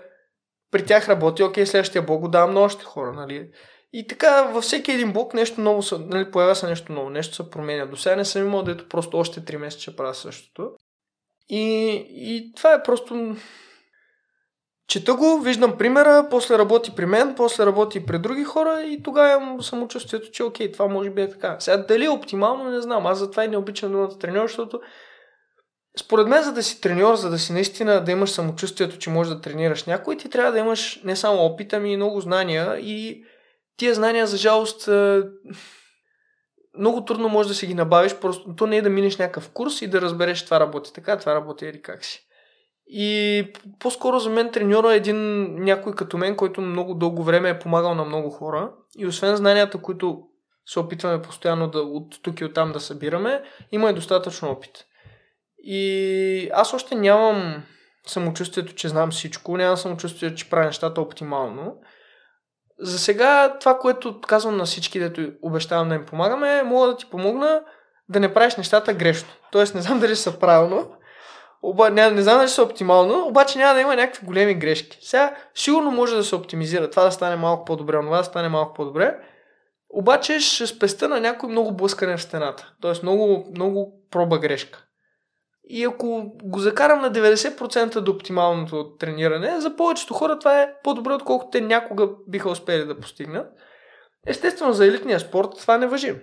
[0.72, 3.50] при тях работи, окей, следващия блок го давам на още хора, нали?
[3.94, 7.50] И така, във всеки един блок нещо ново, нали, появява се нещо ново, нещо се
[7.50, 7.86] променя.
[7.86, 10.72] До сега не съм имал, дето просто още 3 месеца правя същото.
[11.50, 13.36] И, и това е просто
[14.90, 19.34] Чета го, виждам примера, после работи при мен, после работи при други хора и тогава
[19.34, 21.56] имам самочувствието, че окей, това може би е така.
[21.60, 23.08] Сега дали е оптимално, не знам.
[23.08, 24.82] Аз затова и не обичам думата треньор, защото
[26.00, 29.34] според мен, за да си треньор, за да си наистина да имаш самочувствието, че можеш
[29.34, 33.24] да тренираш някой, ти трябва да имаш не само опит, ами и много знания и
[33.80, 35.22] тия знания, за жалост, е,
[36.78, 39.82] много трудно можеш да си ги набавиш, просто то не е да минеш някакъв курс
[39.82, 42.26] и да разбереш това работи така, това работи или как си.
[42.88, 43.46] И
[43.80, 47.96] по-скоро за мен треньора е един някой като мен, който много дълго време е помагал
[47.96, 48.72] на много хора.
[48.98, 50.22] И освен знанията, които
[50.66, 54.86] се опитваме постоянно да, от тук и от там да събираме, има и достатъчно опит.
[55.58, 57.64] И аз още нямам
[58.08, 61.76] самочувствието, че знам всичко, нямам самочувствието, че правя нещата оптимално.
[62.80, 67.06] За сега това, което казвам на всички, дето обещавам да им помагаме, мога да ти
[67.06, 67.62] помогна
[68.10, 69.30] да не правиш нещата грешно.
[69.52, 70.92] Тоест не знам дали са правилно,
[71.64, 74.98] Оба, не, не знам дали са оптимално, обаче няма да има някакви големи грешки.
[75.02, 78.74] Сега сигурно може да се оптимизира, това да стане малко по-добре, това да стане малко
[78.74, 79.16] по-добре,
[79.90, 82.74] Обаче ще спеста на някой много блъскане в стената.
[82.82, 84.86] Тоест много, много проба грешка.
[85.72, 91.14] И ако го закарам на 90% до оптималното трениране, за повечето хора това е по-добре,
[91.14, 93.48] отколкото те някога биха успели да постигнат.
[94.28, 96.16] Естествено, за елитния спорт това не въжи.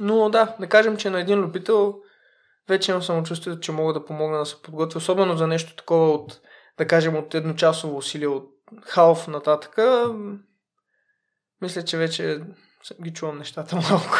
[0.00, 1.94] Но да, да кажем, че на един любител
[2.68, 6.40] вече имам самочувствието, че мога да помогна да се подготвя, особено за нещо такова от,
[6.78, 8.50] да кажем, от едночасово усилие, от
[8.82, 9.78] халф нататък.
[11.62, 12.40] Мисля, че вече
[13.02, 14.18] ги чувам нещата малко.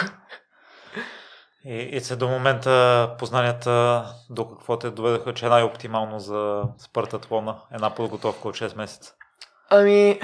[1.64, 7.56] И, и се до момента познанията до какво те доведаха, че е най-оптимално за спартатлона,
[7.74, 9.14] една подготовка от 6 месеца?
[9.70, 10.20] Ами,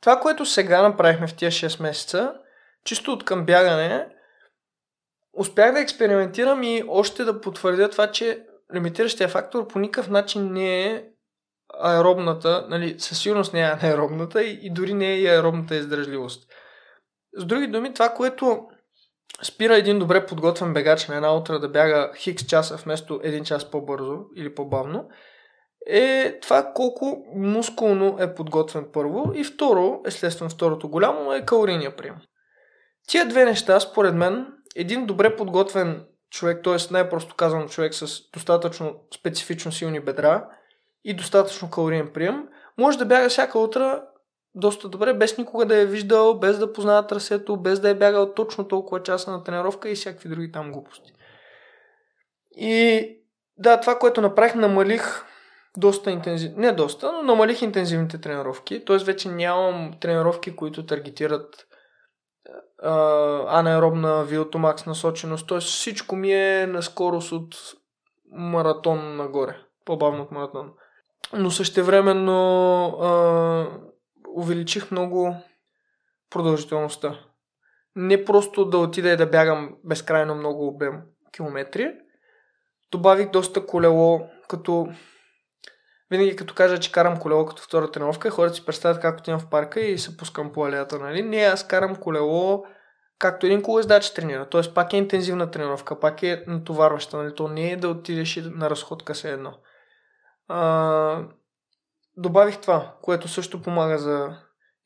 [0.00, 2.34] това, което сега направихме в тия 6 месеца,
[2.84, 4.06] чисто от към бягане,
[5.32, 8.42] успях да експериментирам и още да потвърдя това, че
[8.74, 11.04] лимитиращия фактор по никакъв начин не е
[11.80, 16.52] аеробната, нали, със сигурност не е аеробната и, и дори не е и аеробната издържливост.
[17.36, 18.66] С други думи, това, което
[19.44, 23.70] спира един добре подготвен бегач на една утра да бяга хикс часа вместо един час
[23.70, 25.08] по-бързо или по-бавно,
[25.86, 32.16] е това колко мускулно е подготвен първо и второ, естествено второто голямо е калорийния прием.
[33.08, 34.46] Тия две неща, според мен,
[34.76, 36.76] един добре подготвен човек, т.е.
[36.90, 40.48] най-просто казвам човек с достатъчно специфично силни бедра
[41.04, 42.48] и достатъчно калориен прием,
[42.78, 44.02] може да бяга всяка утра
[44.54, 48.34] доста добре, без никога да е виждал, без да познава трасето, без да е бягал
[48.34, 51.12] точно толкова часа на тренировка и всякакви други там глупости.
[52.56, 53.08] И
[53.58, 55.24] да, това, което направих, намалих
[55.76, 58.96] доста интензивно, не доста, но намалих интензивните тренировки, т.е.
[58.96, 61.66] вече нямам тренировки, които таргетират
[63.48, 65.60] анаеробна виотомакс насоченост, т.е.
[65.60, 67.56] всичко ми е на скорост от
[68.32, 70.70] маратон нагоре, по-бавно от маратон.
[71.32, 73.66] Но същевременно а,
[74.36, 75.36] увеличих много
[76.30, 77.18] продължителността.
[77.96, 81.02] Не просто да отида и да бягам безкрайно много обем
[81.32, 81.94] километри,
[82.90, 84.88] добавих доста колело, като
[86.10, 89.50] винаги като кажа, че карам колело като втора тренировка, хората си представят как отивам в
[89.50, 91.22] парка и се пускам по алеята, нали?
[91.22, 92.64] Не, аз карам колело
[93.18, 94.48] както един колездач тренира.
[94.48, 97.34] Тоест пак е интензивна тренировка, пак е натоварваща, нали?
[97.34, 99.54] То не е да отидеш на разходка се едно.
[100.48, 101.24] А,
[102.16, 104.36] добавих това, което също помага за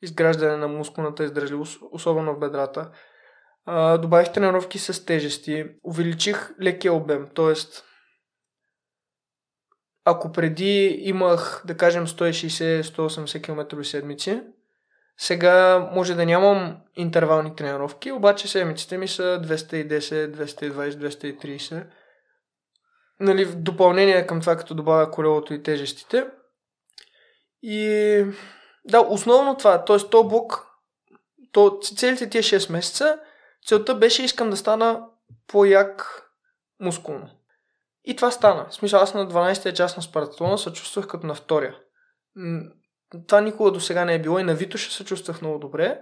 [0.01, 2.91] изграждане на мускулната издържливост, особено в бедрата.
[3.65, 7.53] А, добавих тренировки с тежести, увеличих лекия обем, т.е.
[10.05, 14.43] ако преди имах, да кажем, 160-180 км седмици,
[15.17, 21.85] сега може да нямам интервални тренировки, обаче седмиците ми са 210, 220, 230.
[23.19, 26.27] Нали, в допълнение към това, като добавя колелото и тежестите.
[27.61, 28.25] И
[28.85, 29.97] да, основно това, т.е.
[29.97, 30.67] то блок,
[31.51, 33.19] то, целите тия 6 месеца,
[33.65, 35.05] целта беше искам да стана
[35.47, 36.23] по-як
[36.79, 37.29] мускулно.
[38.05, 38.65] И това стана.
[38.69, 41.75] В смисъл, аз на 12-я час на Спартатлона се чувствах като на втория.
[43.27, 46.01] Това никога до сега не е било и на Витоша се чувствах много добре.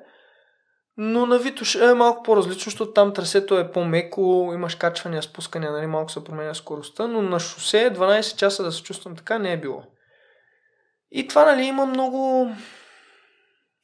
[0.97, 5.87] Но на Витош е малко по-различно, защото там трасето е по-меко, имаш качвания, спускания, нали,
[5.87, 9.59] малко се променя скоростта, но на шосе 12 часа да се чувствам така не е
[9.59, 9.83] било.
[11.17, 12.51] И това, нали, има много,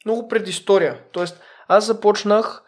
[0.06, 1.04] много предистория.
[1.12, 2.64] Тоест, аз започнах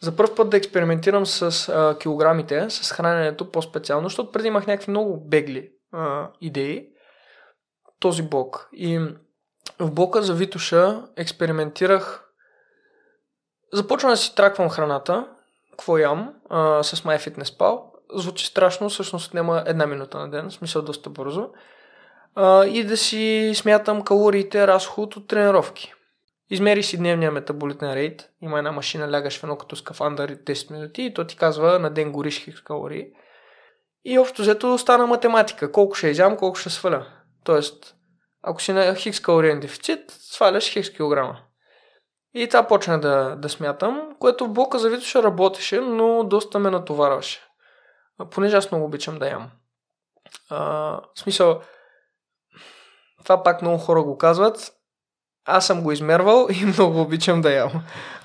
[0.00, 4.90] за първ път да експериментирам с а, килограмите, с храненето по-специално, защото преди имах някакви
[4.90, 6.88] много бегли а, идеи.
[8.00, 8.68] Този блок.
[8.72, 8.98] И
[9.78, 12.22] в блока за Витуша експериментирах
[13.72, 15.28] Започвам да си траквам храната,
[15.70, 17.82] какво ям, а, с MyFitnessPal.
[18.14, 21.50] Звучи страшно, всъщност няма една минута на ден, в смисъл доста бързо
[22.66, 25.92] и да си смятам калориите, разход от тренировки.
[26.50, 31.02] Измери си дневния метаболитен рейт, има една машина, лягаш в едно като скафандър 10 минути
[31.02, 33.06] и то ти казва на ден гориш хикс калории.
[34.04, 37.06] И общо взето стана математика, колко ще изям, колко ще сваля.
[37.44, 37.94] Тоест,
[38.42, 41.38] ако си на хикс калориен дефицит, сваляш хикс килограма.
[42.34, 46.70] И това почна да, да смятам, което в блока за ще работеше, но доста ме
[46.70, 47.40] натоварваше.
[48.30, 49.50] Понеже аз много обичам да ям.
[50.50, 50.58] А,
[51.14, 51.60] в смисъл,
[53.26, 54.72] това пак много хора го казват.
[55.44, 57.70] Аз съм го измервал и много обичам да ям.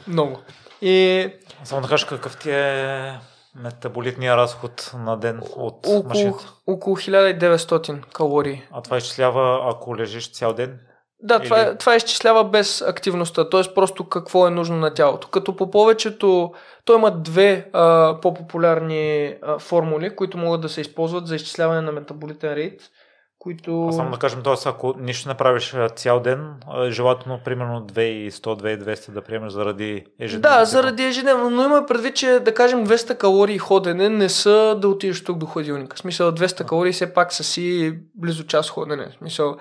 [0.08, 0.40] Много.
[0.82, 1.28] И...
[1.64, 3.20] Само да кажеш какъв ти е
[3.56, 6.54] метаболитния разход на ден от около, машината?
[6.68, 8.64] Около 1900 калории.
[8.72, 10.80] А това изчислява ако лежиш цял ден?
[11.24, 11.44] Да, Или...
[11.44, 13.74] това, това изчислява без активността, т.е.
[13.74, 15.28] просто какво е нужно на тялото.
[15.28, 16.54] Като по повечето,
[16.86, 21.92] той има две а, по-популярни а, формули, които могат да се използват за изчисляване на
[21.92, 22.82] метаболитен рейт
[23.42, 23.88] които...
[23.88, 24.54] А само да кажем, т.е.
[24.66, 26.56] ако нищо не правиш цял ден,
[26.90, 30.58] желателно примерно 2100-2200 да приемеш заради ежедневно.
[30.58, 34.88] Да, заради ежедневно, но има предвид, че да кажем 200 калории ходене не са да
[34.88, 35.96] отидеш тук до хладилника.
[35.96, 39.10] В смисъл 200 калории все пак са си близо час ходене.
[39.10, 39.56] В смисъл,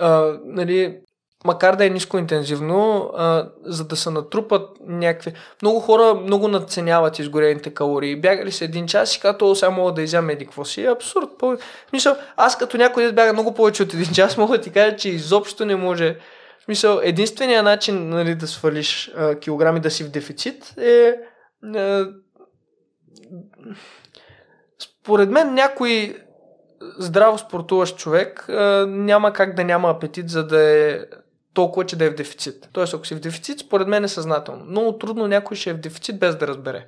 [0.00, 1.00] а, нали,
[1.44, 5.32] макар да е ниско интензивно, а, за да се натрупат някакви...
[5.62, 8.20] Много хора много надценяват изгорените калории.
[8.20, 10.82] Бягали се един час и като сега мога да изям еди какво си.
[10.82, 11.28] Е абсурд.
[11.38, 11.56] По...
[11.92, 14.96] Мисъл, аз като някой ден бяга много повече от един час, мога да ти кажа,
[14.96, 16.16] че изобщо не може...
[16.60, 21.14] В смисъл, единственият начин нали, да свалиш а, килограми, да си в дефицит е...
[21.74, 22.08] А,
[24.78, 26.16] според мен някой
[26.98, 30.98] здраво спортуващ човек а, няма как да няма апетит, за да е
[31.54, 32.68] толкова, че да е в дефицит.
[32.72, 34.64] Тоест, ако си в дефицит, според мен е съзнателно.
[34.64, 36.86] Много трудно някой ще е в дефицит без да разбере.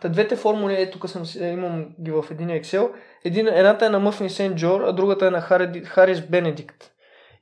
[0.00, 2.90] Та двете формули, е, тук съм, имам ги в един Excel.
[3.24, 5.40] Един, едната е на Мъфин Сен Джор, а другата е на
[5.84, 6.90] Харис Бенедикт.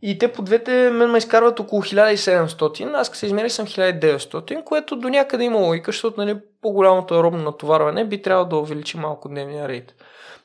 [0.03, 4.65] И те по двете мен ме изкарват около 1700, аз като се измерих съм 1900,
[4.65, 9.29] което до някъде има логика, защото нали, по-голямото аеробно натоварване би трябвало да увеличи малко
[9.29, 9.95] дневния рейд.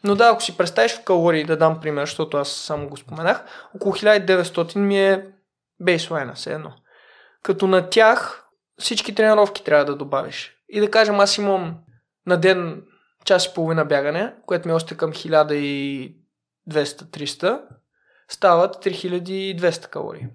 [0.03, 3.43] Но да, ако си представиш в калории, да дам пример, защото аз само го споменах,
[3.75, 5.25] около 1900 ми е
[5.81, 6.73] бейслайна, все едно.
[7.43, 8.45] Като на тях
[8.79, 10.55] всички тренировки трябва да добавиш.
[10.69, 11.77] И да кажем, аз имам
[12.25, 12.83] на ден
[13.25, 17.61] час и половина бягане, което ми е още към 1200-300,
[18.29, 20.27] стават 3200 калории.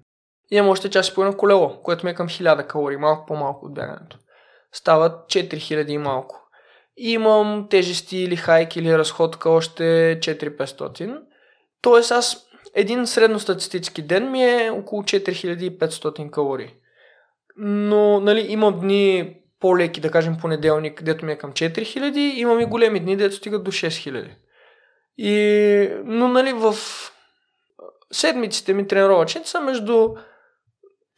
[0.51, 3.73] Имам още час и половина колело, което ми е към 1000 калории, малко по-малко от
[3.73, 4.17] бягането.
[4.73, 6.41] Стават 4000 и малко.
[6.97, 9.83] Имам тежести или хайк или разходка още
[10.21, 11.21] 4500.
[11.81, 12.44] Тоест аз
[12.75, 16.73] един средностатистически ден ми е около 4500 калории.
[17.57, 22.65] Но, нали, имам дни по-леки, да кажем понеделник, където ми е към 4000, имам и
[22.65, 24.29] големи дни, дето стигат до 6000.
[25.17, 26.75] И, но, нали, в
[28.11, 30.15] седмиците ми тренировъчните са между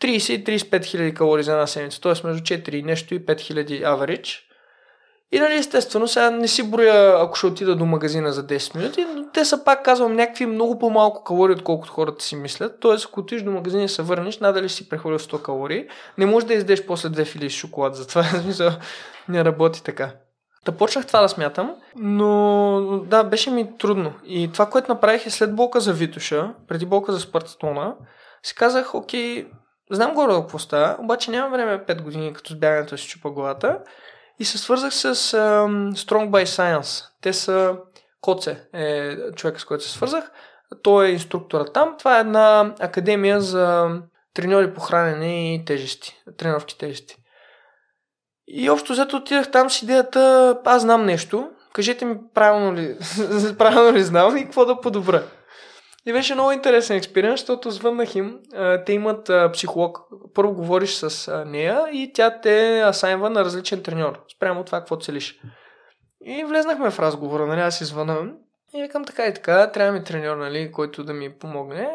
[0.01, 2.27] 30 и 35 хиляди калории за една седмица, т.е.
[2.27, 4.47] между 4 и нещо и 5 хиляди average.
[5.32, 9.06] И нали, естествено, сега не си броя, ако ще отида до магазина за 10 минути,
[9.16, 12.80] но те са пак, казвам, някакви много по-малко калории, отколкото хората си мислят.
[12.80, 15.88] Тоест, ако отидеш до магазина и се върнеш, надали си прехвалил 100 калории,
[16.18, 17.95] не можеш да издеш после две фили шоколад.
[17.95, 18.24] Затова
[19.30, 20.12] не работи така.
[20.66, 24.14] Та почнах това да смятам, но да, беше ми трудно.
[24.26, 27.95] И това, което направих е след блока за Витуша, преди блока за Спартатона,
[28.44, 29.48] си казах, окей,
[29.91, 32.56] знам горе какво става, обаче нямам време 5 години, като
[32.88, 33.80] с си чупа главата.
[34.39, 37.05] И се свързах с um, Strong by Science.
[37.22, 37.76] Те са
[38.22, 40.31] Коце, е човека с който се свързах.
[40.84, 41.95] Той е инструктора там.
[41.99, 43.89] Това е една академия за
[44.34, 46.22] треньори по хранене и тежести.
[46.38, 47.18] Тренировки тежести.
[48.47, 52.97] И общо взето отидах там с идеята, аз знам нещо, кажете ми правилно ли,
[53.57, 55.23] правилно ли знам и какво да подобра.
[56.07, 58.39] И беше много интересен експеримент, защото звъннах им.
[58.85, 59.99] Те имат психолог.
[60.34, 64.19] Първо говориш с нея и тя те асайнва на различен треньор.
[64.35, 65.39] Спрямо това, какво целиш.
[66.25, 68.31] И влезнахме в разговора, нали, аз извънна.
[68.75, 71.89] И викам така и така, трябва ми треньор, нали, който да ми помогне.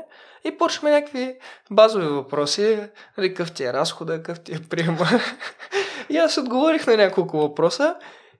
[0.44, 1.38] И почваме някакви
[1.70, 2.78] базови въпроси.
[3.18, 5.06] Нали, какъв ти е разхода, какъв ти е приема.
[6.10, 7.96] и аз отговорих на няколко въпроса.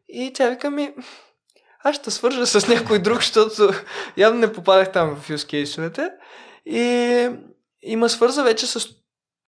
[0.09, 0.95] И тя вика ми,
[1.85, 3.71] аз ще свържа с някой друг, защото
[4.17, 6.11] явно не попадах там в use кейсовете.
[6.67, 7.29] И
[7.83, 8.89] има свърза вече с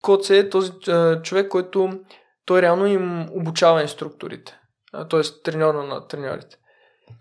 [0.03, 1.91] Коце, този а, човек, който
[2.45, 4.59] той реално им обучава инструкторите.
[5.11, 5.21] Т.е.
[5.45, 6.57] треньора на треньорите.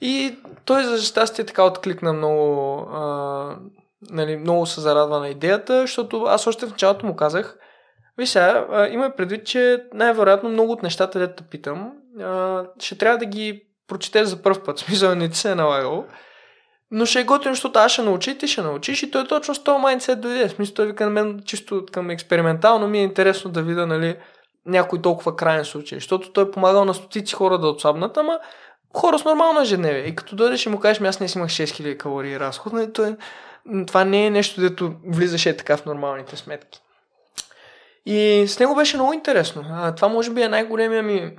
[0.01, 3.57] И той за щастие така откликна много, а,
[4.09, 7.57] нали, много се зарадва на идеята, защото аз още в началото му казах,
[8.17, 11.91] ви сега, а, има предвид, че най-вероятно много от нещата, дето питам,
[12.21, 14.79] а, ще трябва да ги прочетеш за първ път.
[14.79, 16.05] Смисъл, не ти се е налагало.
[16.91, 19.55] Но ще е готино, защото аз ще научи и ти ще научиш и той точно
[19.55, 20.49] с този майндсет дойде.
[20.49, 24.17] Смисъл, той вика на мен чисто към експериментално ми е интересно да видя, нали,
[24.65, 25.97] някой толкова крайен случай.
[25.97, 28.39] Защото той е помагал на стотици хора да отслабнат, ама
[28.93, 30.03] хора с нормална ежедневие.
[30.03, 33.15] И като дойдеш и му кажеш, аз не си имах 6000 калории разход, нали, той,
[33.87, 36.79] това не е нещо, дето влизаше така в нормалните сметки.
[38.05, 39.63] И с него беше много интересно.
[39.71, 41.37] А, това може би е най-големия ми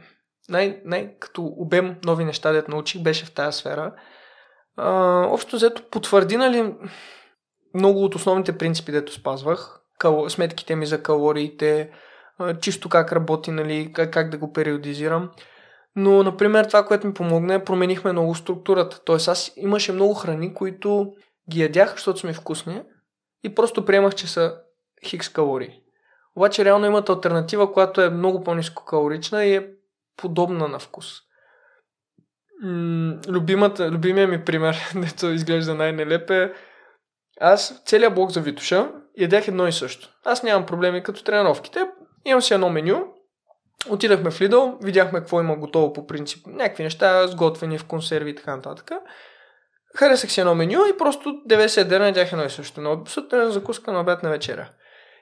[0.49, 3.95] най, най- като обем нови неща, дето научих, беше в тази сфера.
[4.77, 4.91] А,
[5.31, 6.75] общо взето потвърди, нали,
[7.75, 9.81] много от основните принципи, дето спазвах.
[9.99, 10.31] Кал...
[10.31, 11.91] Сметките ми за калориите,
[12.39, 15.31] а, чисто как работи, нали, как, как да го периодизирам.
[15.97, 19.01] Но, например, това, което ми помогна е, променихме много структурата.
[19.05, 21.13] Тоест, аз имаше много храни, които
[21.51, 22.83] ги ядях, защото са ми вкусни
[23.45, 24.55] и просто приемах, че са
[25.07, 25.81] хикс калории.
[26.37, 29.71] Обаче реално имат альтернатива, която е много по-низко калорична и е
[30.17, 31.13] подобна на вкус.
[32.63, 36.53] М- любимата, любимия ми пример, дето изглежда най-нелеп е
[37.41, 40.09] аз целият блок за Витуша ядях едно и също.
[40.25, 41.87] Аз нямам проблеми като тренировките.
[42.25, 43.15] Имам си едно меню,
[43.89, 46.47] Отидахме в Lidl, видяхме какво има готово по принцип.
[46.47, 48.91] Някакви неща, сготвени в консерви и така нататък.
[49.97, 52.81] Харесах си едно меню и просто 90 дена ядях едно и също.
[52.81, 54.69] На сутрин закуска на обяд на вечеря.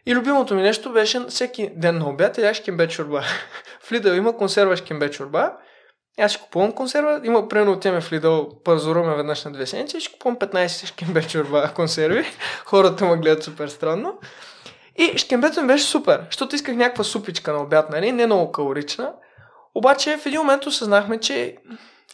[0.06, 3.22] И любимото ми нещо беше всеки ден на обяд ядях шкембе чорба.
[3.80, 5.56] в Lidl има консерва шкембе чорба.
[6.18, 7.20] Аз ще купувам консерва.
[7.24, 11.72] Има примерно отиваме в Lidl, пазаруваме веднъж на две седмици ще купувам 15 шкембе чорба
[11.74, 12.24] консерви.
[12.64, 14.18] Хората ме гледат супер странно.
[14.96, 18.12] И шкембето ми беше супер, защото исках някаква супичка на обяд, нали?
[18.12, 19.12] Не много калорична.
[19.74, 21.56] Обаче в един момент осъзнахме, че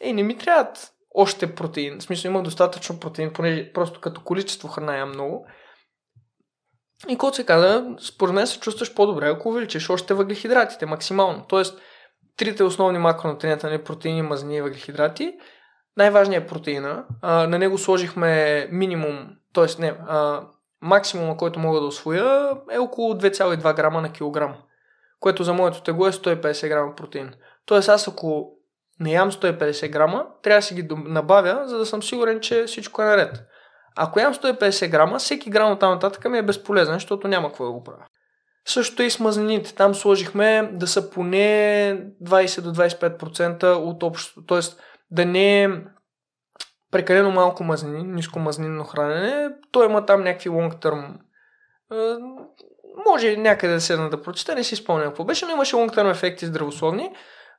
[0.00, 1.98] ей, не ми трябват още протеин.
[1.98, 5.46] В смисъл имах достатъчно протеин, понеже просто като количество храна ям много.
[7.08, 11.44] И когато се каза, според мен се чувстваш по-добре, ако увеличиш още въглехидратите максимално.
[11.48, 11.80] Тоест,
[12.36, 15.32] трите основни макронутриента, нали, протеини, мазнини и въглехидрати.
[15.96, 17.04] Най-важният е протеина.
[17.22, 19.80] А, на него сложихме минимум, т.е.
[19.80, 20.42] не, а,
[20.80, 24.54] максимума, който мога да освоя е около 2,2 грама на килограм,
[25.20, 27.32] което за моето тегло е 150 грама протеин.
[27.66, 28.52] Тоест аз ако
[29.00, 33.02] не ям 150 грама, трябва да си ги набавя, за да съм сигурен, че всичко
[33.02, 33.44] е наред.
[34.00, 37.64] Ако ям 150 грама, всеки грам от там нататък ми е безполезен, защото няма какво
[37.64, 38.04] да го правя.
[38.66, 39.74] Също и с мазнините.
[39.74, 44.46] Там сложихме да са поне 20 до 25% от общото.
[44.46, 44.80] Тоест
[45.10, 45.68] да не е
[46.90, 51.14] прекалено малко мазнини, ниско мазнинно хранене, той има там някакви long term
[53.08, 56.10] може някъде да седна да прочета, не си спомням какво беше, но имаше long term
[56.10, 57.10] ефекти здравословни.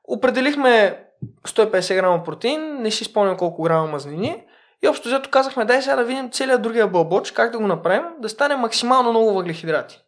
[0.03, 1.03] Определихме
[1.47, 4.43] 150 грама протеин, не си спомням колко грама мазнини
[4.83, 8.03] и общо взето казахме, дай сега да видим целият другия бълбоч, как да го направим,
[8.19, 10.01] да стане максимално много въглехидрати.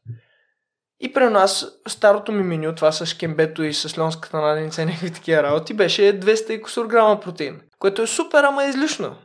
[0.99, 5.13] И при нас старото ми меню, това с кембето и с льонската наденица и някакви
[5.13, 9.15] такива работи, беше 200 и кусор грама протеин, което е супер, ама е излишно.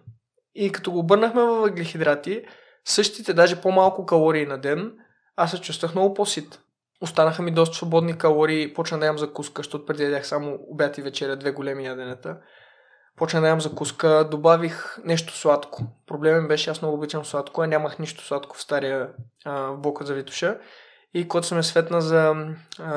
[0.55, 2.43] И като го обърнахме във въглехидрати,
[2.85, 4.93] същите, даже по-малко калории на ден,
[5.37, 6.61] аз се чувствах много по-сит.
[7.01, 11.03] Останаха ми доста свободни калории, почна да ям закуска, защото преди ядях само обяд и
[11.03, 12.37] вечеря, две големи яденета.
[13.17, 15.83] Почна да ям закуска, добавих нещо сладко.
[16.07, 19.09] Проблемът беше, аз много обичам сладко, а нямах нищо сладко в стария
[19.45, 20.59] а, в блока за Витуша
[21.15, 22.35] и когато съм светна за
[22.81, 22.97] а,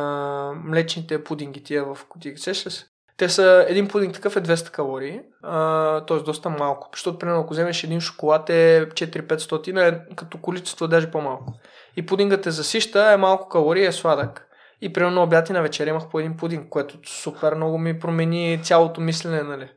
[0.55, 2.37] млечните пудинги, тия в кутии.
[2.37, 2.85] Сещаш се?
[3.17, 5.21] Те са, един пудинг такъв е 200 калории,
[6.07, 6.23] т.е.
[6.23, 6.89] доста малко.
[6.93, 11.53] Защото, примерно, ако вземеш един шоколад е 4-500, е като количество е даже по-малко.
[11.95, 14.47] И пудингът е засища, е малко калории, е сладък.
[14.81, 18.59] И примерно обяд и на вечер имах по един пудинг, което супер много ми промени
[18.63, 19.69] цялото мислене, нали?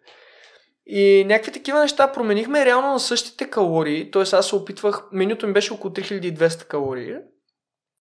[0.86, 4.22] И някакви такива неща променихме реално на същите калории, т.е.
[4.22, 7.14] аз се опитвах, менюто ми беше около 3200 калории,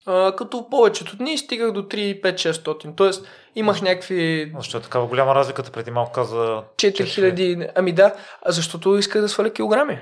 [0.07, 2.95] а, като повечето дни стигах до 3-5-600.
[2.95, 4.51] Тоест имах някакви...
[4.57, 5.71] Защо е такава голяма разликата?
[5.71, 6.63] Преди малко каза...
[6.75, 7.71] 4000.
[7.75, 8.13] Ами да,
[8.45, 9.99] защото исках да сваля килограми.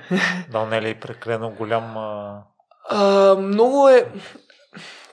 [0.52, 1.98] Да, не е ли прекалено голям...
[2.90, 4.12] А, много е...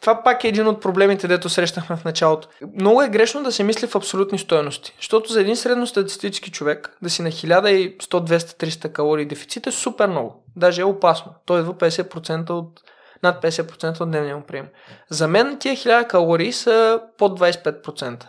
[0.07, 2.49] Това пак е един от проблемите, дето срещахме в началото.
[2.75, 7.11] Много е грешно да се мисли в абсолютни стоености, защото за един средностатистически човек да
[7.11, 10.45] си на 1100, 200, 300 калории дефицит е супер много.
[10.57, 11.33] Даже е опасно.
[11.47, 12.81] Той идва 50% от
[13.23, 14.67] над 50% от дневния му прием.
[15.11, 18.27] За мен тия 1000 калории са под 25%.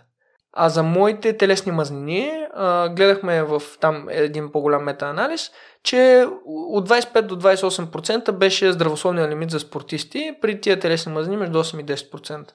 [0.60, 5.52] А за моите телесни мазнини, а, гледахме в там един по-голям метаанализ,
[5.84, 11.64] че от 25 до 28% беше здравословния лимит за спортисти, при тия телесни мазнини между
[11.64, 12.52] 8 и 10%.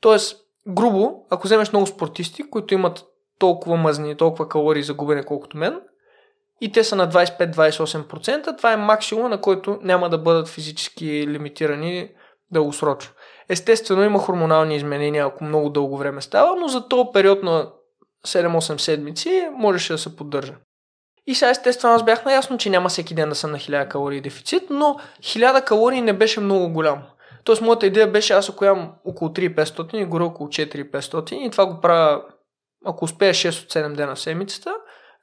[0.00, 0.36] Тоест,
[0.68, 3.04] грубо, ако вземеш много спортисти, които имат
[3.38, 5.80] толкова мазнини, толкова калории за губене, колкото мен,
[6.60, 12.10] и те са на 25-28%, това е максимум, на който няма да бъдат физически лимитирани
[12.50, 13.12] дългосрочно.
[13.48, 17.70] Естествено има хормонални изменения, ако много дълго време става, но за този период на
[18.26, 20.54] 7-8 седмици можеше да се поддържа.
[21.26, 24.20] И сега естествено аз бях наясно, че няма всеки ден да съм на 1000 калории
[24.20, 27.02] дефицит, но 1000 калории не беше много голям.
[27.44, 31.66] Тоест моята идея беше аз ако ям около 3500 и горе около 4500 и това
[31.66, 32.22] го правя
[32.86, 34.74] ако успея 6 от 7 дена в седмицата,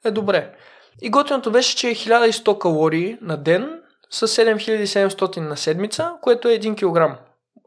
[0.04, 0.54] е добре.
[1.02, 3.80] И готиното беше, че е 1100 калории на ден
[4.10, 7.18] с 7700 на седмица, което е 1 кг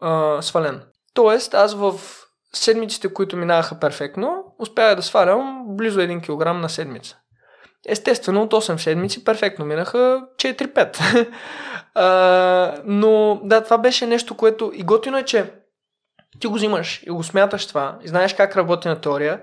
[0.02, 0.82] а, свален.
[1.14, 1.94] Тоест, аз в
[2.54, 7.18] седмиците, които минаваха перфектно, успях да свалям близо 1 кг на седмица.
[7.88, 11.28] Естествено, от 8 седмици перфектно минаха 4-5.
[11.96, 15.54] а, но да, това беше нещо, което и готино е, че
[16.40, 19.42] ти го взимаш и го смяташ това, и знаеш как работи на теория,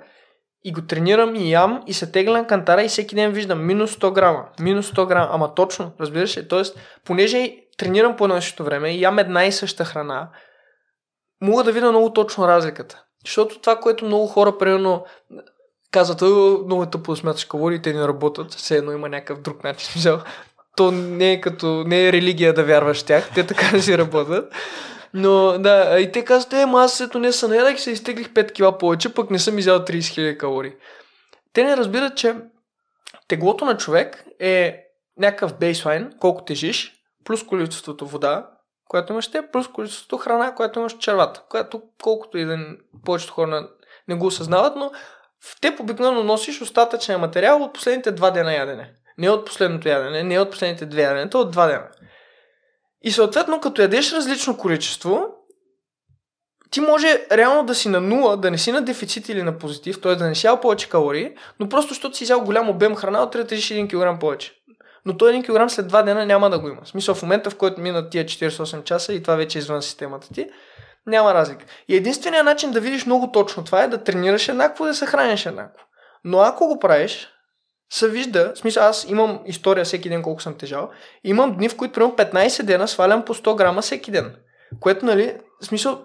[0.64, 3.96] и го тренирам и ям и се тегля на кантара и всеки ден виждам минус
[3.96, 6.48] 100 грама, минус 100 грама, ама точно, разбираш ли?
[6.48, 10.30] Тоест, понеже тренирам по едно време и ям една и съща храна,
[11.40, 13.02] мога да видя много точно разликата.
[13.24, 15.04] Защото това, което много хора, примерно,
[15.90, 16.20] казват,
[16.66, 20.02] много е тъпо да смяташ калории, те не работят, все едно има някакъв друг начин.
[20.76, 24.54] то не е като, не е религия да вярваш в тях, те така си работят.
[25.14, 28.52] Но да, и те казват, е, аз ето не са наядах и се изтеглих 5
[28.52, 30.72] кила повече, пък не съм изял 30 000 калории.
[31.52, 32.34] Те не разбират, че
[33.28, 34.84] теглото на човек е
[35.18, 36.92] някакъв бейслайн, колко тежиш,
[37.24, 38.50] плюс количеството вода,
[38.88, 42.58] което имаш те, плюс количеството храна, което имаш червата, което колкото и да
[43.04, 43.68] повечето хора
[44.08, 44.90] не го осъзнават, но
[45.40, 48.92] в теб обикновено носиш остатъчен материал от последните два дена ядене.
[49.18, 51.88] Не от последното ядене, не от последните две яденета, от два дена.
[53.02, 55.34] И съответно, като ядеш различно количество,
[56.70, 60.00] ти може реално да си на нула, да не си на дефицит или на позитив,
[60.00, 60.14] т.е.
[60.16, 63.46] да не си ял повече калории, но просто защото си взял голям обем храна, да
[63.46, 64.52] тежиш 1 кг повече.
[65.06, 66.80] Но той 1 кг след 2 дена няма да го има.
[66.84, 69.82] В смисъл в момента, в който минат тия 48 часа и това вече е извън
[69.82, 70.50] системата ти,
[71.06, 71.64] няма разлика.
[71.88, 75.46] И единственият начин да видиш много точно това е да тренираш еднакво, да се храниш
[75.46, 75.84] еднакво.
[76.24, 77.28] Но ако го правиш,
[77.92, 80.90] се вижда, в смисъл аз имам история всеки ден колко съм тежал,
[81.24, 84.36] имам дни, в които примерно 15 дена свалям по 100 грама всеки ден.
[84.80, 86.02] Което, нали, в смисъл,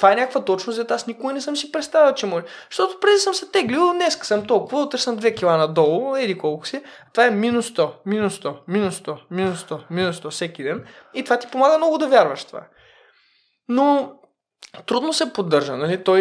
[0.00, 2.44] това е някаква точност, за аз никога не съм си представил, че може.
[2.70, 6.66] Защото преди съм се теглил, днес съм толкова, утре съм 2 кила надолу, еди колко
[6.66, 6.82] си.
[7.12, 10.84] Това е минус 100, минус 100, минус 100, минус 100, минус 100 всеки ден.
[11.14, 12.66] И това ти помага много да вярваш това.
[13.68, 14.12] Но
[14.86, 15.76] трудно се поддържа.
[15.76, 16.04] Нали?
[16.04, 16.20] Той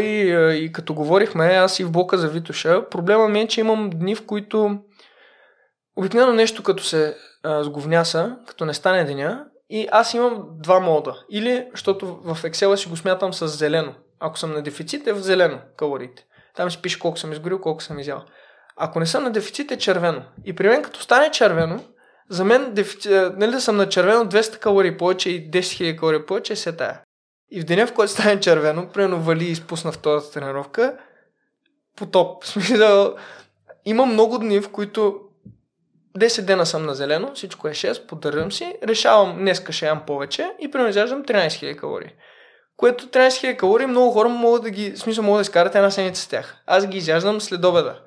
[0.53, 4.15] и като говорихме, аз и в блока за Витоша, проблема ми е, че имам дни,
[4.15, 4.77] в които
[5.95, 11.24] обикновено нещо като се сговняса, като не стане деня, и аз имам два мода.
[11.30, 13.94] Или, защото в Excel си го смятам с зелено.
[14.20, 16.26] Ако съм на дефицит, е в зелено калориите.
[16.56, 18.24] Там си пише колко съм изгорил, колко съм изял.
[18.78, 20.22] Ако не съм на дефицит, е червено.
[20.46, 21.84] И при мен, като стане червено,
[22.30, 26.26] за мен, дефицит, нали да съм на червено 200 калории повече и 10 000 калории
[26.26, 27.02] повече, е се тая.
[27.52, 30.98] И в деня, в който стане червено, примерно вали и изпусна втората тренировка,
[31.96, 32.46] потоп.
[32.46, 33.16] Смисъл,
[33.86, 35.20] има много дни, в които
[36.18, 40.52] 10 дена съм на зелено, всичко е 6, поддържам си, решавам днеска ще ям повече
[40.60, 42.14] и изяждам 13 000 калории.
[42.77, 45.91] Което 13 000 калории много хора могат да ги, в смисъл могат да изкарат една
[45.91, 46.57] седмица с тях.
[46.65, 48.02] Аз ги изяждам след обеда.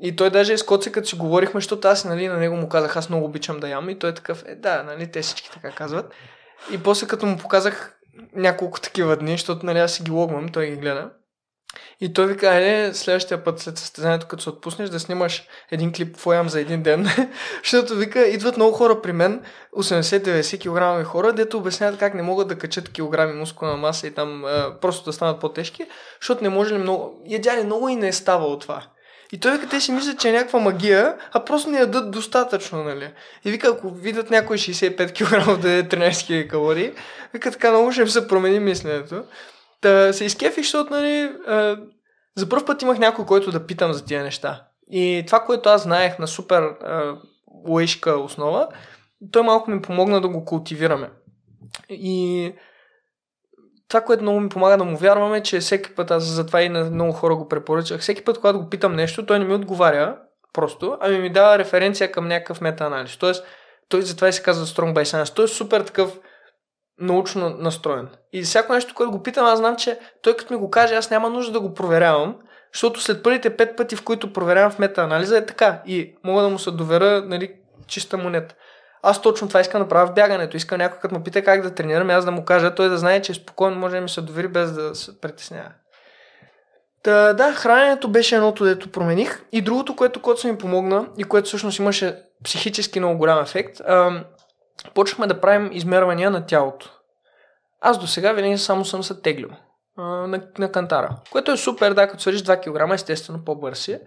[0.00, 2.96] И той даже е скоце, като си говорихме, защото аз нали, на него му казах,
[2.96, 5.70] аз много обичам да ям и той е такъв, е да, нали, те всички така
[5.70, 6.14] казват.
[6.72, 7.98] И после като му показах
[8.34, 11.10] няколко такива дни, защото нали, аз си ги логвам, той ги гледа.
[12.04, 16.16] И той ви каже, следващия път след състезанието, като се отпуснеш, да снимаш един клип
[16.16, 17.08] фоям за един ден.
[17.62, 19.42] Защото вика, идват много хора при мен,
[19.76, 24.44] 80-90 кг хора, дето обясняват как не могат да качат килограми мускулна маса и там
[24.44, 25.86] а, просто да станат по-тежки,
[26.20, 27.22] защото не може ли много...
[27.26, 28.82] Ядяли много и не е ставало това.
[29.32, 32.84] И той вика, те си мислят, че е някаква магия, а просто не ядат достатъчно,
[32.84, 33.12] нали?
[33.44, 36.92] И вика, ако видят някой 65 кг да е 13 000 калории,
[37.34, 39.24] вика, така много ще се промени мисленето.
[39.84, 41.32] Та се изкефих, защото, нали,
[42.36, 44.64] за първ път имах някой, който да питам за тия неща.
[44.90, 47.16] И това, което аз знаех на супер а,
[47.68, 48.68] лоишка основа,
[49.32, 51.10] той малко ми помогна да го култивираме.
[51.90, 52.52] И
[53.88, 56.84] това, което много ми помага да му вярваме, че всеки път, аз затова и на
[56.84, 60.16] много хора го препоръчах, всеки път, когато го питам нещо, той не ми отговаря
[60.52, 63.16] просто, ами ми дава референция към някакъв метаанализ.
[63.16, 63.46] Тоест,
[63.88, 65.36] той затова и се казва Strong by Science.
[65.36, 66.18] Той е супер такъв
[67.00, 68.08] научно настроен.
[68.32, 71.10] И всяко нещо, което го питам, аз знам, че той като ми го каже, аз
[71.10, 72.36] няма нужда да го проверявам,
[72.72, 75.82] защото след първите пет пъти, в които проверявам в метаанализа, е така.
[75.86, 77.52] И мога да му се доверя, нали,
[77.86, 78.54] чиста монета.
[79.02, 80.56] Аз точно това искам да правя в бягането.
[80.56, 83.22] Искам някой, като ме пита как да тренирам, аз да му кажа, той да знае,
[83.22, 85.70] че спокойно може да ми се довери без да се притеснява.
[87.02, 89.44] Та, да, храненето беше едното, дето промених.
[89.52, 94.24] И другото, което, което ми помогна и което всъщност имаше психически много голям ефект, ам,
[94.94, 96.90] почнахме да правим измервания на тялото.
[97.80, 99.48] Аз до сега винаги само съм се теглил
[99.98, 103.98] на, на кантара, което е супер, да, като свържиш 2 кг, естествено по-бърз си.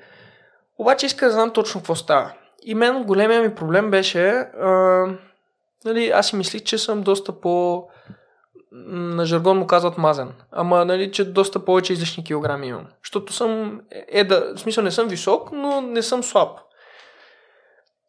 [0.77, 2.33] Обаче иска да знам точно какво става.
[2.63, 5.05] И мен големия ми проблем беше, а,
[5.85, 7.87] нали, аз си мислих, че съм доста по
[8.71, 10.33] на жаргон му казват мазен.
[10.51, 12.85] Ама, нали, че доста повече излишни килограми имам.
[13.03, 16.59] Защото съм, е, да, в смисъл не съм висок, но не съм слаб.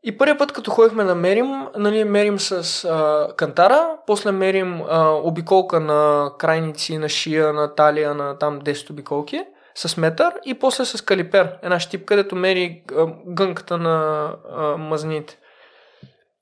[0.02, 5.08] И първият път, като ходихме да мерим, нали, мерим с а, кантара, после мерим а,
[5.10, 9.44] обиколка на крайници, на шия, на талия, на там 10 обиколки
[9.74, 15.38] с метър и после с калипер, една щипка, където мери а, гънката на а, мазнините.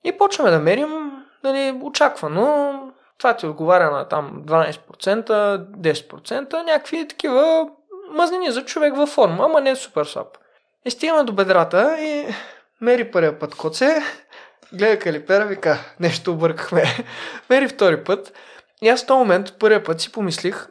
[0.04, 1.12] И почваме да мерим,
[1.44, 2.80] нали, очаквано,
[3.18, 5.26] това ти отговаря на там 12%,
[5.80, 7.68] 10%, някакви такива
[8.10, 10.26] мазнини за човек във форма, ама не е супер слаб.
[10.84, 12.26] И стигаме до бедрата и
[12.80, 13.96] Мери първия път коце,
[14.72, 16.82] гледа калипера, вика, нещо объркахме.
[17.50, 18.32] Мери втори път.
[18.82, 20.68] И аз в този момент, първия път си помислих,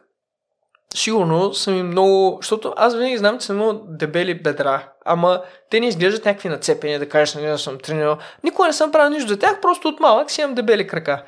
[0.95, 2.38] сигурно са ми много...
[2.41, 6.99] Защото аз винаги знам, че съм имал дебели бедра, ама те не изглеждат някакви нацепени,
[6.99, 8.18] да кажеш, нали, съм тренирал.
[8.44, 11.23] Никога не съм правил нищо за тях, просто от малък си имам дебели крака.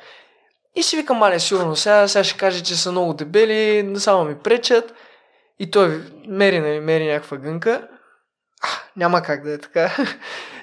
[0.76, 4.38] И си викам, мале, сигурно сега, сега ще каже, че са много дебели, само ми
[4.38, 4.94] пречат.
[5.58, 7.88] И той мери, нали, мери някаква гънка.
[8.62, 9.96] А, няма как да е така.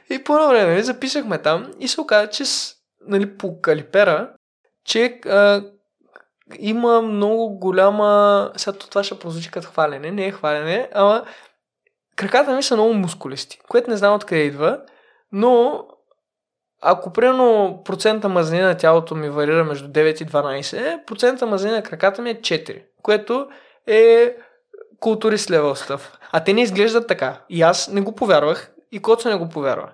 [0.10, 2.76] И по едно време нали, записахме там и се оказа, че с,
[3.07, 4.32] нали, по калипера,
[4.86, 5.64] че а,
[6.60, 8.52] има много голяма...
[8.56, 11.26] Сега това ще прозвучи като хвалене, не е хвалене, ама
[12.15, 14.82] краката ми са много мускулисти, което не знам откъде идва,
[15.32, 15.86] но
[16.82, 21.84] ако примерно процента мазнина на тялото ми варира между 9 и 12, процента мазнина на
[21.84, 23.48] краката ми е 4, което
[23.88, 24.36] е
[24.99, 26.18] културист левел стъв.
[26.32, 27.41] А те не изглеждат така.
[27.49, 29.89] И аз не го повярвах и Коца не го повярва.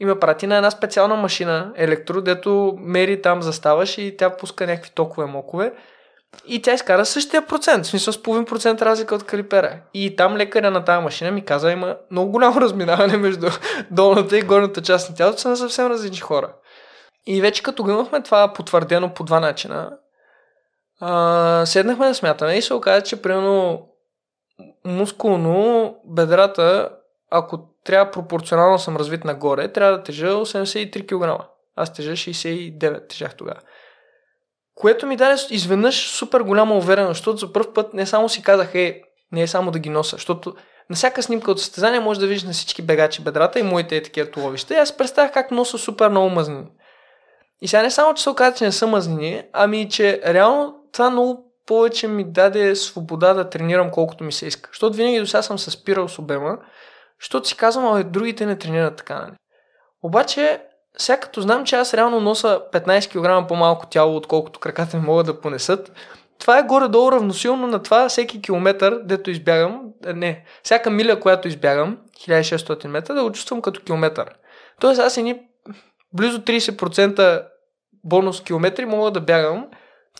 [0.00, 4.66] И ме прати на една специална машина, електро, дето мери там заставаш и тя пуска
[4.66, 5.72] някакви токове мокове.
[6.46, 9.80] И тя изкара същия процент, в смисъл с половин процент разлика от калипера.
[9.94, 13.46] И там лекаря на тази машина ми каза, има много голямо разминаване между
[13.90, 16.52] долната и горната част на тялото, са на съвсем различни хора.
[17.26, 19.98] И вече като го имахме това потвърдено по два начина,
[21.00, 23.86] а, седнахме да смятаме и се оказа, че примерно
[24.84, 26.90] мускулно бедрата,
[27.30, 31.44] ако трябва пропорционално съм развит нагоре, трябва да тежа 83 кг.
[31.76, 33.60] Аз тежа 69, тежах тогава.
[34.74, 38.74] Което ми даде изведнъж супер голяма увереност, защото за първ път не само си казах,
[38.74, 39.02] е,
[39.32, 40.54] не е само да ги носа, защото
[40.90, 44.02] на всяка снимка от състезание може да видиш на всички бегачи бедрата и моите е
[44.02, 44.74] такива туловища.
[44.74, 46.66] И аз представях как носа супер много мазнини.
[47.60, 51.10] И сега не само, че се оказа, че не са мазнини, ами че реално това
[51.10, 54.70] много повече ми даде свобода да тренирам колкото ми се иска.
[54.72, 56.58] Защото винаги до сега съм се спирал с обема,
[57.20, 59.32] защото си казвам, а другите не тренират така, нали?
[60.02, 60.62] Обаче,
[60.98, 65.26] сега като знам, че аз реално носа 15 кг по-малко тяло, отколкото краката ми могат
[65.26, 65.92] да понесат,
[66.38, 71.48] това е горе-долу равносилно на това всеки километър, дето избягам, е, не, всяка миля, която
[71.48, 74.34] избягам, 1600 метра, да го чувствам като километър.
[74.80, 75.40] Тоест аз едни
[76.12, 77.46] близо 30%
[78.04, 79.66] бонус километри мога да бягам,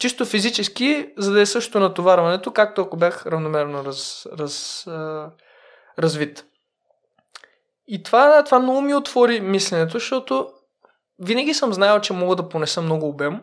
[0.00, 5.30] чисто физически, за да е също натоварването, както ако бях равномерно раз, раз, а,
[5.98, 6.44] развит.
[7.86, 10.48] И това, това много ми отвори мисленето, защото
[11.18, 13.40] винаги съм знаел, че мога да понеса много обем,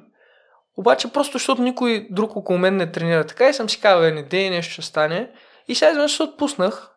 [0.77, 4.23] обаче просто защото никой друг около мен не тренира така и съм си казал, не
[4.23, 5.31] дей, нещо ще стане.
[5.67, 6.91] И сега изведнъж се отпуснах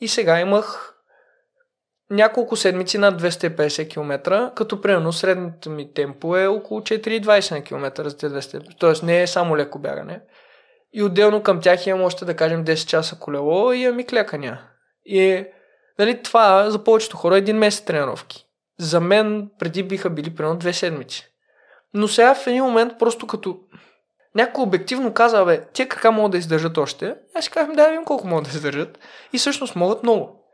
[0.00, 0.94] и сега имах
[2.10, 8.08] няколко седмици над 250 км, като примерно средното ми темпо е около 4,20 на км
[8.08, 10.20] за тези 200 Тоест не е само леко бягане.
[10.92, 14.60] И отделно към тях имам още да кажем 10 часа колело и имам и клякания.
[15.04, 15.44] И
[15.98, 18.46] нали, това за повечето хора е един месец тренировки.
[18.78, 21.28] За мен преди биха били примерно две седмици.
[21.94, 23.58] Но сега в един момент просто като
[24.34, 27.14] някой обективно каза, бе, тия крака могат да издържат още.
[27.34, 28.98] Аз си казвам, да, видим колко могат да издържат.
[29.32, 30.44] И всъщност могат много.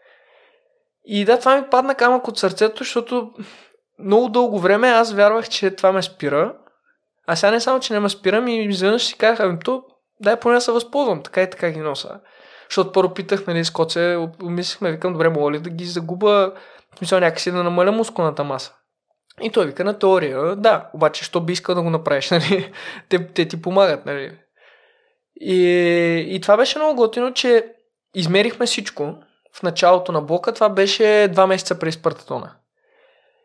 [1.04, 3.32] И да, това ми падна камък от сърцето, защото
[3.98, 6.56] много дълго време аз вярвах, че това ме спира.
[7.26, 9.82] А сега не само, че не ме спирам и изведнъж си казах, ами то,
[10.20, 12.20] дай поне да се възползвам, така и така ги носа.
[12.70, 16.52] Защото първо питах, нали, с коце, мислихме, викам, добре, мога ли да ги загуба,
[16.94, 18.74] в смисъл някакси да намаля мускулната маса.
[19.42, 22.72] И той вика на теория, да, обаче, що би искал да го направиш, нали?
[23.08, 24.38] те, те ти помагат, нали?
[25.40, 25.56] И,
[26.28, 27.72] и това беше много готино, че
[28.14, 29.14] измерихме всичко
[29.54, 30.52] в началото на блока.
[30.52, 32.52] Това беше два месеца преди Спартатона.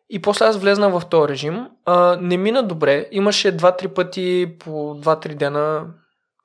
[0.09, 1.67] И после аз влезнах в този режим.
[1.85, 3.07] А, не мина добре.
[3.11, 5.85] Имаше два-три пъти по два-три дена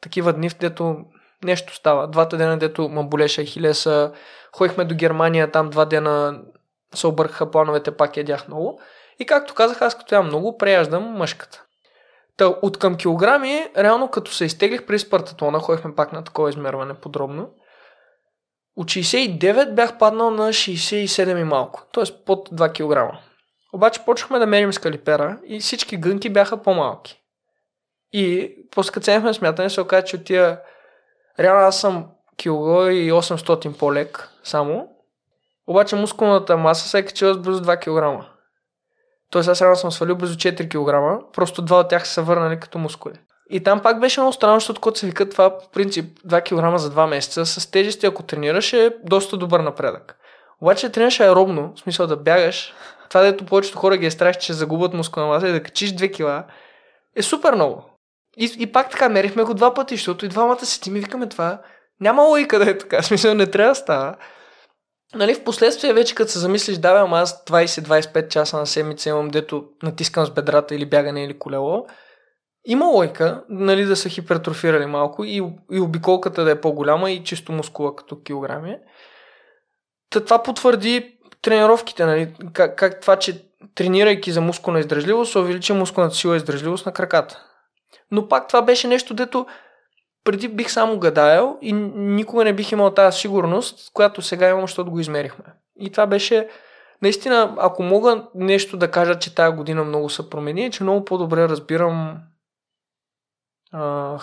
[0.01, 0.97] такива дни, в дето
[1.45, 2.09] нещо става.
[2.09, 4.13] Двата дена, дето ме болеше Хилеса,
[4.57, 6.41] ходихме до Германия, там два дена
[6.95, 8.81] се объркаха плановете, пак ядях много.
[9.19, 11.65] И както казах, аз като ям много, преяждам мъжката.
[12.37, 16.95] Та, от към килограми, реално като се изтеглих при Спартатлона, ходихме пак на такова измерване
[16.95, 17.51] подробно,
[18.77, 22.05] от 69 бях паднал на 67 и малко, т.е.
[22.25, 23.19] под 2 кг.
[23.73, 27.23] Обаче почнахме да мерим с калипера и всички гънки бяха по-малки.
[28.13, 30.61] И после като смятане се оказа, че от тия
[31.39, 32.07] Реално аз съм
[32.37, 34.89] кило и 800 по-лек само.
[35.67, 37.79] Обаче мускулната маса се е качила с близо 2
[38.21, 38.27] кг.
[39.31, 42.79] Тоест аз реално съм свалил близо 4 кг, просто два от тях са върнали като
[42.79, 43.19] мускули.
[43.51, 46.79] И там пак беше много странно, защото когато се вика това по принцип 2 кг
[46.79, 50.17] за 2 месеца, с тежести ако тренираш е доста добър напредък.
[50.61, 52.75] Обаче тренираш аеробно, в смисъл да бягаш,
[53.09, 56.13] това дето повечето хора ги е страх, че загубят мускулна маса и да качиш 2
[56.45, 56.51] кг,
[57.17, 57.98] е супер много.
[58.39, 61.61] И, и пак така мерихме го два пъти, защото и двамата ти ми викаме това.
[62.01, 63.03] Няма логика да е така.
[63.03, 64.17] Смисъл не трябва да става.
[65.15, 69.29] Нали, в последствие вече като се замислиш, да, ама аз 20-25 часа на седмица имам,
[69.29, 71.87] дето натискам с бедрата или бягане или колело,
[72.65, 75.43] има лойка, нали, да са хипертрофирали малко и,
[75.73, 78.77] и обиколката да е по-голяма и чисто мускула като килограми.
[80.11, 83.45] Та това потвърди тренировките, нали, как, как това, че
[83.75, 87.48] тренирайки за мускулна издържливост, увеличи мускулната сила и издържливост на краката.
[88.11, 89.47] Но пак това беше нещо, дето
[90.25, 94.91] преди бих само гадаял и никога не бих имал тази сигурност, която сега имам, защото
[94.91, 95.45] го измерихме.
[95.81, 96.49] И това беше,
[97.03, 101.05] наистина, ако мога нещо да кажа, че тази година много се промени, е, че много
[101.05, 102.19] по-добре разбирам
[103.73, 104.19] а,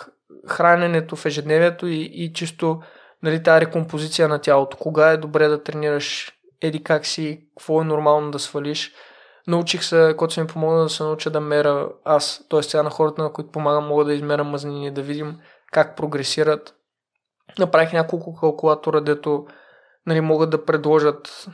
[0.48, 2.82] храненето в ежедневието и, и чисто
[3.24, 4.78] нали, тази рекомпозиция на тялото.
[4.78, 6.32] Кога е добре да тренираш,
[6.62, 8.94] еди как си, какво е нормално да свалиш.
[9.48, 12.64] Научих се, който се ми помогна да се науча да мера аз, т.е.
[12.64, 15.40] сега на хората, на които помагам, мога да измеря мазнини, да видим
[15.72, 16.76] как прогресират.
[17.60, 19.46] Направих няколко калкулатора, дето
[20.06, 21.48] нали, могат да предложат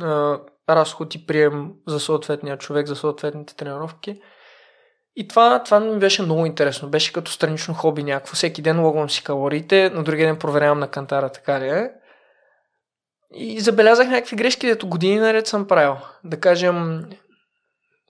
[0.00, 0.38] а,
[0.68, 4.20] разход и прием за съответния човек, за съответните тренировки.
[5.16, 6.88] И това, това ми беше много интересно.
[6.88, 8.34] Беше като странично хоби някакво.
[8.34, 11.90] Всеки ден логвам си калориите, на другия ден проверявам на кантара, така ли е.
[13.34, 15.96] И забелязах някакви грешки, дето години наред съм правил.
[16.24, 17.04] Да кажем,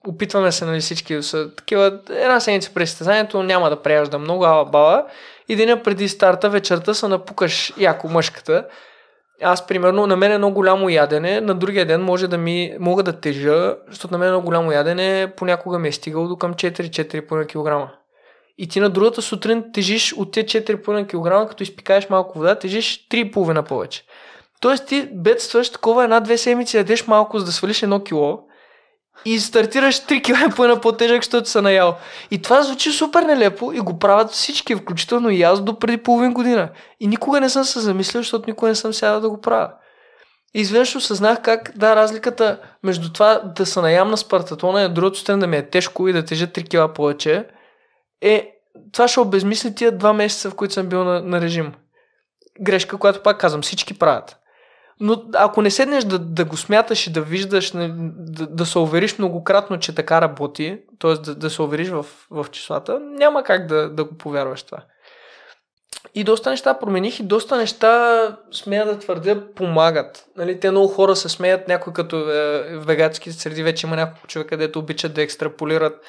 [0.08, 4.64] опитваме се, нали всички са такива, една седмица през състезанието няма да преяжда много, ала
[4.64, 5.06] бала.
[5.48, 8.66] И деня преди старта, вечерта се напукаш яко мъжката.
[9.42, 13.02] Аз, примерно, на мен е много голямо ядене, на другия ден може да ми, мога
[13.02, 16.54] да тежа, защото на мен е много голямо ядене, понякога ми е стигало до към
[16.54, 17.46] 4-4,5
[17.86, 17.92] кг.
[18.58, 23.06] И ти на другата сутрин тежиш от тези 4,5 кг, като изпикаеш малко вода, тежиш
[23.10, 24.04] 3,5 повече.
[24.62, 28.38] Тоест ти бедстваш такова една-две седмици, ядеш малко, за да свалиш едно кило,
[29.24, 31.96] и стартираш 3 кг по една по-тежък, защото са наял.
[32.30, 36.34] И това звучи супер нелепо и го правят всички, включително и аз до преди половин
[36.34, 36.68] година.
[37.00, 39.72] И никога не съм се замислил, защото никога не съм сядал да го правя.
[40.54, 45.18] И изведнъж осъзнах как, да, разликата между това да се наям на спартатлона и другото
[45.18, 47.46] страна да ми е тежко и да тежа 3 кг повече,
[48.20, 48.50] е
[48.92, 51.72] това ще обезмисли тия два месеца, в които съм бил на, на режим.
[52.60, 54.38] Грешка, която пак казвам, всички правят.
[55.04, 59.18] Но ако не седнеш да, да го смяташ и да виждаш, да, да се увериш
[59.18, 61.14] многократно, че така работи, т.е.
[61.14, 64.78] Да, да се увериш в, в числата, няма как да, да го повярваш това.
[66.14, 70.24] И доста неща промених и доста неща, смея да твърдя, помагат.
[70.36, 74.48] Нали, те много хора се смеят, някой като е, вегатски среди вече има няколко човека,
[74.48, 76.04] където обичат да екстраполират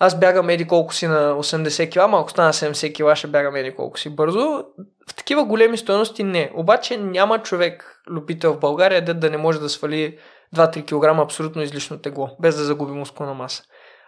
[0.00, 3.74] аз бягам еди колко си на 80 кг, ако стана 70 кг, ще бягам еди
[3.74, 4.64] колко си бързо.
[5.10, 6.52] В такива големи стоености не.
[6.54, 10.18] Обаче няма човек, любител в България, да, да не може да свали
[10.56, 13.62] 2-3 кг абсолютно излишно тегло, без да загуби мускулна маса.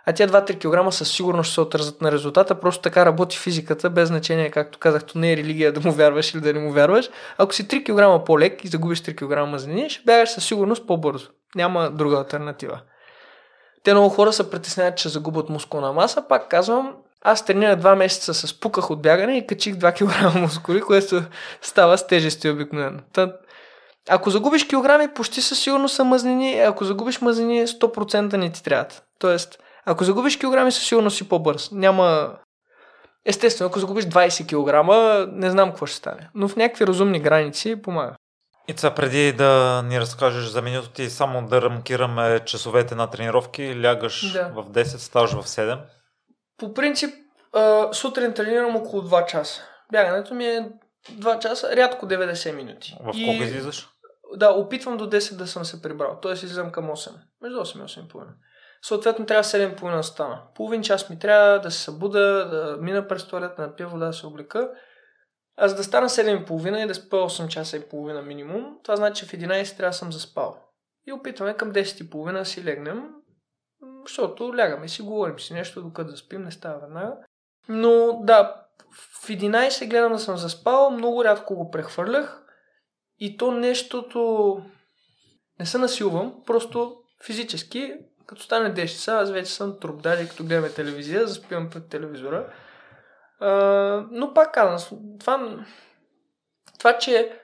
[0.07, 3.91] А тя 2-3 кг със сигурност ще се отразят на резултата, просто така работи физиката,
[3.91, 6.73] без значение, както казах, то не е религия да му вярваш или да не му
[6.73, 7.11] вярваш.
[7.39, 11.29] Ако си 3 кг по-лек и загубиш 3 кг мазнини, ще бягаш със сигурност по-бързо.
[11.55, 12.81] Няма друга альтернатива.
[13.85, 16.23] Те много хора се притесняват, че загубят мускулна маса.
[16.29, 20.81] Пак казвам, аз тренирах два месеца с пуках от бягане и качих 2 кг мускули,
[20.81, 21.23] което
[21.63, 22.99] става с тежести обикновено.
[24.09, 29.03] Ако загубиш килограми, почти със сигурност са мазнини, ако загубиш мазнини, 100% не ти трябват.
[29.19, 31.71] Тоест, ако загубиш килограми, със сигурност си по-бърз.
[31.73, 32.31] Няма...
[33.27, 36.29] Естествено, ако загубиш 20 кг, не знам какво ще стане.
[36.35, 38.17] Но в някакви разумни граници помага.
[38.69, 43.83] И това преди да ни разкажеш за менюто ти, само да рамкираме часовете на тренировки,
[43.85, 44.49] лягаш да.
[44.49, 45.79] в 10, ставаш в 7.
[46.59, 47.15] По принцип,
[47.93, 49.63] сутрин тренирам около 2 часа.
[49.93, 50.69] Бягането ми е
[51.13, 52.97] 2 часа, рядко 90 минути.
[53.01, 53.45] В колко и...
[53.45, 53.89] излизаш?
[54.37, 56.19] Да, опитвам до 10 да съм се прибрал.
[56.23, 57.11] Тоест излизам към 8.
[57.43, 58.25] Между 8 и 8,5.
[58.83, 60.43] Съответно трябва 7,5 да стана.
[60.55, 64.13] Половин час ми трябва да се събуда, да мина през туалет, да напия вода, да
[64.13, 64.71] се облека
[65.57, 69.21] а за да стана 7,5 и да спа 8 часа и половина минимум, това значи,
[69.21, 70.59] че в 11 трябва да съм заспал.
[71.07, 73.11] И опитваме към 10.30 да си легнем,
[74.03, 77.17] защото лягаме си, говорим си нещо, докато да спим, не става веднага.
[77.69, 78.63] Но да,
[79.23, 82.43] в 11 гледам да съм заспал, много рядко го прехвърлях
[83.19, 84.61] и то нещото
[85.61, 87.95] не се насилвам, просто физически,
[88.27, 92.53] като стане 10 часа, аз вече съм труп, даже като гледаме телевизия, заспивам пред телевизора
[94.11, 95.65] но пак казвам, това,
[96.79, 97.41] това, че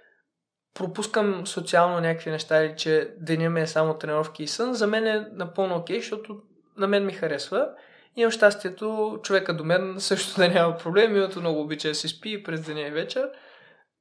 [0.74, 5.06] пропускам социално някакви неща или че деня ми е само тренировки и сън, за мен
[5.06, 6.42] е напълно окей, okay, защото
[6.76, 7.68] на мен ми харесва.
[8.16, 12.42] Имам щастието човека до мен също да няма проблем, името много обича да се спи
[12.42, 13.30] през деня и вечер.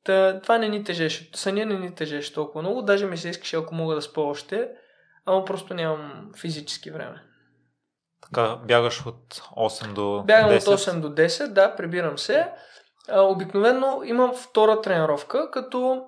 [0.03, 1.29] Та, това не ни тежеше.
[1.35, 2.81] Съня не ни тежеше толкова много.
[2.81, 4.69] Даже ми се искаше, ако мога да спа още,
[5.25, 7.23] ама просто нямам физически време.
[8.33, 10.55] Така, бягаш от 8 до Бягам 10?
[10.55, 12.51] от 8 до 10, да, прибирам се.
[13.09, 16.05] А, обикновено имам втора тренировка, като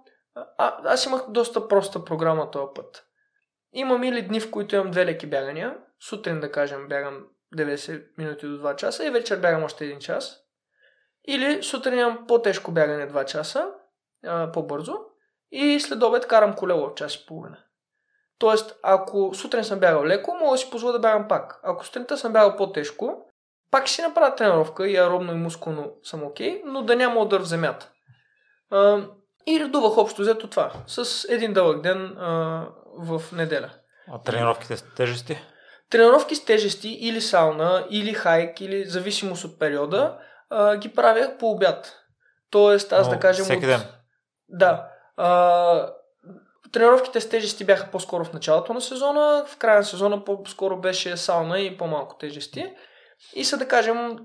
[0.58, 3.06] а, аз имах доста проста програма този път.
[3.74, 5.78] Имам или дни, в които имам две леки бягания.
[6.10, 7.24] Сутрин, да кажем, бягам
[7.58, 10.38] 90 минути до 2 часа и вечер бягам още 1 час.
[11.28, 13.72] Или сутрин имам по-тежко бягане 2 часа,
[14.26, 14.98] а, по-бързо,
[15.52, 17.58] и след обед карам колело час и половина.
[18.42, 21.60] Тоест, ако сутрин съм бягал леко, мога да си позволя да бягам пак.
[21.64, 23.26] Ако сутринта съм бягал по-тежко,
[23.72, 27.20] пак ще си направя тренировка и аеробно и мускулно съм окей, okay, но да няма
[27.22, 27.90] удар в земята.
[28.72, 29.02] А,
[29.48, 33.70] и редувах общо взето това, с един дълъг ден а, в неделя.
[34.12, 35.42] А тренировките с тежести?
[35.90, 40.18] Тренировки с тежести или сауна, или хайк, или зависимост от периода,
[40.50, 41.98] а, ги правях по обяд.
[42.52, 43.46] Тоест, аз Но, да кажем...
[43.46, 43.82] Всеки ден?
[44.50, 44.88] Да.
[45.18, 45.94] А,
[46.72, 51.18] тренировките с тежести бяха по-скоро в началото на сезона, в края на сезона по-скоро беше
[51.18, 52.74] сауна и по-малко тежести.
[53.36, 54.18] И са да кажем,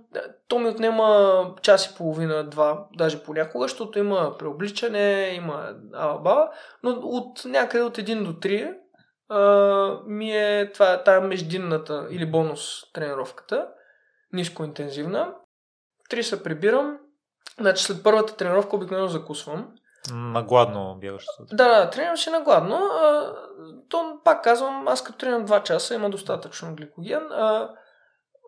[0.49, 6.51] то ми отнема час и половина, два, даже понякога, защото има преобличане, има алба,
[6.83, 8.75] но от някъде от 1 до 3
[9.29, 13.69] а, ми е това, тая междинната или бонус тренировката,
[14.33, 15.35] нискоинтензивна.
[16.09, 16.99] Три се прибирам,
[17.61, 19.69] значи след първата тренировка обикновено закусвам.
[20.13, 21.25] Нагладно бягаш.
[21.53, 22.77] Да, да, тренирам се нагладно.
[22.77, 23.35] А,
[23.89, 27.29] то, пак казвам, аз като тренирам 2 часа има достатъчно гликоген.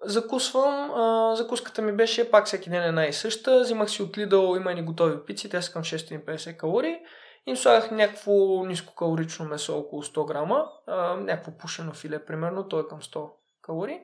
[0.05, 0.91] Закусвам,
[1.37, 3.61] закуската ми беше пак всеки ден една и съща.
[3.61, 6.97] Взимах си от Lidl, има ни готови пици, те са към 650 калории.
[7.47, 8.33] Им слагах някакво
[8.65, 10.67] нискокалорично месо, около 100 грама,
[11.17, 13.31] някакво пушено филе, примерно, то е към 100
[13.63, 14.01] калории.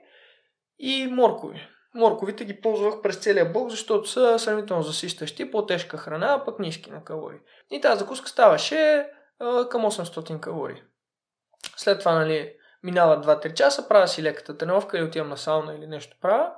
[0.79, 1.69] И моркови.
[1.95, 7.05] Морковите ги ползвах през целия бок, защото са сравнително засищащи, по-тежка храна, пък ниски на
[7.05, 7.39] калории.
[7.71, 9.07] И тази закуска ставаше
[9.41, 10.83] а, към 800 калории.
[11.77, 12.53] След това, нали,
[12.83, 16.53] минават 2-3 часа, правя си леката тренировка или отивам на сауна или нещо правя.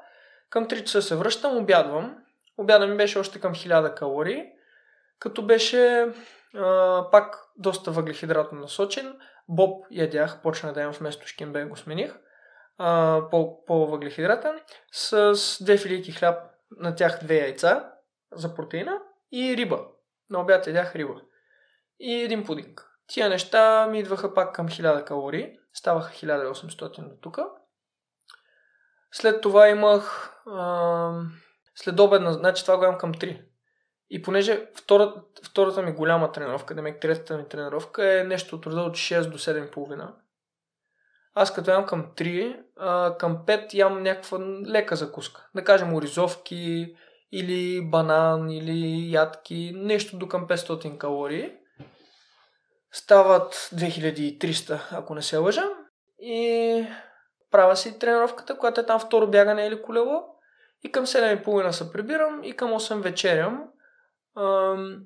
[0.50, 2.16] Към 3 часа се връщам, обядвам.
[2.58, 4.44] Обяда ми беше още към 1000 калории,
[5.18, 6.08] като беше
[6.54, 9.18] а, пак доста въглехидратно насочен.
[9.48, 12.14] Боб ядях, почна да ям вместо шкембе, го смених.
[13.30, 14.60] По, по-въглехидратен.
[14.92, 15.34] С
[15.64, 16.38] две филийки хляб,
[16.70, 17.92] на тях две яйца
[18.32, 18.98] за протеина
[19.32, 19.86] и риба.
[20.30, 21.20] На обяд ядях риба.
[22.00, 22.90] И един пудинг.
[23.06, 25.58] Тия неща ми идваха пак към 1000 калории.
[25.72, 27.38] Ставаха 1800 до тук.
[29.12, 31.20] След това имах а,
[31.74, 33.42] след обедна, значи това го имам към 3.
[34.10, 38.66] И понеже втората, втората ми голяма тренировка, да ме третата ми тренировка е нещо от
[38.66, 40.12] рода от 6 до 7,5.
[41.38, 45.48] Аз като ям към 3, а, към 5 ям някаква лека закуска.
[45.54, 46.94] Да кажем оризовки
[47.32, 51.52] или банан или ядки, нещо до към 500 калории
[52.92, 55.64] стават 2300, ако не се лъжа.
[56.18, 56.86] И
[57.50, 60.24] правя си тренировката, която е там второ бягане или колело.
[60.84, 63.64] И към 7.30 се прибирам и към 8 вечерям.
[64.36, 65.00] Ам,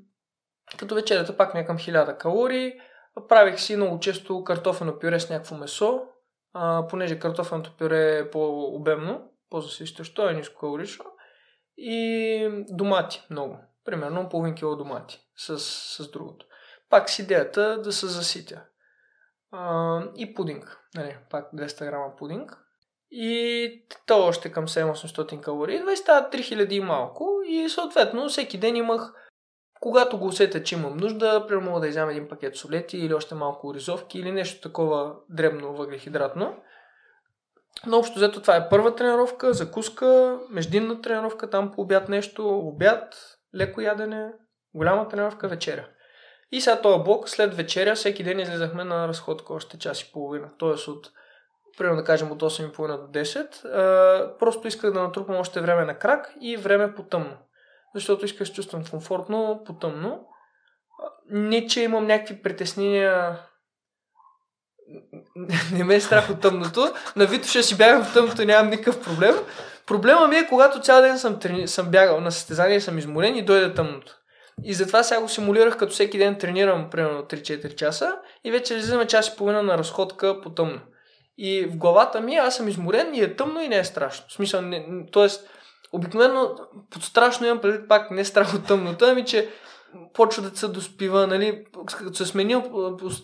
[0.79, 2.73] като вечерята пак ми е към 1000 калории.
[3.29, 6.03] Правих си много често картофено пюре с някакво месо,
[6.53, 11.05] а, понеже картофеното пюре е по-обемно, по-засищащо, е ниско калорично.
[11.77, 13.59] И домати много.
[13.85, 16.47] Примерно половин кило домати с, с другото.
[16.91, 18.63] Пак с идеята да се заситя.
[19.53, 20.79] А, и пудинг.
[20.95, 22.59] Нали, пак 200 грама пудинг.
[23.11, 25.81] И то още към 700 калории.
[25.93, 27.41] И става 3000 и малко.
[27.47, 29.13] И съответно всеки ден имах
[29.81, 33.35] когато го усетя, че имам нужда, примерно мога да изям един пакет солети или още
[33.35, 36.57] малко ризовки или нещо такова дребно въглехидратно.
[37.87, 43.15] Но общо взето това е първа тренировка, закуска, междинна тренировка, там по обяд нещо, обяд,
[43.55, 44.33] леко ядене,
[44.75, 45.87] голяма тренировка, вечеря.
[46.53, 50.51] И сега този блок, след вечеря, всеки ден излизахме на разходка още час и половина.
[50.59, 51.11] Тоест от,
[51.79, 53.65] примерно да кажем, от 8.30 до 10.
[53.65, 57.37] А, просто исках да натрупам още време на крак и време по тъмно.
[57.95, 60.27] Защото исках да чувствам комфортно по тъмно.
[61.31, 63.39] Не, че имам някакви притеснения
[65.73, 66.93] не ме е страх от тъмното.
[67.17, 69.35] На Вито ще си бягам в тъмното, нямам никакъв проблем.
[69.87, 71.69] Проблема ми е, когато цял ден съм, трени...
[71.69, 74.17] съм бягал на състезание и съм изморен и дойде тъмното.
[74.65, 79.07] И затова сега го симулирах, като всеки ден тренирам примерно 3-4 часа и вече излизаме
[79.07, 80.81] час и половина на разходка по тъмно.
[81.39, 84.27] И в главата ми аз съм изморен и е тъмно и не е страшно.
[84.29, 85.29] В смисъл, не, т.е.
[85.93, 86.57] обикновено
[86.91, 89.49] под страшно имам преди пак не страх от тъмното, ами че
[90.13, 92.57] почва да се доспива, нали, като се смени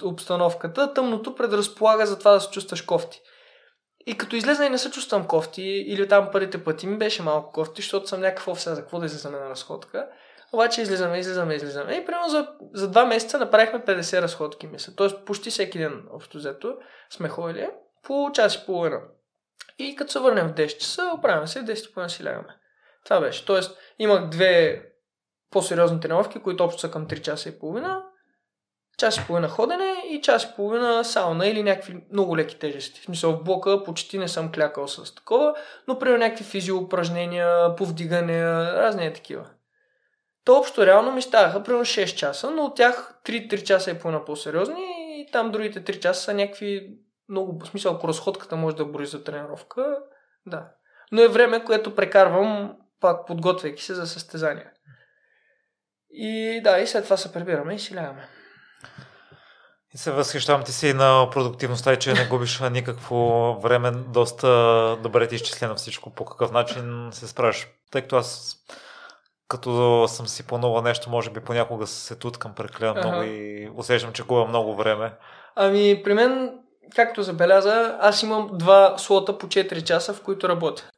[0.02, 3.20] обстановката, тъмното предразполага за това да се чувстваш кофти.
[4.06, 7.52] И като излезна и не се чувствам кофти, или там първите пъти ми беше малко
[7.52, 10.08] кофти, защото съм някакъв офсет, за какво да излезаме на разходка.
[10.52, 11.94] Обаче излизаме, излизаме, излизаме.
[11.94, 14.92] И примерно за, за два месеца направихме 50 разходки, мисля.
[14.96, 16.76] Тоест почти всеки ден, общо взето,
[17.10, 17.68] сме ходили
[18.02, 19.00] по час и половина.
[19.78, 22.56] И като се върнем в 10 часа, оправяме се, в 10 половина си лягаме.
[23.04, 23.46] Това беше.
[23.46, 24.82] Тоест, имах две
[25.50, 28.02] по-сериозни тренировки, които общо са към 3 часа и половина.
[28.98, 33.00] Час и половина ходене и час и половина сауна или някакви много леки тежести.
[33.00, 35.54] В смисъл в блока почти не съм клякал с такова,
[35.88, 39.46] но при някакви физиоупражнения, повдигания, разни е такива.
[40.44, 44.24] То общо реално ми ставаха примерно 6 часа, но от тях 3-3 часа е по
[44.24, 44.84] по-сериозни
[45.20, 46.98] и там другите 3 часа са някакви
[47.28, 49.98] много, в смисъл ако разходката може да брои за тренировка,
[50.46, 50.68] да.
[51.12, 54.70] Но е време, което прекарвам пак подготвяйки се за състезания.
[56.10, 58.28] И да, и след това се прибираме и си лягаме.
[59.94, 63.90] И се възхищавам ти си на продуктивността и че не губиш никакво време.
[63.90, 64.48] Доста
[65.02, 66.14] добре ти е изчислено всичко.
[66.14, 67.68] По какъв начин се справиш?
[67.90, 68.56] Тъй като аз
[69.48, 73.08] като съм си планувал нещо, може би понякога се туткам прекалено ага.
[73.08, 75.12] много и усещам, че губя много време.
[75.56, 76.58] Ами, при мен,
[76.94, 80.90] както забеляза, аз имам два слота по 4 часа, в които работя.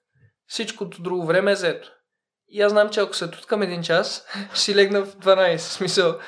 [0.47, 1.93] Всичкото друго време е заето.
[2.49, 5.57] И аз знам, че ако се туткам един час, си легна в 12.
[5.57, 6.19] Смисъл,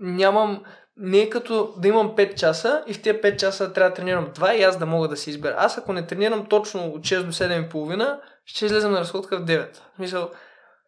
[0.00, 0.64] нямам...
[0.96, 4.26] Не е като да имам 5 часа и в тези 5 часа трябва да тренирам
[4.26, 5.54] 2 и аз да мога да си избера.
[5.58, 9.38] Аз ако не тренирам точно от 6 до 7 и половина, ще излезем на разходка
[9.38, 9.78] в 9.
[9.96, 10.30] Смисъл,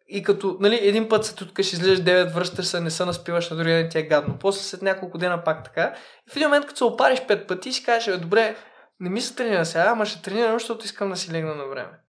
[0.07, 3.57] и като, нали, един път се туткаш, излезеш 9, връщаш се, не се наспиваш на
[3.57, 4.37] другия ден, ти е гадно.
[4.39, 5.95] После след няколко дена пак така.
[6.27, 8.55] И в един момент, като се опариш 5 пъти, си кажеш, добре,
[8.99, 11.99] не ми се тренира сега, ама ще тренирам, защото искам да си легна на време.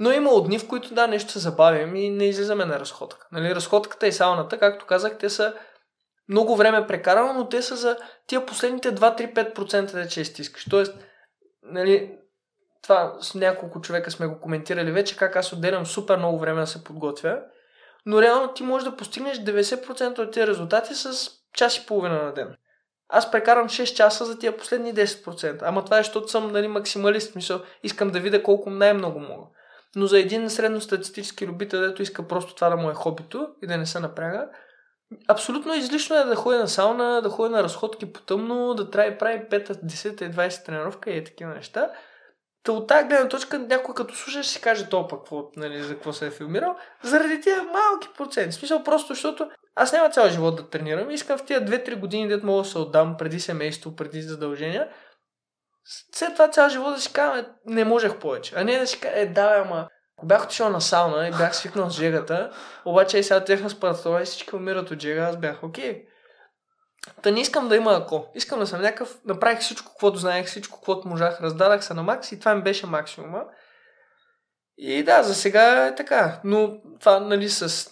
[0.00, 3.26] Но има дни, в които да, нещо се забавим и не излизаме на разходка.
[3.32, 5.54] Нали, разходката и сауната, както казах, те са
[6.28, 7.96] много време прекарано, но те са за
[8.26, 10.64] тия последните 2-3-5% да че стискаш.
[10.70, 10.94] Тоест,
[11.62, 12.17] нали,
[12.88, 16.66] това с няколко човека сме го коментирали вече, как аз отделям супер много време да
[16.66, 17.40] се подготвя,
[18.06, 22.32] но реално ти можеш да постигнеш 90% от тези резултати с час и половина на
[22.32, 22.56] ден.
[23.08, 25.58] Аз прекарам 6 часа за тия последни 10%.
[25.62, 27.34] Ама това е, защото съм нали, максималист.
[27.34, 29.46] Мисъл, искам да видя колко най-много мога.
[29.96, 33.76] Но за един средностатистически любител, дето иска просто това да му е хобито и да
[33.76, 34.48] не се напряга,
[35.28, 39.18] абсолютно излишно е да ходи на сауна, да ходи на разходки по тъмно, да трябва
[39.18, 41.90] прави 5, 10 и 20 тренировка и е такива неща.
[42.62, 45.20] Та от тази гледна точка някой като слушаш си каже то пък
[45.56, 48.52] нали, за какво се е филмирал, заради тия малки проценти.
[48.52, 51.10] Смисъл просто, защото аз няма цял живот да тренирам.
[51.10, 54.88] Искам в тия 2-3 години, дето мога да се отдам преди семейство, преди задължения.
[56.14, 58.54] След това цял живот да си кажа, не можех повече.
[58.56, 61.56] А не да си кажа, е, да, ама ако бях отишъл на сауна и бях
[61.56, 62.50] свикнал с жегата,
[62.84, 65.92] обаче и сега техна спартова и всички умират от жега, аз бях окей.
[65.92, 66.07] Okay.
[67.22, 68.26] Та не искам да има ако.
[68.34, 72.32] Искам да съм някакъв, направих всичко, каквото знаех, всичко, каквото можах, раздадах се на макс
[72.32, 73.44] и това ми беше максимума.
[74.80, 76.40] И да, за сега е така.
[76.44, 77.90] Но това, нали, с...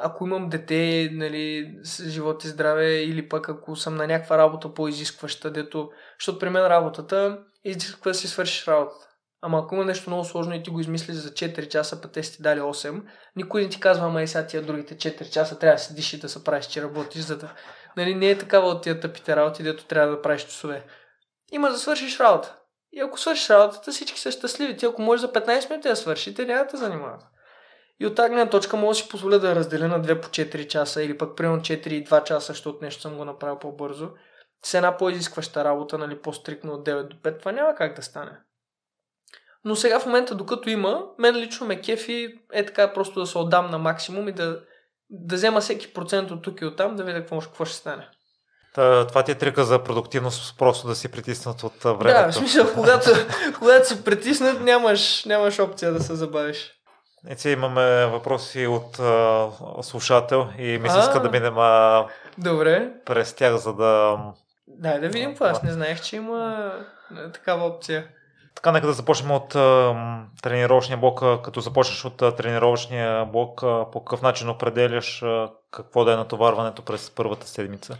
[0.00, 4.74] Ако имам дете, нали, с живот и здраве, или пък ако съм на някаква работа
[4.74, 5.90] по-изискваща, дето...
[6.20, 9.08] Защото при мен работата изисква да си свършиш работата.
[9.42, 12.22] Ама ако има нещо много сложно и ти го измисли за 4 часа, пък те
[12.22, 13.02] си дали 8,
[13.36, 16.20] никой не ти казва, ама и сега тия другите 4 часа трябва да седиш и
[16.20, 17.52] да се правиш, че работиш, за да...
[17.96, 20.84] Нали, не е такава от тия тъпите работи, дето трябва да правиш часове.
[21.52, 22.56] Има да свършиш работа.
[22.92, 24.76] И ако свършиш работата, всички са щастливи.
[24.76, 27.22] Ти ако можеш за 15 минути да свършиш, те няма да те занимават.
[28.00, 31.02] И от тази точка мога да си позволя да разделя на 2 по 4 часа
[31.02, 34.10] или пък примерно 4 и 2 часа, защото нещо съм го направил по-бързо.
[34.64, 38.38] С една по-изискваща работа, нали, по-стрикно от 9 до 5, това няма как да стане.
[39.64, 43.38] Но сега в момента, докато има, мен лично ме кефи е така просто да се
[43.38, 44.60] отдам на максимум и да,
[45.10, 48.08] да взема всеки процент от тук и от там, да видя какво, какво ще стане.
[48.74, 52.04] Та, това ти е трика за продуктивност, просто да си притиснат от времето.
[52.04, 53.10] Да, в смисъл, когато,
[53.58, 56.72] когато си притиснат, нямаш, нямаш опция да се забавиш.
[57.28, 59.48] Еци, имаме въпроси от а,
[59.82, 62.06] слушател и ми се иска да минем а,
[62.38, 62.90] Добре.
[63.06, 64.18] през тях, за да...
[64.66, 65.44] Да, да видим какво.
[65.44, 66.72] Аз не знаех, че има
[67.32, 68.08] такава опция.
[68.58, 69.94] Така, нека да започнем от а,
[70.42, 71.22] тренировъчния блок.
[71.44, 76.16] Като започнеш от а, тренировъчния блок, а, по какъв начин определяш а, какво да е
[76.16, 77.98] натоварването през първата седмица?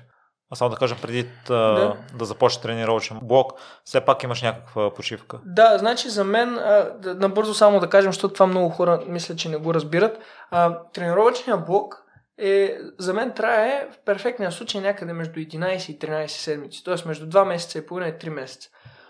[0.50, 3.52] А само да кажа, преди да, да започне тренировъчен блок,
[3.84, 5.38] все пак имаш някаква почивка.
[5.44, 9.36] Да, значи за мен, а, да, набързо само да кажем, защото това много хора мисля,
[9.36, 10.18] че не го разбират.
[10.50, 12.04] А, тренировъчният блок
[12.38, 17.08] е, за мен трае в перфектния случай някъде между 11 и 13 седмици, т.е.
[17.08, 18.68] между 2 месеца и половина и 3 месеца.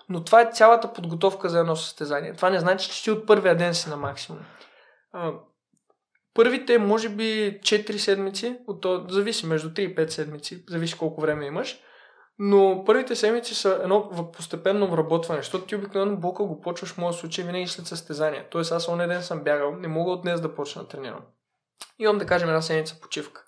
[0.09, 2.33] Но това е цялата подготовка за едно състезание.
[2.33, 4.41] Това не значи, че ти от първия ден си на максимум.
[6.35, 11.21] Първите, може би, 4 седмици, от то, зависи между 3 и 5 седмици, зависи колко
[11.21, 11.81] време имаш,
[12.39, 17.13] но първите седмици са едно постепенно вработване, защото ти обикновено блока го почваш в моя
[17.13, 18.47] случай винаги след състезание.
[18.51, 21.21] Тоест аз оня ден съм бягал, не мога от днес да почна да тренирам.
[21.99, 23.45] Имам да кажем една седмица почивка.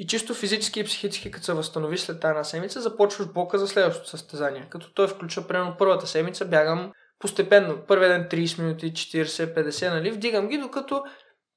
[0.00, 4.08] И чисто физически и психически, като се възстановиш след тази седмица, започваш блока за следващото
[4.08, 4.66] състезание.
[4.70, 7.78] Като той включва, примерно, първата седмица бягам постепенно.
[7.88, 10.10] Първия ден 30 минути, 40, 50, нали?
[10.10, 11.04] Вдигам ги, докато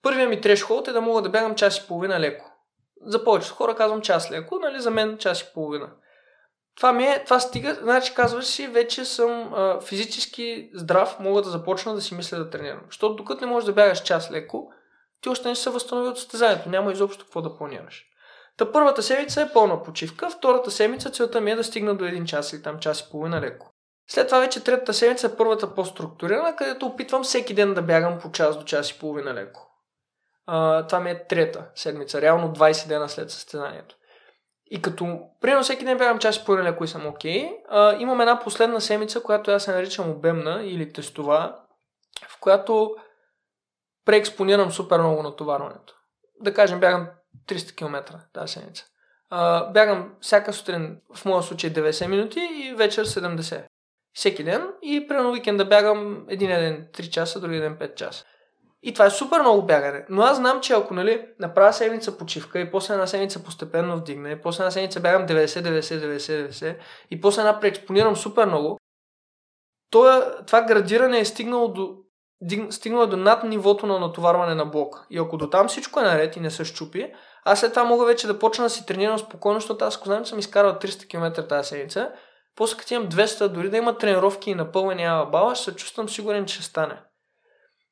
[0.01, 2.51] първият ми трешхолд е да мога да бягам час и половина леко.
[3.05, 4.81] За повечето хора казвам час леко, нали?
[4.81, 5.89] За мен час и половина.
[6.75, 11.49] това ми е, това стига, значи казваш си, вече съм а, физически здрав, мога да
[11.49, 12.81] започна да си мисля да тренирам.
[12.85, 14.69] Защото докато не можеш да бягаш час леко,
[15.21, 18.09] ти още не се възстанови от състезанието, няма изобщо какво да планираш.
[18.57, 22.25] Та първата седмица е пълна почивка, втората седмица целта ми е да стигна до един
[22.25, 23.73] час или там час и половина леко.
[24.07, 28.31] След това вече третата седмица е първата по-структурирана, където опитвам всеки ден да бягам по
[28.31, 29.69] час до час и половина леко.
[30.45, 33.95] А, това ми е трета седмица, реално 20 дена след състезанието.
[34.65, 38.21] И като, примерно всеки ден бягам час и половина леко и съм окей, okay, имам
[38.21, 41.59] една последна седмица, която аз се наричам обемна или тестова,
[42.29, 42.95] в която
[44.05, 45.95] преекспонирам супер много натоварването.
[46.41, 47.07] Да кажем, бягам
[47.47, 48.85] 300 км тази седмица.
[49.73, 53.63] Бягам всяка сутрин, в моя случай 90 минути и вечер 70.
[54.13, 58.25] Всеки ден и примерно уикенда бягам един ден 3 часа, други ден 5 часа.
[58.83, 60.05] И това е супер много бягане.
[60.09, 64.31] Но аз знам, че ако нали, направя седмица почивка и после една седмица постепенно вдигна
[64.31, 66.77] и после една седмица бягам 90, 90, 90, 90
[67.11, 68.79] и после една преекспонирам супер много,
[69.89, 71.95] това, това градиране е стигнало до,
[72.69, 75.05] стигнало до над нивото на натоварване на блок.
[75.09, 77.13] И ако до там всичко е наред и не се щупи,
[77.45, 80.23] аз след това мога вече да почна да си тренирам спокойно, защото аз ако знам,
[80.23, 82.11] че съм изкарал 300 км тази седмица,
[82.55, 86.09] после като имам 200, дори да има тренировки и напълване няма бала, ще се чувствам
[86.09, 87.01] сигурен, че ще стане.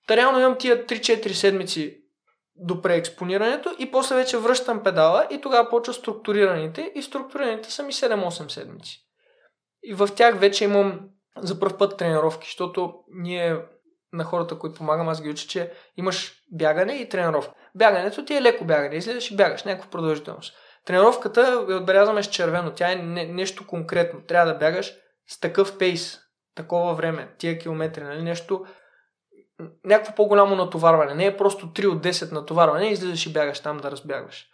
[0.07, 1.97] Та реално имам тия 3-4 седмици
[2.55, 7.93] до преекспонирането и после вече връщам педала и тогава почва структурираните и структурираните са ми
[7.93, 8.97] 7-8 седмици.
[9.83, 10.99] И в тях вече имам
[11.37, 13.57] за първ път тренировки, защото ние
[14.13, 17.53] на хората, които помагам, аз ги уча, че имаш бягане и тренировка.
[17.75, 20.53] Бягането ти е леко бягане, излизаш и бягаш, някаква продължителност.
[20.85, 24.21] Тренировката я отбелязваме с червено, тя е не, нещо конкретно.
[24.21, 24.93] Трябва да бягаш
[25.27, 26.19] с такъв пейс,
[26.55, 28.21] такова време, тия километри, нали?
[28.21, 28.65] нещо,
[29.85, 31.13] някакво по-голямо натоварване.
[31.13, 34.47] Не е просто 3 от 10 натоварване, излизаш и бягаш там да разбягаш.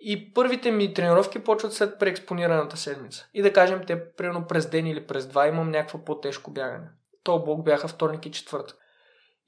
[0.00, 3.28] И първите ми тренировки почват след преекспонираната седмица.
[3.34, 6.88] И да кажем, те примерно през ден или през два имам някакво по-тежко бягане.
[7.22, 8.76] То блок бяха вторник и четвъртък.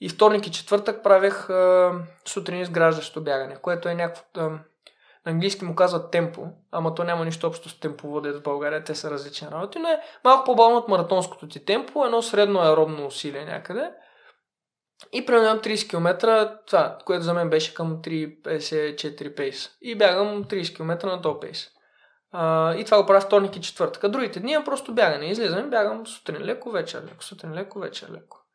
[0.00, 1.92] И вторник и четвъртък правех а,
[2.24, 4.50] сутрин изграждащо бягане, което е някакво...
[5.26, 8.94] На английски му казват темпо, ама то няма нищо общо с темповодец в България, те
[8.94, 13.44] са различни работи, но е малко по-бавно от маратонското ти темпо, едно средно аеробно усилие
[13.44, 13.90] някъде.
[15.12, 16.18] И преминавам 30 км,
[16.66, 19.70] това, което за мен беше към 3.54 пейс.
[19.80, 21.68] И бягам 30 км на топ пейс.
[22.32, 24.04] А, и това го правя вторник и четвъртък.
[24.04, 25.26] А другите дни просто бягане.
[25.26, 28.45] Излизам, бягам сутрин леко, вечер леко, сутрин леко, вечер леко.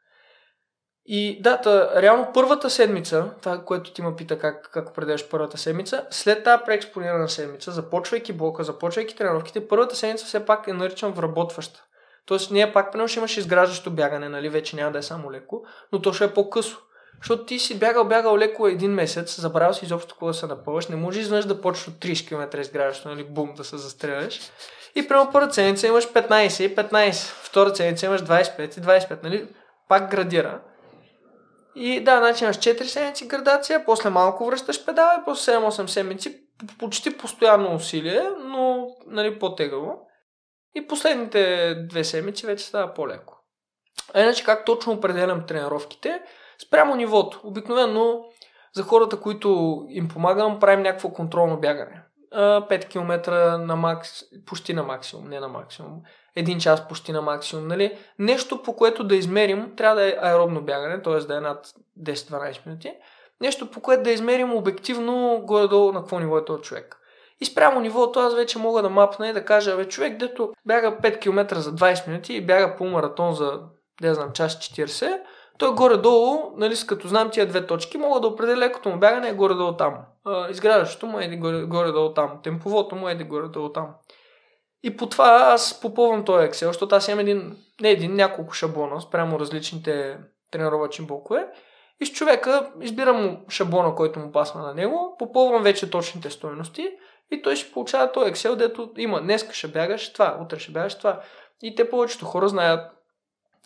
[1.05, 5.57] И да, та, реално първата седмица, това, което ти ме пита как, как определяш първата
[5.57, 11.11] седмица, след тази преекспонирана седмица, започвайки блока, започвайки тренировките, първата седмица все пак е наричам
[11.11, 11.83] вработваща.
[12.25, 15.63] Тоест, ние пак примерно ще имаш изграждащо бягане, нали, вече няма да е само леко,
[15.91, 16.81] но то ще е по-късо.
[17.17, 20.87] Защото ти си бягал, бягал леко един месец, забравял си изобщо какво да се напълваш,
[20.87, 24.39] не можеш изведнъж да почнеш от 30 км изграждащо, нали, бум, да се застреляш.
[24.95, 27.13] И прямо първа седмица имаш 15 и 15,
[27.43, 29.47] втора седмица имаш 25 и 25, нали,
[29.89, 30.61] пак градира.
[31.75, 36.41] И да, значи имаш 4 седмици градация, после малко връщаш педала и после 7-8 седмици
[36.79, 40.07] почти постоянно усилие, но нали, по-тегаво.
[40.75, 43.37] И последните две седмици вече става по-леко.
[44.13, 46.21] А иначе как точно определям тренировките?
[46.67, 47.41] Спрямо нивото.
[47.43, 48.23] Обикновено
[48.73, 52.03] за хората, които им помагам, правим някакво контролно бягане.
[52.33, 54.09] 5 км на макс,
[54.45, 56.01] почти на максимум, не на максимум.
[56.35, 57.67] Един час почти на максимум.
[57.67, 57.97] Нали?
[58.19, 61.17] Нещо по което да измерим, трябва да е аеробно бягане, т.е.
[61.17, 61.67] да е над
[62.03, 62.93] 10-12 минути.
[63.41, 66.97] Нещо по което да измерим обективно горе-долу на какво ниво е този човек.
[67.41, 70.97] И спрямо нивото аз вече мога да мапна и да кажа, бе, човек, дето бяга
[70.97, 73.59] 5 км за 20 минути и бяга по маратон за,
[74.01, 75.19] не знам, час 40,
[75.57, 79.33] той горе-долу, нали, като знам тия две точки, мога да определя лекото му бягане е
[79.33, 79.97] горе-долу там.
[80.49, 81.27] изграждащото му е
[81.67, 82.39] горе-долу там.
[82.43, 83.87] Темповото му е горе-долу там.
[84.83, 89.01] И по това аз попълвам този Excel, защото аз имам един, не един, няколко шаблона
[89.01, 90.17] спрямо различните
[90.51, 91.47] тренировачни блокове.
[91.99, 96.89] И с човека избирам шаблона, който му пасва на него, попълвам вече точните стоености
[97.31, 100.97] и той ще получава този Excel, дето има днес ще бягаш това, утре ще бягаш
[100.97, 101.21] това.
[101.61, 102.91] И те повечето хора знаят,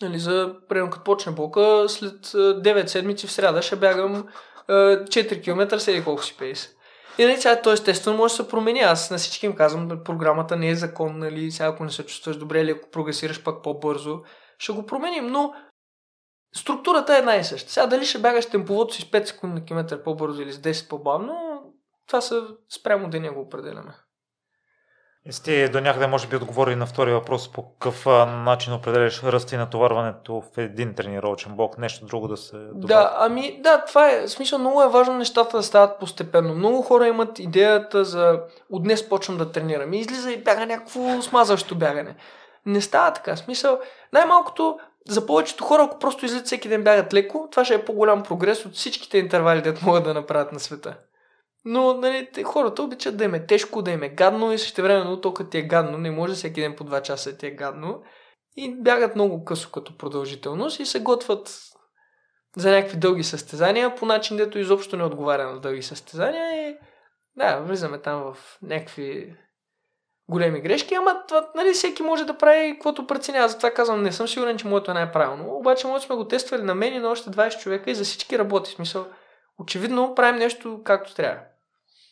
[0.02, 4.28] нали, за, примерно като почне блока, след 9 седмици в среда ще бягам
[4.68, 6.75] 4 км, седи колко си пейс.
[7.18, 8.80] И нали, сега, то естествено може да се промени.
[8.80, 12.36] Аз на всички им казвам, програмата не е закон, нали, сега ако не се чувстваш
[12.36, 14.22] добре или ако прогресираш пак по-бързо,
[14.58, 15.52] ще го променим, но
[16.56, 17.72] структурата е една и съща.
[17.72, 20.88] Сега дали ще бягаш темповото си с 5 секунди на километър по-бързо или с 10
[20.88, 21.62] по-бавно,
[22.06, 23.94] това са спрямо деня го определяме.
[25.30, 29.58] Сте до някъде може би отговори на втори въпрос по какъв начин определяш ръста и
[29.58, 32.86] натоварването в един тренировъчен блок, нещо друго да се добави.
[32.86, 36.54] Да, ами да, това е, смисъл много е важно нещата да стават постепенно.
[36.54, 38.40] Много хора имат идеята за
[38.70, 42.16] от днес почвам да тренирам и излиза и бяга някакво смазващо бягане.
[42.66, 43.36] Не става така.
[43.36, 43.78] Смисъл,
[44.12, 44.78] най-малкото
[45.08, 48.66] за повечето хора, ако просто излизат всеки ден бягат леко, това ще е по-голям прогрес
[48.66, 50.96] от всичките интервали, да могат да направят на света.
[51.68, 55.20] Но нали, хората обичат да им е тежко, да им е гадно и също време,
[55.20, 58.02] толкова ти е гадно, не може всеки ден по 2 часа ти е гадно.
[58.56, 61.60] И бягат много късо като продължителност и се готват
[62.56, 66.76] за някакви дълги състезания по начин, дето изобщо не отговаря на дълги състезания и
[67.36, 69.36] да, влизаме там в някакви
[70.28, 73.48] големи грешки, ама това, нали, всеки може да прави каквото преценява.
[73.48, 75.56] Затова казвам, не съм сигурен, че моето е най-правилно.
[75.56, 78.38] Обаче, моето сме го тествали на мен и на още 20 човека и за всички
[78.38, 78.70] работи.
[78.70, 79.06] Смисъл,
[79.58, 81.40] очевидно правим нещо както трябва.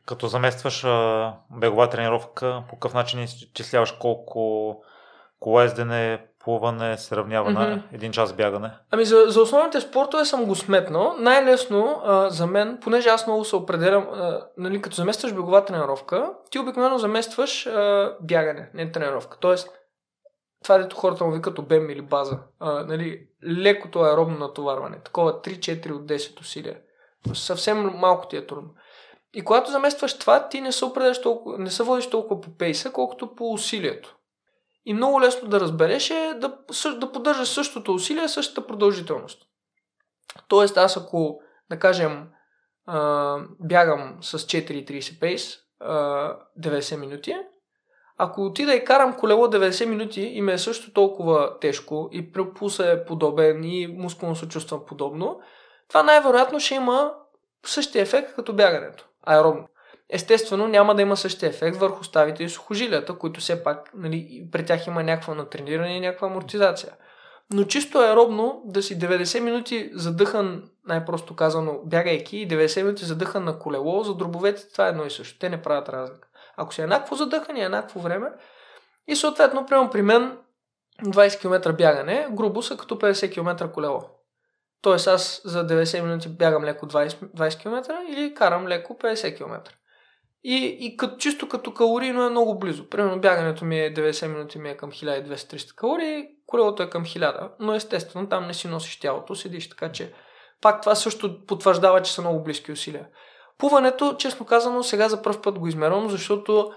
[0.07, 4.85] Като заместваш а, бегова тренировка, по какъв начин изчисляваш колко
[5.41, 7.55] колездене, плуване се равнява mm-hmm.
[7.55, 8.71] на един час бягане?
[8.91, 11.15] Ами за, за основните спортове съм го сметнал.
[11.19, 16.33] Най-лесно а, за мен, понеже аз много се определям, а, нали, като заместваш бегова тренировка,
[16.51, 19.39] ти обикновено заместваш а, бягане, не тренировка.
[19.41, 19.69] Тоест,
[20.65, 22.39] това дето хората му викат обем или база.
[22.61, 24.99] А, нали, лекото аеробно натоварване.
[25.05, 26.77] Такова 3-4 от 10 усилия.
[27.35, 28.71] Съвсем малко ти е трудно.
[29.35, 30.85] И когато заместваш това, ти не се,
[31.23, 34.17] толкова, не се водиш толкова по пейса, колкото по усилието.
[34.85, 36.59] И много лесно да разбереш е да,
[36.97, 39.43] да поддържаш същото усилие, същата продължителност.
[40.49, 41.41] Тоест аз ако,
[41.71, 42.29] да кажем,
[43.61, 47.37] бягам с 4.30 пейс а, 90 минути,
[48.17, 52.91] ако отида и карам колело 90 минути и ме е също толкова тежко и пулса
[52.91, 55.41] е подобен и мускулно се чувствам подобно,
[55.89, 57.15] това най-вероятно ще има
[57.67, 59.69] същия ефект като бягането аеробно.
[60.11, 64.65] Естествено, няма да има същия ефект върху ставите и сухожилията, които все пак, нали, при
[64.65, 66.93] тях има някаква натрениране и някаква амортизация.
[67.53, 73.45] Но чисто аеробно да си 90 минути задъхан, най-просто казано, бягайки и 90 минути задъхан
[73.45, 75.39] на колело, за дробовете това е едно и също.
[75.39, 76.29] Те не правят разлика.
[76.57, 78.29] Ако си еднакво задъхан и еднакво време,
[79.09, 80.39] и съответно, прямо при мен
[81.03, 84.14] 20 км бягане, грубо са като 50 км колело.
[84.85, 89.61] Тоест аз за 90 минути бягам леко 20, 20 км или карам леко 50 км.
[90.43, 92.89] И, и като, чисто като калорийно е много близо.
[92.89, 97.49] Примерно бягането ми е 90 минути ми е към 1200-300 калории, колелото е към 1000,
[97.61, 100.13] но естествено там не си носиш тялото, седиш, така че
[100.61, 103.07] пак това също потвърждава, че са много близки усилия.
[103.59, 106.73] Плуването, честно казано, сега за първ път го измервам, защото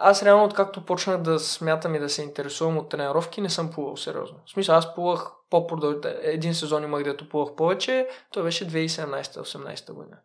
[0.00, 3.96] аз реално, откакто почнах да смятам и да се интересувам от тренировки, не съм плувал
[3.96, 4.38] сериозно.
[4.46, 6.16] В смисъл, аз плувах по-продължително.
[6.22, 8.08] Един сезон имах, където плувах повече.
[8.32, 10.16] Той беше 2017-18 година.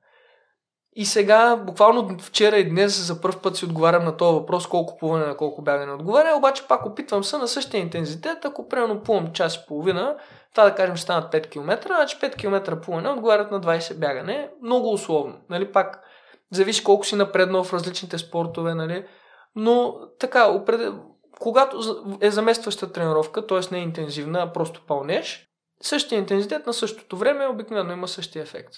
[0.95, 4.97] И сега, буквално вчера и днес за първ път си отговарям на този въпрос, колко
[4.97, 9.33] плуване на колко бягане отговаря, обаче пак опитвам се на същия интензитет, ако примерно плувам
[9.33, 10.15] час и половина,
[10.51, 14.93] това да кажем станат 5 км, значи 5 км плуване отговарят на 20 бягане, много
[14.93, 16.03] условно, нали, пак
[16.51, 19.05] зависи колко си напреднал в различните спортове, нали,
[19.55, 20.93] но така, опред...
[21.39, 21.77] когато
[22.21, 23.59] е заместваща тренировка, т.е.
[23.71, 25.47] не е интензивна, а просто пълнеш,
[25.81, 28.73] същия интензитет на същото време обикновено има същия ефект.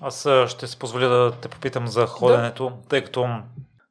[0.00, 2.88] Аз ще се позволя да те попитам за ходенето, да.
[2.88, 3.26] тъй като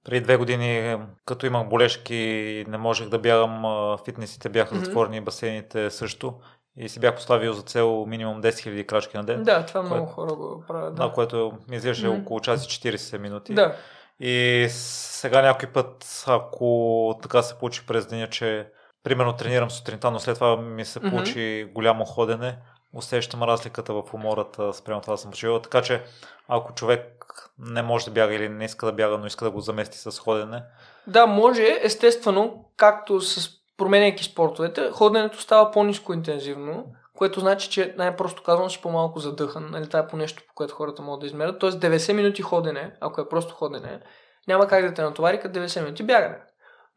[0.04, 3.64] преди две години, като имах болешки, не можех да бягам,
[4.06, 4.86] фитнесите бяха mm-hmm.
[4.86, 6.34] затворени, басейните също.
[6.78, 9.44] И си бях поставил за цел минимум 10 000 крачки на ден.
[9.44, 10.96] Да, това много хора го правят.
[10.96, 12.22] Да, да което ми изглежда mm-hmm.
[12.22, 13.54] около час и 40 минути.
[13.54, 13.76] Да.
[14.20, 18.68] И сега някой път, ако така се получи през деня, че
[19.04, 21.72] примерно тренирам сутринта, но след това ми се получи mm-hmm.
[21.72, 22.58] голямо ходене,
[22.94, 25.60] усещам разликата в умората спрямо това да съм почивал.
[25.60, 26.04] Така че
[26.48, 27.26] ако човек
[27.60, 30.12] не може да бяга или не иска да бяга, но иска да го замести с
[30.20, 30.64] ходене.
[31.08, 31.80] Да, може.
[31.82, 36.86] Естествено, както с променяйки спортовете, ходенето става по-низко интензивно,
[37.20, 39.70] което значи, че най-просто казвам, си по-малко задъхан.
[39.72, 41.60] Нали, това е по нещо, по което хората могат да измерят.
[41.60, 44.02] Тоест 90 минути ходене, ако е просто ходене,
[44.48, 46.38] няма как да те натовари като 90 минути бягане.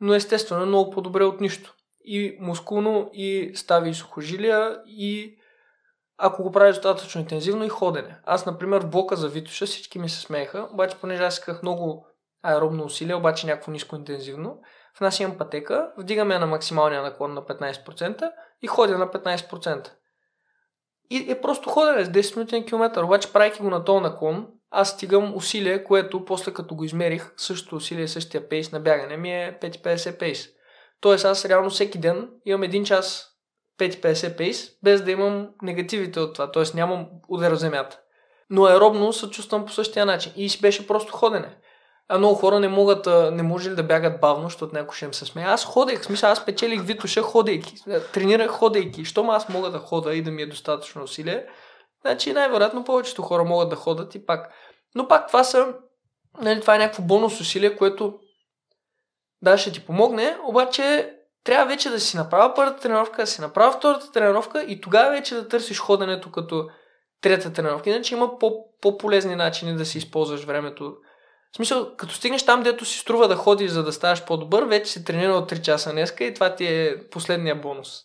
[0.00, 1.74] Но естествено е много по-добре от нищо.
[2.04, 5.36] И мускулно, и стави и сухожилия, и
[6.18, 8.18] ако го правиш достатъчно интензивно и ходене.
[8.24, 12.06] Аз, например, в блока за Витоша всички ми се смееха, обаче понеже аз исках много
[12.42, 14.58] аеробно усилие, обаче някакво ниско интензивно,
[14.96, 18.30] в нас имам пътека, вдигаме на максималния наклон на 15%
[18.62, 19.88] и ходя на 15%.
[21.12, 24.46] И е просто ходене с 10 минути на километър, обаче правейки го на този наклон,
[24.70, 29.32] аз стигам усилие, което после като го измерих, същото усилие, същия пейс на бягане ми
[29.32, 30.48] е 5,50 пейс.
[31.00, 33.28] Тоест аз реално всеки ден имам един час
[33.80, 36.62] 5,50 пейс, без да имам негативите от това, т.е.
[36.74, 38.00] нямам удар в земята.
[38.50, 41.56] Но аеробно се чувствам по същия начин и си беше просто ходене.
[42.08, 45.14] А много хора не могат, не може ли да бягат бавно, защото някой ще им
[45.14, 45.44] се смее.
[45.44, 47.74] Аз ходех, смисъл, аз печелих Витуша ходейки,
[48.12, 49.04] тренирах ходейки.
[49.04, 51.46] Щом аз мога да хода и да ми е достатъчно усилие,
[52.00, 54.52] значи най-вероятно повечето хора могат да ходят и пак.
[54.94, 55.74] Но пак това са,
[56.40, 58.18] нали, това е някакво бонус усилие, което
[59.42, 61.14] да, ще ти помогне, обаче
[61.44, 65.34] трябва вече да си направя първата тренировка, да си направя втората тренировка и тогава вече
[65.34, 66.68] да търсиш ходенето като
[67.20, 67.90] трета тренировка.
[67.90, 68.38] Иначе има
[68.80, 70.94] по-полезни начини да си използваш времето.
[71.52, 74.92] В смисъл, като стигнеш там, дето си струва да ходиш, за да ставаш по-добър, вече
[74.92, 78.00] си тренирал 3 часа днеска и това ти е последния бонус.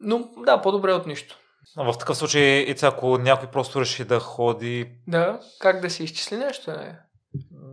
[0.00, 1.38] Но да, по-добре от нищо.
[1.76, 4.92] В такъв случай, и ако някой просто реши да ходи...
[5.08, 6.70] Да, как да си изчисли нещо?
[6.70, 6.98] Не?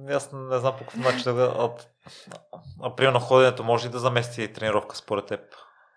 [0.10, 1.54] Аз не знам по какъв начин да...
[1.58, 1.70] А,
[2.82, 5.40] а, примерно ходенето може ли да замести тренировка според теб?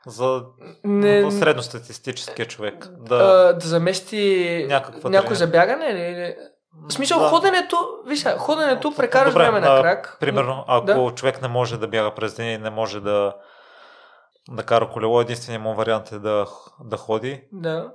[0.06, 0.44] За
[0.84, 1.30] не...
[1.30, 2.88] средностатистическия човек.
[2.98, 6.36] Да, а, да замести някакво някой забягане или...
[6.88, 7.28] В смисъл, да.
[7.28, 7.76] ходенето,
[8.06, 10.16] виж, ходенето прекараш Добре, време на крак.
[10.20, 11.14] Примерно, ако да.
[11.14, 13.34] човек не може да бяга през ден и не може да,
[14.50, 16.46] да кара колело, единственият му вариант е да,
[16.84, 17.44] да ходи.
[17.52, 17.92] Да.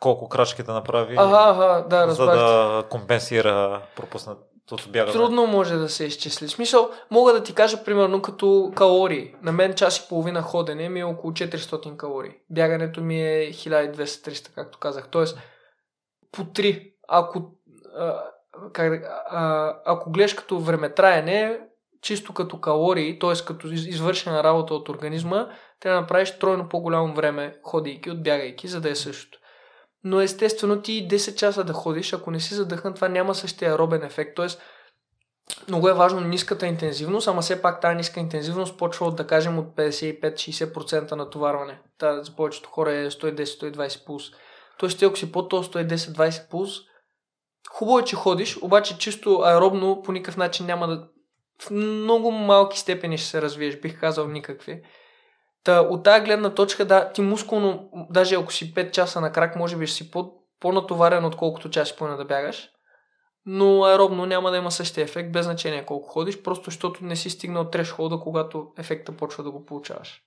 [0.00, 4.38] Колко крачки да направи, ага, ага, да, за да компенсира пропуснат
[4.88, 5.12] бягане.
[5.12, 6.48] Трудно може да се изчисли.
[6.48, 9.34] Смисъл, мога да ти кажа примерно като калории.
[9.42, 12.32] На мен час и половина ходене ми е около 400 калории.
[12.50, 15.08] Бягането ми е 1200-300, както казах.
[15.10, 15.38] Тоест,
[16.32, 16.92] по 3.
[17.08, 17.42] Ако,
[18.72, 21.60] как, а, ако гледаш като времетраене,
[22.02, 23.44] чисто като калории, т.е.
[23.46, 25.48] като извършена работа от организма,
[25.80, 29.38] трябва да направиш тройно по-голямо време ходейки от бягайки, за да е същото
[30.04, 34.02] но естествено ти 10 часа да ходиш, ако не си задъхнат, това няма същия аеробен
[34.02, 34.36] ефект.
[34.36, 34.62] Тоест,
[35.68, 39.58] много е важно ниската интензивност, ама все пак тази ниска интензивност почва от, да кажем,
[39.58, 41.80] от 55-60% натоварване.
[41.98, 44.24] Та, за повечето хора е 110-120 пулс.
[44.78, 46.80] Тоест, ако си по-то 110-20 пулс,
[47.70, 51.08] хубаво е, че ходиш, обаче чисто аеробно по никакъв начин няма да...
[51.62, 54.82] В много малки степени ще се развиеш, бих казал никакви.
[55.64, 59.56] Та, от тази гледна точка, да, ти мускулно, даже ако си 5 часа на крак,
[59.56, 62.70] може би ще си по, по-натоварен, отколкото часи поне да бягаш.
[63.46, 67.30] Но аеробно няма да има същия ефект, без значение колко ходиш, просто защото не си
[67.30, 70.22] стигнал треш хода, когато ефекта почва да го получаваш.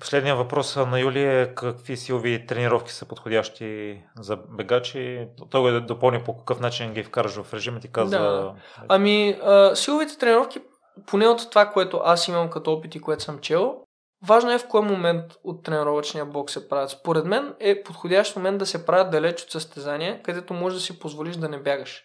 [0.00, 5.28] Последният въпрос на Юли е какви силови тренировки са подходящи за бегачи.
[5.50, 8.18] Той го е да допълни по какъв начин ги вкараш в режима ти каза.
[8.18, 8.54] Да.
[8.88, 10.60] Ами, а, силовите тренировки
[11.06, 13.76] поне от това, което аз имам като опит и което съм чел,
[14.26, 16.90] важно е в кой момент от тренировъчния блок се правят.
[16.90, 20.98] Според мен е подходящ момент да се правят далеч от състезания, където може да си
[20.98, 22.04] позволиш да не бягаш.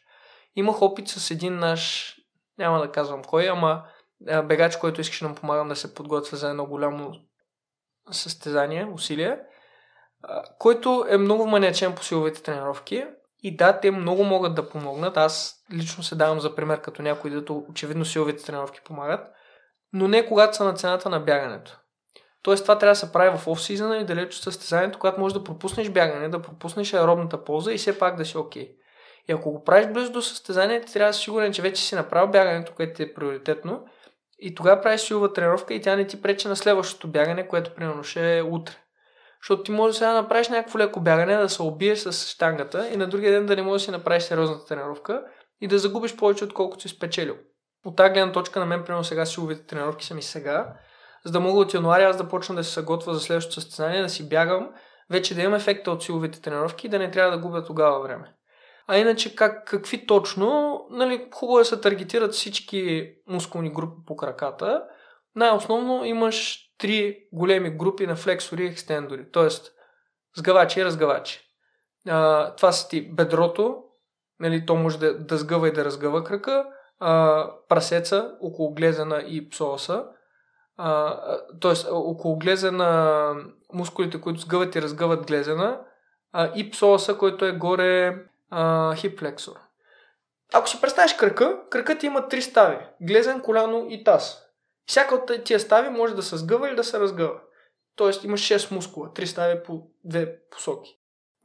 [0.56, 2.14] Имах опит с един наш,
[2.58, 3.84] няма да казвам кой, ама
[4.44, 7.12] бегач, който искаше да му помагам да се подготвя за едно голямо
[8.12, 9.40] състезание, усилие,
[10.60, 13.06] който е много маниачен по силовите тренировки
[13.44, 15.18] и да, те много могат да помогнат.
[15.18, 19.28] Аз лично се давам за пример като някой, дето очевидно силовите тренировки помагат,
[19.94, 21.80] но не когато са на цената на бягането.
[22.44, 25.44] Тоест това трябва да се прави в офсизъна и далеч от състезанието, когато можеш да
[25.44, 28.64] пропуснеш бягане, да пропуснеш аеробната полза и все пак да си окей.
[28.64, 28.76] Okay.
[29.30, 32.32] И ако го правиш близо до състезанието, трябва да си сигурен, че вече си направил
[32.32, 33.86] бягането, което е приоритетно
[34.42, 38.04] и тогава правиш силова тренировка и тя не ти пречи на следващото бягане, което примерно
[38.04, 38.76] ще е утре.
[39.42, 42.98] Защото ти можеш сега да направиш някакво леко бягане, да се убиеш с штангата и
[42.98, 45.24] на другия ден да не можеш да си направиш сериозната тренировка
[45.62, 47.36] и да загубиш повече, отколкото си спечелил.
[47.86, 50.74] От тази гледна точка на мен, примерно сега силовите тренировки са ми сега,
[51.26, 54.10] за да мога от януари аз да почна да се съготвя за следващото състезание, да
[54.10, 54.70] си бягам,
[55.10, 58.34] вече да имам ефекта от силовите тренировки и да не трябва да губя тогава време.
[58.92, 64.84] А иначе как, какви точно, нали, хубаво е се таргетират всички мускулни групи по краката.
[65.36, 69.48] Най-основно имаш три големи групи на флексори и екстендори, т.е.
[70.38, 71.42] сгъвачи и разгъвачи.
[72.08, 73.84] А, това са ти бедрото,
[74.40, 76.66] нали, то може да, да сгъва и да разгъва кръка,
[77.00, 80.06] а, прасеца, около глезена и псоса,
[81.62, 81.92] т.е.
[81.92, 83.34] около глезена
[83.74, 85.82] мускулите, които сгъват и разгъват глезена,
[86.32, 89.56] а, и псоса, който е горе а, хипфлексор.
[90.54, 92.78] Ако си представиш кръка, кръкът има три стави.
[93.02, 94.42] Глезен, коляно и таз.
[94.86, 97.40] Всяка от тия стави може да се сгъва или да се разгъва.
[97.96, 101.00] Тоест имаш 6 мускула, 3 стави по две посоки.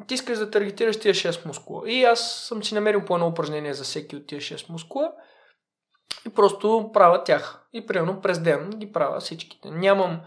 [0.07, 1.91] Ти искаш да таргетираш тия 6 мускула.
[1.91, 5.13] И аз съм си намерил по едно упражнение за всеки от тия 6 мускула.
[6.27, 7.67] И просто правя тях.
[7.73, 9.71] И примерно през ден ги правя всичките.
[9.71, 10.21] Нямам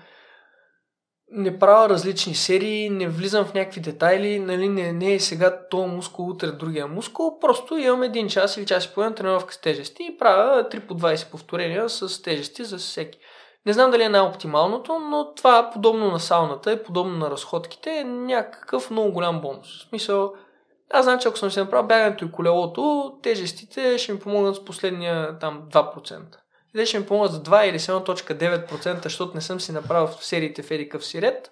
[1.32, 5.88] не правя различни серии, не влизам в някакви детайли, нали, не, не е сега то
[5.88, 10.04] мускул, утре другия мускул, просто имам един час или час и половина тренировка с тежести
[10.04, 13.20] и правя 3 по 20 повторения с тежести за всеки.
[13.66, 18.04] Не знам дали е най-оптималното, но това подобно на сауната, е подобно на разходките, е
[18.04, 19.68] някакъв много голям бонус.
[19.68, 20.34] В смисъл,
[20.92, 24.66] аз знам, че ако съм си направил бягането и колелото, тежестите ще ми помогнат с
[24.66, 26.22] последния там 2%.
[26.76, 30.64] И ще ми помогнат за 2 или 7.9%, защото не съм си направил в сериите
[30.64, 31.52] в едикъв си ред.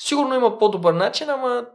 [0.00, 1.66] Сигурно има по-добър начин, ама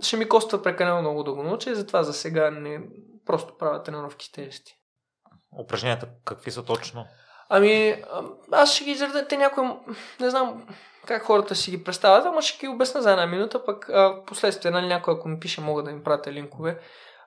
[0.00, 2.80] ще ми коства прекалено много да го науча и затова за сега не
[3.26, 4.74] просто правя тренировки с тежести.
[5.60, 7.06] Упражненията какви са точно?
[7.48, 8.02] Ами,
[8.52, 9.64] аз ще ги изредя, те някои,
[10.20, 10.66] не знам
[11.06, 14.70] как хората си ги представят, ама ще ги обясна за една минута, пък а, последствие,
[14.70, 16.78] нали, някой ако ми пише, мога да им пратя линкове.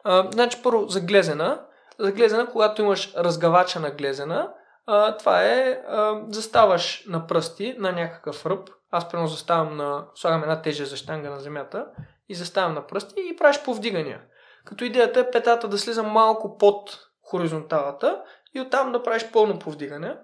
[0.04, 1.66] А, значи, първо, за глезена.
[2.00, 4.54] За глезена, когато имаш разгавача на глезена,
[4.94, 8.70] а, това е, а, заставаш на пръсти на някакъв ръб.
[8.92, 11.86] Аз прено заставам на, слагам една тежа за штанга на земята
[12.30, 14.22] и заставам на пръсти и правиш повдигания.
[14.66, 18.22] Като идеята е петата да слиза малко под хоризонталата
[18.54, 20.18] и оттам да правиш пълно повдигане.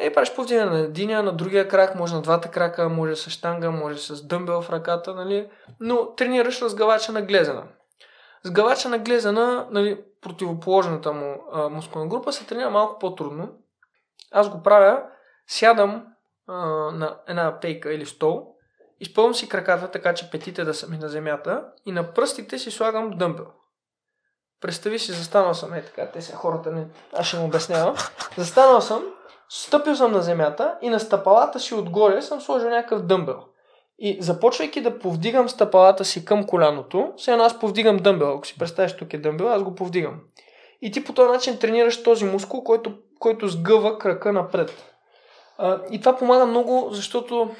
[0.00, 3.70] И правиш повдигане на единия, на другия крак, може на двата крака, може с штанга,
[3.70, 5.50] може с дъмбел в ръката, нали?
[5.80, 7.62] но тренираш разгавача на глезена.
[8.42, 13.48] Сгавача на глезена, нали, противоположната му а, мускулна група, се тренира малко по-трудно.
[14.32, 15.02] Аз го правя,
[15.46, 16.06] сядам
[16.46, 16.54] а,
[16.92, 18.54] на една пейка или стол,
[19.00, 22.70] изпълвам си краката така, че петите да са ми на земята и на пръстите си
[22.70, 23.46] слагам дъмбел.
[24.60, 27.96] Представи си, застанал съм, е така, те са хората, не, аз ще му обяснявам.
[28.36, 29.04] Застанал съм,
[29.48, 33.44] стъпил съм на земята и на стъпалата си отгоре съм сложил някакъв дъмбел.
[34.02, 38.32] И започвайки да повдигам стъпалата си към коляното, сега аз повдигам дъмбел.
[38.32, 40.20] Ако си представиш тук е дъмбел, аз го повдигам.
[40.82, 44.94] И ти по този начин тренираш този мускул, който, който сгъва крака напред.
[45.58, 47.50] А, и това помага много, защото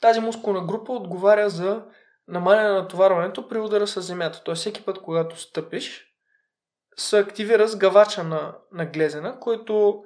[0.00, 1.82] тази мускулна група отговаря за
[2.28, 4.42] намаляне на натоварването при удара с земята.
[4.44, 6.06] Тоест всеки път, когато стъпиш,
[6.96, 10.02] се активира сгавача на, на глезена, който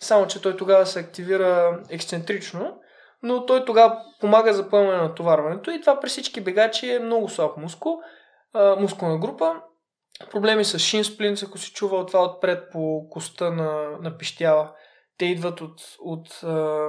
[0.00, 2.78] само, че той тогава се активира ексцентрично,
[3.22, 7.28] но той тогава помага за поемане на натоварването и това при всички бегачи е много
[7.28, 8.00] слаб мускул,
[8.54, 9.60] а, мускулна група.
[10.30, 14.72] Проблеми с шин сплинц, ако си чувал това отпред по коста на, на пищяла,
[15.18, 16.88] те идват от, от а,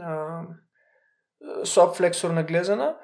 [0.00, 0.42] а,
[1.64, 2.96] слаб флексор на глезена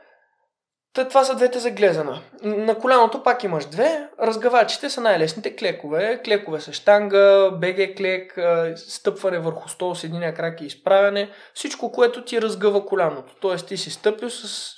[0.95, 2.23] Та, това са двете за глезена.
[2.43, 4.09] На коляното пак имаш две.
[4.21, 6.21] Разгавачите са най-лесните клекове.
[6.25, 8.39] Клекове с штанга, БГ клек,
[8.77, 11.31] стъпване върху стол с единия крак и изправяне.
[11.55, 13.35] Всичко, което ти разгъва коляното.
[13.41, 14.73] Тоест ти си стъпил с,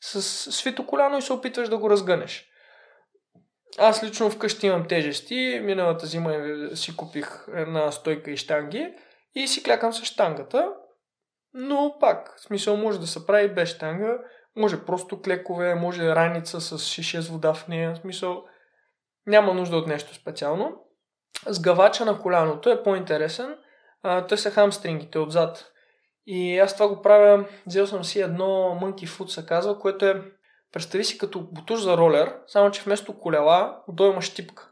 [0.00, 0.22] с
[0.52, 2.48] свито коляно и се опитваш да го разгънеш.
[3.78, 5.60] Аз лично вкъщи имам тежести.
[5.62, 6.34] Миналата зима
[6.74, 8.94] си купих една стойка и штанги
[9.34, 10.68] и си клякам с штангата.
[11.54, 14.18] Но пак, в смисъл може да се прави без штанга
[14.56, 17.94] може просто клекове, може раница с шише с вода в нея.
[17.94, 18.44] В смисъл,
[19.26, 20.76] няма нужда от нещо специално.
[21.46, 23.56] Сгавача на коляното е по-интересен.
[24.02, 25.72] А, са хамстрингите отзад.
[26.26, 30.22] И аз това го правя, взел съм си едно Monkey Foot се казва, което е,
[30.72, 34.68] представи си като бутуш за ролер, само че вместо колела, отдолу има щипка.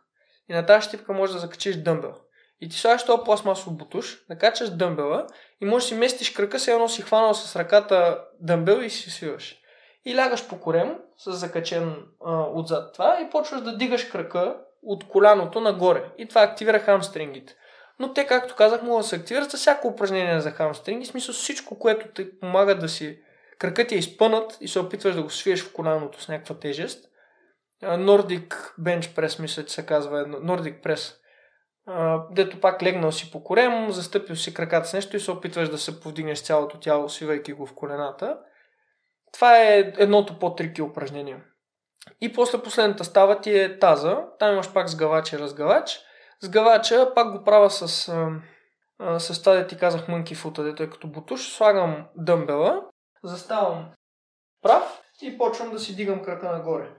[0.49, 2.15] И на тази щипка можеш да закачиш дъмбел.
[2.61, 5.27] И ти слагаш този пластмасов бутуш, накачаш дъмбела
[5.61, 9.11] и можеш да си местиш кръка, се едно си хванал с ръката дъмбел и си
[9.11, 9.60] свиваш
[10.05, 15.09] и лягаш по корем с закачен а, отзад това и почваш да дигаш крака от
[15.09, 16.05] коляното нагоре.
[16.19, 17.57] И това активира хамстрингите.
[17.99, 21.05] Но те, както казах, могат да се активират за всяко упражнение за хамстринги.
[21.05, 23.19] В смисъл всичко, което ти помага да си
[23.59, 27.11] кракът е изпънат и се опитваш да го свиеш в коляното с някаква тежест.
[27.83, 30.25] Nordic Bench Press, мисля, че се казва.
[30.25, 31.17] Nordic Press.
[32.31, 35.79] дето пак легнал си по корем, застъпил си краката с нещо и се опитваш да
[35.79, 38.39] се повдигнеш цялото тяло, свивайки го в колената.
[39.33, 41.43] Това е едното по-трики упражнение.
[42.21, 44.25] И после последната става ти е таза.
[44.39, 46.01] Там имаш пак сгавач и разгавач.
[46.41, 47.89] Сгавача пак го правя с,
[49.19, 51.49] с да ти казах мънки фута, дето е като бутуш.
[51.49, 52.83] Слагам дъмбела,
[53.25, 53.91] заставам
[54.63, 56.91] прав и почвам да си дигам крака нагоре.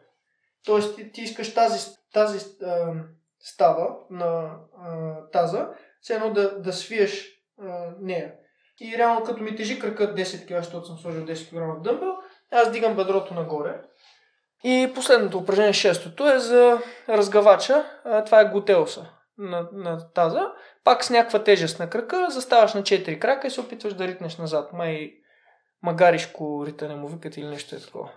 [0.66, 2.40] Тоест ти, ти искаш тази, тази
[3.40, 4.58] става на
[5.32, 5.70] таза,
[6.02, 7.30] все едно да, да свиеш
[8.00, 8.34] нея.
[8.84, 12.14] И реално като ми тежи крака 10 кг, защото съм сложил 10 кг дъмбел,
[12.52, 13.82] аз дигам бедрото нагоре.
[14.64, 16.80] И последното упражнение, шестото, е за
[17.10, 17.86] разгавача.
[18.26, 19.06] Това е готелса
[19.38, 20.52] на, на таза.
[20.84, 24.38] Пак с някаква тежест на крака, заставаш на 4 крака и се опитваш да ритнеш
[24.38, 24.74] назад.
[24.74, 25.12] Май
[25.84, 28.12] магаришко ритане му викат или нещо е такова.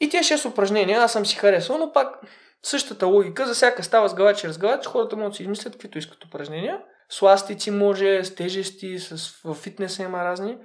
[0.00, 2.20] И тия 6 упражнения аз съм си харесал, но пак
[2.62, 6.24] същата логика, за всяка става сгавач и разгавач, хората могат да си измислят каквито искат
[6.24, 6.80] упражнения.
[7.10, 10.58] С ластици може, с тежести, с, в фитнеса има разни.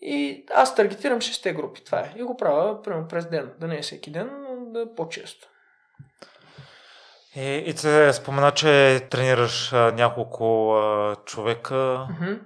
[0.00, 1.84] И аз таргетирам 6 групи.
[1.84, 2.14] Това е.
[2.16, 3.52] И го правя примерно през ден.
[3.60, 5.48] Да не е всеки ден, но да е по-често.
[7.36, 11.74] И, и се спомена, че тренираш а, няколко а, човека.
[11.74, 12.40] Mm-hmm.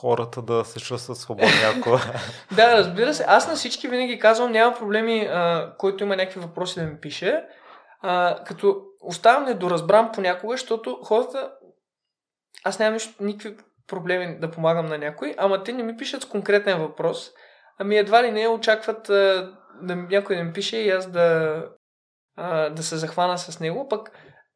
[0.00, 1.90] хората да се чувстват свободни, ако...
[2.56, 3.24] да, разбира се.
[3.28, 7.44] Аз на всички винаги казвам, няма проблеми, а, който има някакви въпроси да ми пише.
[8.00, 11.50] А, като оставам недоразбран понякога, защото хората...
[12.64, 13.56] Аз нямам никакви
[13.88, 17.30] проблеми да помагам на някой, ама те не ми пишат с конкретен въпрос,
[17.78, 19.52] ами едва ли не очакват а,
[19.82, 21.62] да някой да ми пише и аз да,
[22.36, 24.10] а, да се захвана с него, пък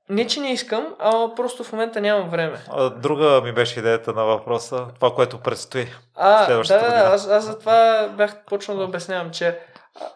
[0.09, 2.59] не, че не искам, а просто в момента нямам време.
[2.69, 5.87] А, друга ми беше идеята на въпроса, това, което предстои.
[6.15, 9.59] А, да, да, аз, аз за това бях почнал да обяснявам, че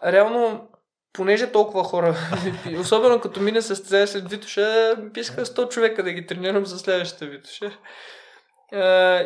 [0.01, 0.67] а, реално,
[1.15, 2.15] понеже толкова хора,
[2.79, 7.71] особено като мине състезание след Витоша, писаха 100 човека да ги тренирам за следващата Витоша.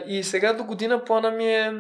[0.07, 1.73] И сега до година плана ми е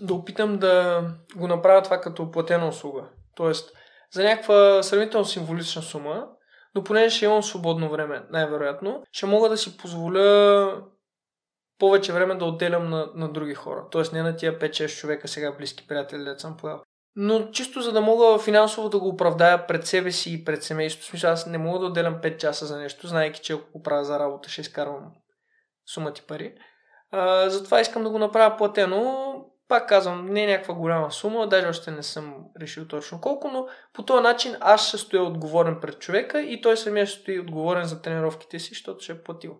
[0.00, 1.04] да опитам да
[1.36, 3.02] го направя това като платена услуга.
[3.36, 3.72] Тоест,
[4.12, 6.26] за някаква сравнително символична сума,
[6.74, 10.70] но понеже ще имам свободно време, най-вероятно, ще мога да си позволя
[11.78, 13.84] повече време да отделям на, на други хора.
[13.90, 16.80] Тоест не на тия 5-6 човека сега близки приятели, да съм поел.
[17.16, 21.06] Но чисто за да мога финансово да го оправдая пред себе си и пред семейството.
[21.06, 24.04] Смисъл, аз не мога да отделям 5 часа за нещо, знаеки, че ако го правя
[24.04, 25.12] за работа, ще изкарвам
[25.94, 26.54] сума ти пари.
[27.10, 29.34] А, затова искам да го направя платено
[29.68, 33.66] пак казвам, не е някаква голяма сума, даже още не съм решил точно колко, но
[33.92, 37.84] по този начин аз ще стоя отговорен пред човека и той самия ще стои отговорен
[37.84, 39.56] за тренировките си, защото ще е платил.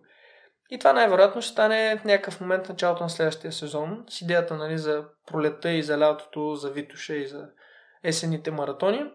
[0.69, 4.77] И това най-вероятно ще стане в някакъв момент началото на следващия сезон с идеята нали,
[4.77, 7.45] за пролета и за лятото, за Витуша и за
[8.03, 9.05] есените маратони.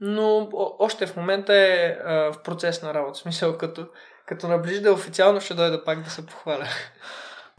[0.00, 0.48] Но
[0.78, 3.18] още в момента е а, в процес на работа.
[3.18, 3.86] В смисъл, като,
[4.26, 6.66] като наближда официално ще дойда пак да се похваля.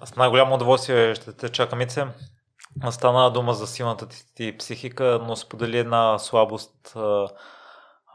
[0.05, 2.05] С най-голямо удоволствие ще те чакам, Ице.
[2.91, 6.93] Стана дума за силната ти психика, но сподели една слабост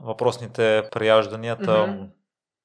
[0.01, 1.71] въпросните прияжданията.
[1.71, 2.09] Mm-hmm.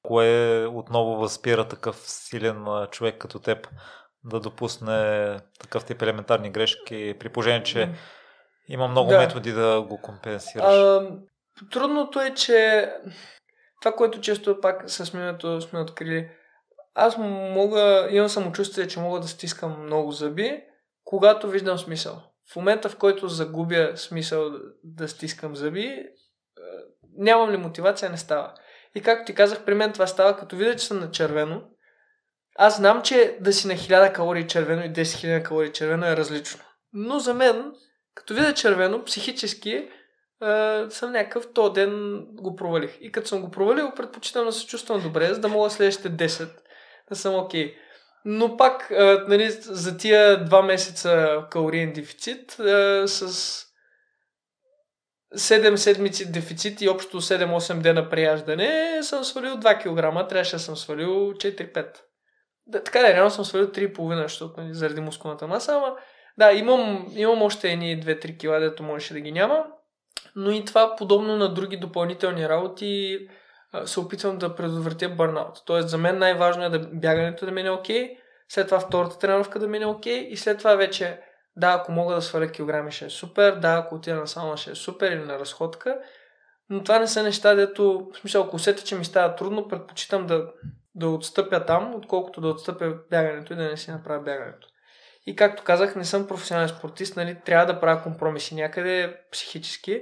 [0.04, 3.68] Кое отново възпира такъв силен човек като теб
[4.24, 7.90] да допусне такъв тип елементарни грешки, при положение, че
[8.68, 9.18] има много да.
[9.18, 10.66] методи да го компенсираш?
[10.66, 11.12] А,
[11.72, 12.90] трудното е, че
[13.82, 16.30] това, което често пак с миналото сме открили,
[16.96, 20.64] аз мога, имам самочувствие, че мога да стискам много зъби,
[21.04, 22.22] когато виждам смисъл.
[22.54, 24.52] В момента, в който загубя смисъл
[24.84, 26.06] да стискам зъби,
[27.18, 28.54] нямам ли мотивация, не става.
[28.96, 31.62] И както ти казах, при мен това става, като видя, че съм на червено.
[32.56, 36.18] Аз знам, че да си на 1000 калории червено и 10 000 калории червено е
[36.18, 36.60] различно.
[36.94, 37.72] Но за мен,
[38.16, 39.90] като видя червено, психически е,
[40.90, 42.98] съм някакъв, то ден го провалих.
[43.02, 46.50] И като съм го провалил, предпочитам да се чувствам добре, за да мога следващите 10
[47.10, 47.68] да съм окей.
[47.68, 47.76] Okay.
[48.26, 53.66] Но пак, а, нали, за тия два месеца калориен дефицит а, с
[55.36, 60.76] 7 седмици дефицит и общо 7-8 дена прияждане съм свалил 2 кг, трябваше да съм
[60.76, 61.98] свалил 4-5.
[62.68, 65.96] Да, така да, реално съм свалил 3,5, защото нали, заради мускулната маса, ама
[66.38, 69.66] да, имам, имам още едни 2-3 кг, дето можеше да ги няма,
[70.36, 73.20] но и това подобно на други допълнителни работи
[73.86, 75.62] се опитвам да предотвратя бърнаут.
[75.66, 78.18] Тоест за мен най-важно е да бягането да мине окей, okay,
[78.50, 81.20] след това втората тренировка да мине окей и след това вече
[81.56, 84.72] да, ако мога да сваля килограми ще е супер, да, ако отида на сауна ще
[84.72, 85.98] е супер или на разходка,
[86.70, 90.28] но това не са неща, дето, в смисъл, ако усетя, че ми става трудно, предпочитам
[90.28, 90.52] да,
[90.96, 94.68] да отстъпя там, отколкото да отстъпя бягането и да не си направя бягането.
[95.26, 100.02] И както казах, не съм професионален спортист, нали, трябва да правя компромиси някъде психически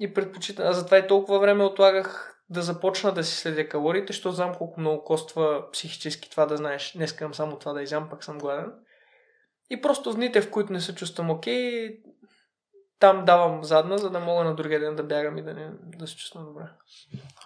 [0.00, 4.34] и предпочитам, а затова и толкова време отлагах да започна да си следя калориите, защото
[4.34, 6.94] знам колко много коства психически това да знаеш.
[6.94, 8.72] Не искам само това да изям, пак съм гладен.
[9.70, 11.98] И просто дните, в които не се чувствам окей,
[12.98, 16.06] там давам задна, за да мога на другия ден да бягам и да, не, да
[16.06, 16.62] се чувствам добре.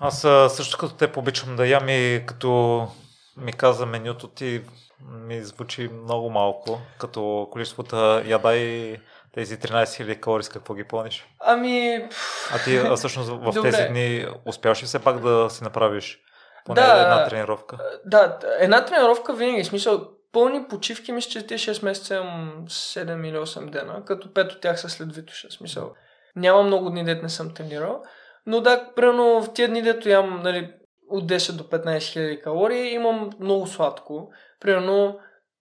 [0.01, 0.21] Аз
[0.55, 2.89] също като те обичам да ям и като
[3.37, 4.63] ми каза менюто ти
[5.11, 9.01] ми звучи много малко, като количеството яда и
[9.35, 11.27] тези 13 000 калории, с какво ги пълниш?
[11.41, 12.09] Ами...
[12.55, 13.71] А ти а всъщност в Добре.
[13.71, 16.21] тези дни успяваш ли все пак да си направиш
[16.65, 17.79] поне да, една тренировка?
[18.05, 19.65] Да, една тренировка винаги.
[19.65, 24.55] Смисъл, пълни почивки, мисля, че ти 6 месеца имам 7 или 8 дена, като 5
[24.55, 25.51] от тях са след Витуша.
[25.51, 25.93] Смисъл,
[26.37, 28.03] няма много дни, дет не съм тренирал.
[28.47, 30.75] Но да, примерно в тия дни, дето ям нали,
[31.11, 34.33] от 10 до 15 хиляди калории, имам много сладко.
[34.61, 35.19] Примерно,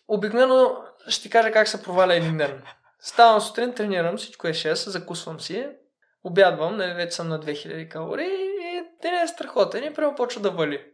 [0.07, 0.77] обикновено
[1.07, 2.63] ще ти кажа как се проваля един ден.
[2.99, 5.69] Ставам сутрин, тренирам, всичко е 6, закусвам си,
[6.23, 10.51] обядвам, нали, вече съм на 2000 калории и ден е страхотен и прямо почва да
[10.51, 10.85] вали.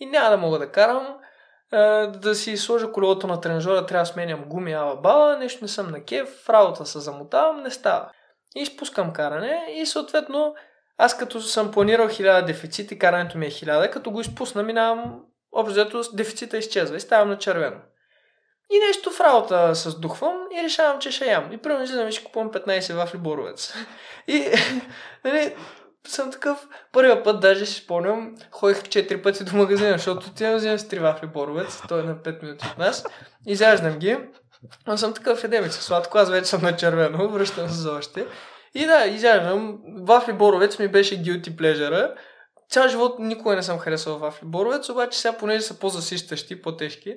[0.00, 1.16] И няма да мога да карам,
[2.20, 5.90] да си сложа колелото на тренажера, трябва да сменям гуми, ала баба, нещо не съм
[5.90, 8.10] на кеф, работа се замотавам, не става.
[8.56, 10.54] И спускам каране и съответно
[10.98, 15.20] аз като съм планирал 1000 дефицит и карането ми е 1000, като го изпусна минавам,
[15.52, 17.76] общо дефицита изчезва и ставам на червено.
[18.70, 21.52] И нещо в работа се сдухвам и решавам, че ще ям.
[21.52, 23.74] И примерно излизам и ще купувам 15 вафли боровец.
[24.28, 24.50] И,
[25.24, 25.56] нали,
[26.10, 30.78] съм такъв, първия път даже си спомням, ходих 4 пъти до магазина, защото отивам взимам
[30.78, 33.04] с 3 вафли боровец, той е на 5 минути от нас,
[33.46, 34.18] изяждам ги,
[34.86, 38.26] но съм такъв едемица сладко, аз вече съм на червено, връщам се за още.
[38.74, 42.14] И да, изяждам, вафли боровец ми беше guilty pleasure
[42.70, 47.16] Цял живот никога не съм харесал вафли боровец, обаче сега понеже са по-засищащи, по-тежки,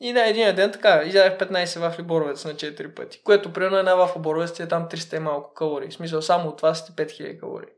[0.00, 3.94] и на един ден така, изядах 15 вафли боровец на 4 пъти, което примерно една
[3.94, 5.90] вафла боровец е там 300 и малко калории.
[5.90, 7.68] В смисъл само от това сте 5000 калории.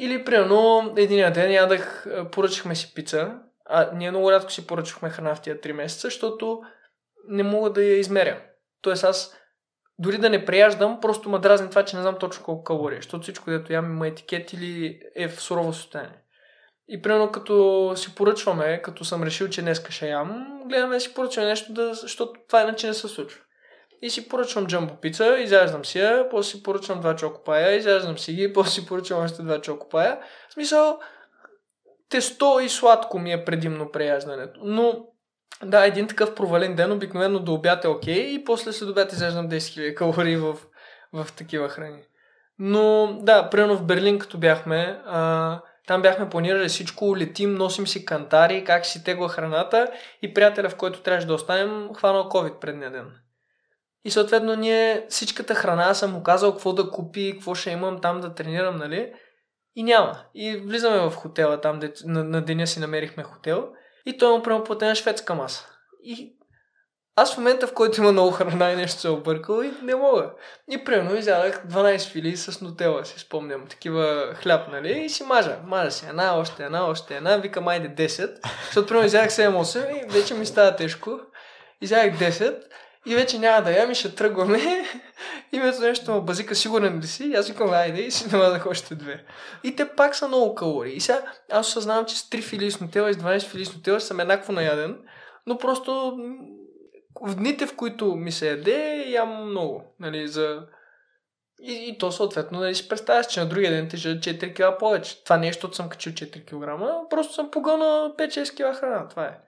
[0.00, 3.34] Или примерно един ден ядах, поръчахме си пица,
[3.66, 6.60] а ние много рядко си поръчахме храна в тия 3 месеца, защото
[7.28, 8.42] не мога да я измеря.
[8.82, 9.36] Тоест аз
[9.98, 13.22] дори да не преяждам, просто ме дразни това, че не знам точно колко калории, защото
[13.22, 16.18] всичко, което ям има етикет или е в сурово състояние.
[16.88, 21.14] И примерно като си поръчваме, като съм решил, че днес ще ям, гледаме да си
[21.14, 23.40] поръчваме нещо, да, защото това иначе не се случва.
[24.02, 28.32] И си поръчвам джамбо пица, изяждам си я, после си поръчвам два чокопая, изяждам си
[28.32, 30.18] ги, после си поръчвам още два чокопая.
[30.48, 30.98] В смисъл,
[32.08, 34.60] тесто и сладко ми е предимно преяждането.
[34.62, 35.06] Но
[35.64, 39.48] да, един такъв провален ден обикновено до обяд е окей и после след обяд изяждам
[39.48, 40.56] 10 000 калории в,
[41.12, 42.02] в такива храни.
[42.58, 48.04] Но да, примерно в Берлин като бяхме, а, там бяхме планирали всичко, летим, носим си
[48.04, 49.86] кантари, как си тегла храната
[50.22, 53.04] и приятеля, в който трябваше да останем, хванал COVID предния ден.
[54.04, 58.20] И съответно ние всичката храна съм му казал какво да купи, какво ще имам там
[58.20, 59.12] да тренирам, нали?
[59.76, 60.20] И няма.
[60.34, 63.68] И влизаме в хотела, там де, на, на деня си намерихме хотел
[64.06, 65.68] и той му прямо платена шведска маса.
[66.02, 66.38] И
[67.20, 69.94] аз в момента, в който има много храна и нещо се е объркал и не
[69.94, 70.30] мога.
[70.70, 73.66] И примерно изядах 12 фили с нотела, си спомням.
[73.66, 75.00] Такива хляб, нали?
[75.04, 75.58] И си мажа.
[75.66, 77.36] Мажа си една, още една, още една.
[77.36, 78.48] Викам, айде 10.
[78.64, 81.20] Защото примерно изядах 7-8 и вече ми става тежко.
[81.80, 82.62] Изядах 10
[83.08, 84.58] и вече няма да ям и ще тръгваме.
[85.52, 87.34] и вместо нещо базика, сигурен ли си?
[87.36, 89.24] Аз викам, айде и си намазах още две.
[89.64, 90.94] И те пак са много калории.
[90.94, 91.22] И сега
[91.52, 94.20] аз осъзнавам, че с 3 фили с нотела и с 12 фили с нотела съм
[94.20, 94.98] еднакво наяден.
[95.46, 96.18] Но просто
[97.22, 99.84] в дните, в които ми се яде, ям много.
[100.00, 100.62] Нали, за...
[101.62, 105.24] и, и то съответно, нали, си представяш, че на другия ден тежа 4 кг повече.
[105.24, 109.08] Това не е, съм качил 4 кг, просто съм погълнал 5-6 кг храна.
[109.08, 109.38] Това е.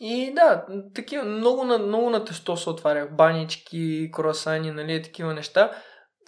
[0.00, 3.16] И да, такива, много много на тесто се отварях.
[3.16, 5.72] Банички, круасани, нали, такива неща.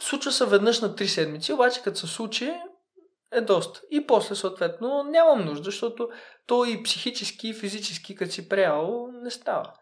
[0.00, 2.52] Случва се веднъж на 3 седмици, обаче като се случи,
[3.32, 3.80] е доста.
[3.90, 6.08] И после, съответно, нямам нужда, защото
[6.47, 9.72] то и психически, и физически, като си преял, не става.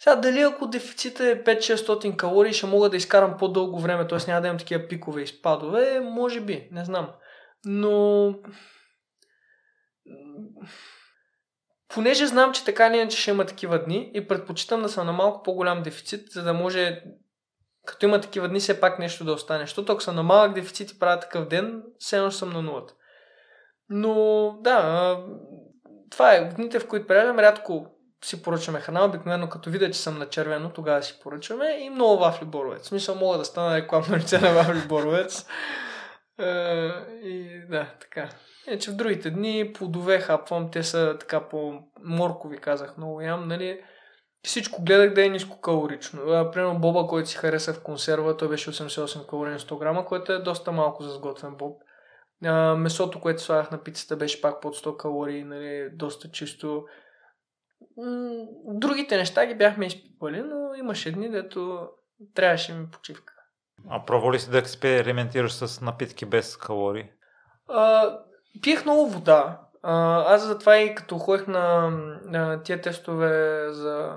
[0.00, 4.18] Сега дали ако дефицита е 5-600 калории, ще мога да изкарам по-дълго време, т.е.
[4.26, 7.10] няма да имам такива пикове и спадове, може би, не знам.
[7.64, 8.34] Но
[11.88, 15.12] понеже знам, че така не че ще има такива дни и предпочитам да съм на
[15.12, 17.02] малко по-голям дефицит, за да може
[17.88, 19.60] като има такива дни, все пак нещо да остане.
[19.60, 22.94] Защото ако съм на малък дефицит и правя такъв ден, все едно съм на нулата.
[23.88, 25.16] Но да,
[26.10, 26.50] това е.
[26.50, 27.86] В дните, в които преждам, рядко
[28.24, 29.04] си поръчваме храна.
[29.04, 32.82] Обикновено като видя, че съм на червено, тогава си поръчваме и много вафли боровец.
[32.82, 35.46] В смисъл мога да стана рекламно лице на вафли боровец.
[37.22, 38.28] И да, така.
[38.68, 43.80] Иначе в другите дни плодове хапвам, те са така по моркови, казах, много ям, нали.
[44.42, 46.20] Всичко гледах да е ниско калорично.
[46.52, 50.32] Примерно боба, който си хареса в консерва, той беше 88 калории на 100 грама, което
[50.32, 51.82] е доста малко за сготвен боб.
[52.44, 56.84] А, месото, което слагах на пицата, беше пак под 100 калории, нали, доста чисто.
[58.64, 61.88] Другите неща ги бяхме изпипали, но имаше дни, дето
[62.34, 63.32] трябваше ми почивка.
[63.88, 67.10] А пробва ли си да експериментираш с напитки без калории?
[67.68, 68.18] А,
[68.62, 69.60] пиех много вода.
[69.82, 71.90] А, аз затова и като ходех на,
[72.24, 74.16] на тия тестове за...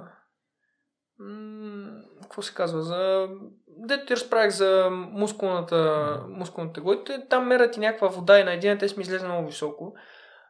[1.20, 2.82] М- какво се казва?
[2.82, 3.28] За...
[3.68, 8.78] Дето ти разправих за мускулната, мускулната глойте, там мерят и някаква вода и на един
[8.78, 9.94] тест ми излезе много високо.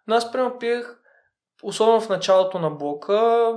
[0.07, 0.97] Но аз прямо пиех
[1.63, 3.53] особено в началото на блока,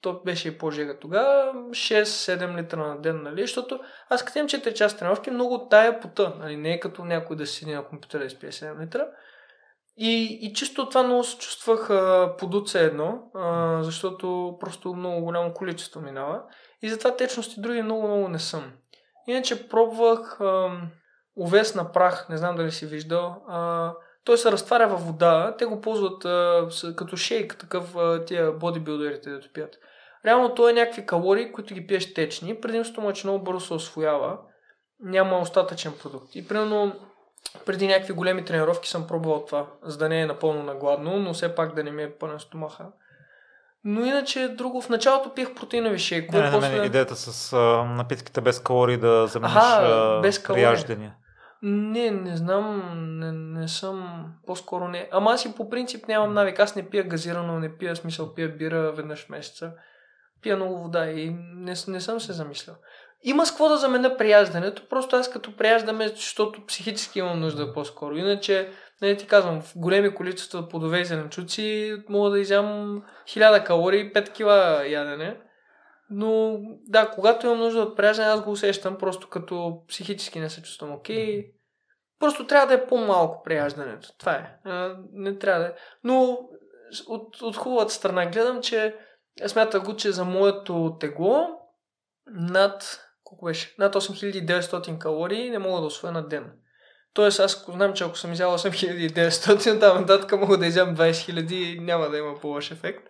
[0.00, 3.40] то беше и по-жега тогава, 6-7 литра на ден, нали?
[3.40, 6.56] Защото аз като имам 4 часа тренировки, много тая пота, нали?
[6.56, 9.08] Не е като някой да седи на компютъра и спие 7 литра.
[9.96, 15.54] И, и чисто това много се чувствах а, подуце едно, а, защото просто много голямо
[15.54, 16.42] количество минава.
[16.82, 18.72] И затова течности други много-много не съм.
[19.26, 20.70] Иначе пробвах а,
[21.40, 23.42] овес на прах, не знам дали си виждал.
[23.48, 23.92] А,
[24.24, 25.54] той се разтваря във вода.
[25.58, 29.78] Те го ползват а, като шейк, такъв а, тия бодибилдерите да пият.
[30.24, 32.60] Реално той е някакви калории, които ги пиеш течни.
[32.60, 34.38] Предимството му е, че много бързо се освоява.
[35.00, 36.34] Няма остатъчен продукт.
[36.34, 36.92] И примерно
[37.66, 41.54] преди някакви големи тренировки съм пробвал това, за да не е напълно нагладно, но все
[41.54, 42.86] пак да не ми е пълен стомаха.
[43.84, 46.38] Но иначе друго, в началото пиех протеинови шейкове.
[46.38, 46.80] Не, не, после...
[46.80, 51.10] не, идеята с а, напитките без калории да замениш а, без калории.
[51.62, 52.82] Не, не знам,
[53.18, 55.08] не, не съм, по-скоро не.
[55.12, 56.60] Ама аз и по принцип нямам навик.
[56.60, 59.72] Аз не пия газирано, не пия смисъл, пия бира веднъж в месеца.
[60.42, 62.76] Пия много вода и не, не съм се замислял.
[63.24, 68.16] Има с какво да заменя прияждането, просто аз като прияждаме, защото психически имам нужда по-скоро.
[68.16, 74.12] Иначе, не ти казвам, в големи количества плодове и зеленчуци мога да изям 1000 калории,
[74.12, 75.40] 5 кила ядене.
[76.10, 80.62] Но да, когато имам нужда от пряждане, аз го усещам просто като психически не се
[80.62, 81.26] чувствам окей.
[81.26, 81.52] Okay.
[82.18, 84.08] Просто трябва да е по-малко прияждането.
[84.18, 84.58] Това е.
[85.12, 85.72] Не трябва да е.
[86.04, 86.38] Но
[87.06, 88.96] от, от хубавата страна гледам, че
[89.46, 91.48] смятах го, че за моето тегло
[92.26, 93.00] над,
[93.32, 93.74] колко беше?
[93.78, 96.52] над 8900 калории не мога да освоя на ден.
[97.14, 101.52] Тоест аз знам, че ако съм изял 8900, там нататък мога да изям 20 000
[101.52, 103.08] и няма да има по-лош ефект.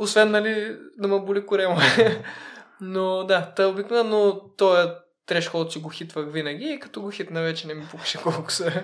[0.00, 1.80] Освен, нали, да ме боли корема.
[2.80, 4.88] но да, та обикновено този
[5.26, 8.82] трешхолд си го хитвах винаги и като го хитна вече не ми пукаше колко са.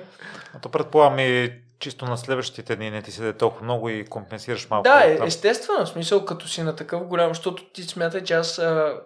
[0.54, 4.04] А то предполагам и чисто на следващите дни не ти се даде толкова много и
[4.04, 4.82] компенсираш малко.
[4.82, 8.58] Да, е, естествено, в смисъл като си на такъв голям, защото ти смятай, че аз
[8.58, 9.00] а,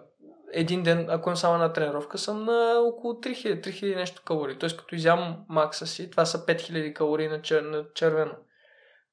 [0.53, 4.57] един ден, ако имам само една тренировка, съм на около 3000, 3000 нещо калории.
[4.57, 8.31] Тоест като изям макса си, това са 5000 калории на, чер, на червено.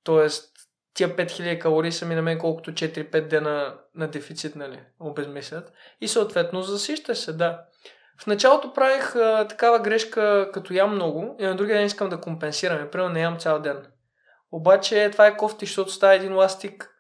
[0.04, 0.52] Тоест
[0.94, 5.72] тия 5000 калории са ми на мен колкото 4-5 дена на дефицит, нали, обезмислят.
[6.00, 7.64] И съответно засища се, да.
[8.22, 12.20] В началото правих а, такава грешка, като ям много и на другия ден искам да
[12.20, 12.90] компенсирам.
[12.90, 13.86] Примерно не ям цял ден.
[14.52, 16.90] Обаче това е кофти, защото става един ластик.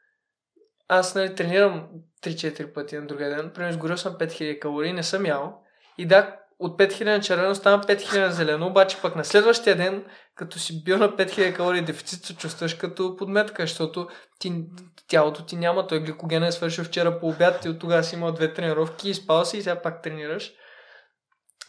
[0.88, 1.88] Аз нали, тренирам
[2.30, 3.50] 3-4 пъти на другия ден.
[3.54, 5.62] Примерно изгорил съм 5000 калории, не съм ял.
[5.98, 10.04] И да, от 5000 на червено стана 5000 на зелено, обаче пък на следващия ден,
[10.34, 14.64] като си бил на 5000 калории дефицит, се чувстваш като подметка, защото ти,
[15.08, 18.32] тялото ти няма, той гликоген е свършил вчера по обяд, и от тогава си имал
[18.32, 20.52] две тренировки, спал си и сега пак тренираш.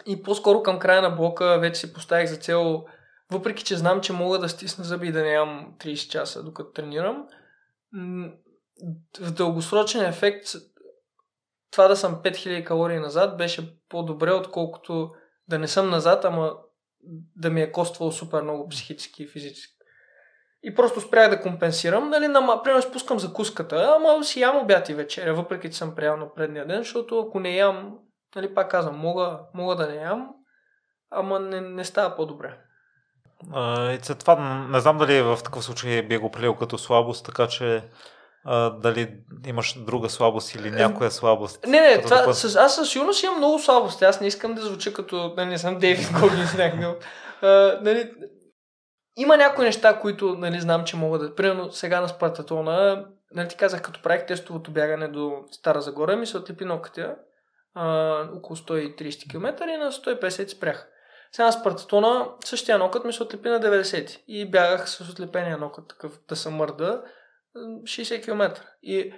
[0.05, 2.85] И по-скоро към края на блока вече си поставих за цел,
[3.31, 6.71] въпреки че знам, че мога да стисна зъби и да не ям 30 часа докато
[6.71, 7.25] тренирам,
[9.19, 10.47] в дългосрочен ефект
[11.71, 15.11] това да съм 5000 калории назад беше по-добре, отколкото
[15.47, 16.53] да не съм назад, ама
[17.35, 19.73] да ми е коствало супер много психически и физически.
[20.63, 24.93] И просто спрях да компенсирам, нали, на, примерно спускам закуската, ама си ям обяд и
[24.93, 27.97] вечеря, въпреки че съм приял на предния ден, защото ако не ям,
[28.35, 30.29] нали, пак казвам, мога, мога да не ям,
[31.11, 32.57] ама не, не става по-добре.
[33.93, 37.47] и за това не знам дали в такъв случай би го прилил като слабост, така
[37.47, 37.83] че
[38.47, 39.13] а, дали
[39.47, 41.65] имаш друга слабост или някоя слабост.
[41.67, 44.05] Не, не, това, да с, аз със сигурност имам много слабости.
[44.05, 46.95] Аз не искам да звуча като, нали, не съм Дейвид Когинс някакъв.
[47.81, 48.11] нали,
[49.17, 51.35] има някои неща, които нали, знам, че мога да...
[51.35, 56.25] Примерно сега на Спартатона, нали, ти казах, като правих тестовото бягане до Стара Загора, ми
[56.25, 57.15] се отлепи ногтя
[58.35, 60.87] около 130 км и на 150 спрях.
[61.31, 65.87] Сега на Спартатона същия нокът ми се отлепи на 90 и бягах с отлепения нокът,
[65.87, 67.01] такъв да се мърда
[67.83, 68.61] 60 км.
[68.81, 69.13] И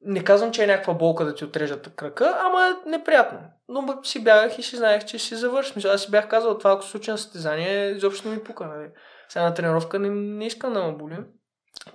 [0.00, 3.38] не казвам, че е някаква болка да ти отрежат крака, ама е неприятно.
[3.68, 5.82] Но си бягах и си знаех, че си завършим.
[5.90, 8.66] Аз си бях казал, това ако случи на състезание, изобщо не ми пука.
[8.66, 8.88] Нали?
[9.28, 11.16] Сега на тренировка не, не искам да ме боли.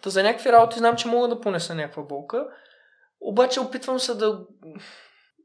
[0.01, 2.47] Та за някакви работи знам, че мога да понеса някаква болка.
[3.21, 4.39] Обаче опитвам се да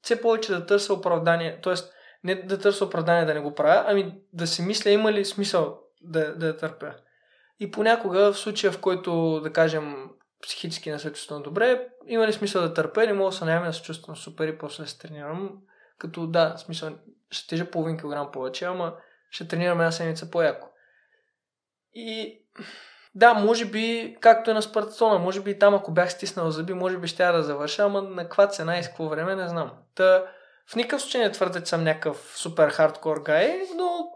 [0.02, 1.58] все повече да търся оправдание.
[1.62, 1.92] Тоест,
[2.24, 5.78] не да търся оправдание да не го правя, ами да си мисля има ли смисъл
[6.02, 6.94] да, да я търпя.
[7.60, 10.08] И понякога в случая, в който, да кажем,
[10.42, 13.66] психически не се чувствам добре, има ли смисъл да търпя или мога да се наеме
[13.66, 15.52] да се чувствам супер и после се тренирам.
[15.98, 16.90] Като да, смисъл,
[17.30, 18.94] ще тежа половин килограм повече, ама
[19.30, 20.68] ще тренирам една седмица по-яко.
[21.94, 22.40] И
[23.14, 26.98] да, може би, както е на Спартатона, може би там, ако бях стиснал зъби, може
[26.98, 29.70] би ще я да завърша, ама на каква цена и с какво време, не знам.
[29.94, 30.24] Та,
[30.66, 34.10] в никакъв случай не твърдя, че съм някакъв супер хардкор гай, но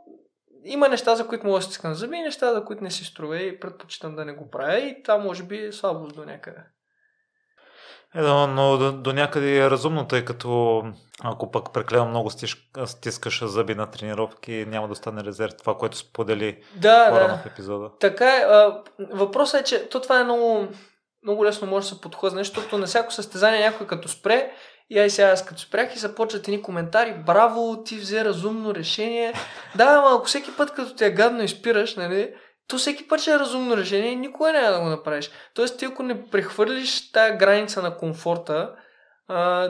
[0.64, 3.38] има неща, за които мога да стискам зъби и неща, за които не си струва
[3.38, 6.60] и предпочитам да не го правя и това може би е слабост до някъде.
[8.14, 10.82] Е, но, но до, до някъде е разумно, тъй като
[11.22, 15.56] ако пък преклено много стиш, стискаш зъби на тренировки, няма да стане резерв.
[15.56, 17.36] Това, което сподели да, да.
[17.36, 17.90] в епизода.
[18.00, 18.40] Така е.
[18.40, 20.68] А, въпросът е, че то това е много,
[21.22, 24.52] много лесно може да се подхлъзне, защото на всяко състезание някой като спре
[24.90, 29.32] и ай сега аз като спрях и започват едни коментари, браво, ти взе разумно решение.
[29.76, 32.34] Да, ама ако всеки път като те е гадно и спираш, нали,
[32.68, 35.30] то всеки път ще е разумно решение и никога няма да го направиш.
[35.54, 38.74] Тоест ти ако не прехвърлиш тая граница на комфорта,
[39.28, 39.68] а,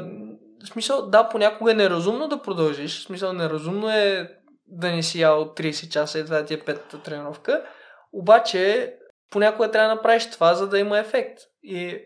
[0.65, 4.31] в смисъл, да, понякога е неразумно да продължиш, в смисъл неразумно е
[4.67, 7.65] да не си ял 30 часа и да ти е петата тренировка,
[8.13, 8.95] обаче
[9.31, 11.39] понякога трябва да направиш това, за да има ефект.
[11.63, 11.99] И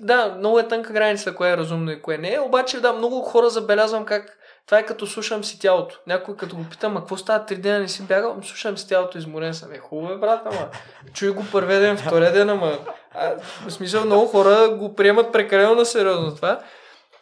[0.00, 3.20] да, много е тънка граница, кое е разумно и кое не е, обаче да, много
[3.20, 4.36] хора забелязвам как
[4.70, 5.98] това е като слушам си тялото.
[6.06, 8.36] Някой като го питам, а какво става три дена не си бягал?
[8.42, 9.72] Слушам си тялото, изморен съм.
[9.72, 10.68] Е, хубаво е, брат, ама.
[11.12, 12.78] Чуй го първия ден, втория ден, ама.
[13.14, 13.32] А,
[13.66, 16.60] в смисъл, много хора го приемат прекалено на сериозно това.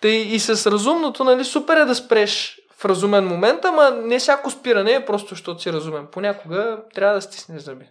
[0.01, 4.51] Тъй и с разумното, нали, супер е да спреш в разумен момент, ама не всяко
[4.51, 6.07] спиране е просто, защото си разумен.
[6.13, 7.85] Понякога трябва да стиснеш зъби.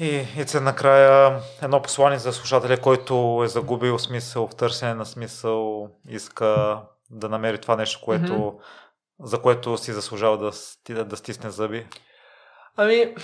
[0.00, 5.06] И, и се накрая едно послание за слушателя, който е загубил смисъл в търсене на
[5.06, 8.58] смисъл, иска да намери това нещо, което, mm-hmm.
[9.20, 10.50] за което си заслужава да,
[10.94, 11.86] да, да стисне зъби?
[12.76, 13.14] Ами,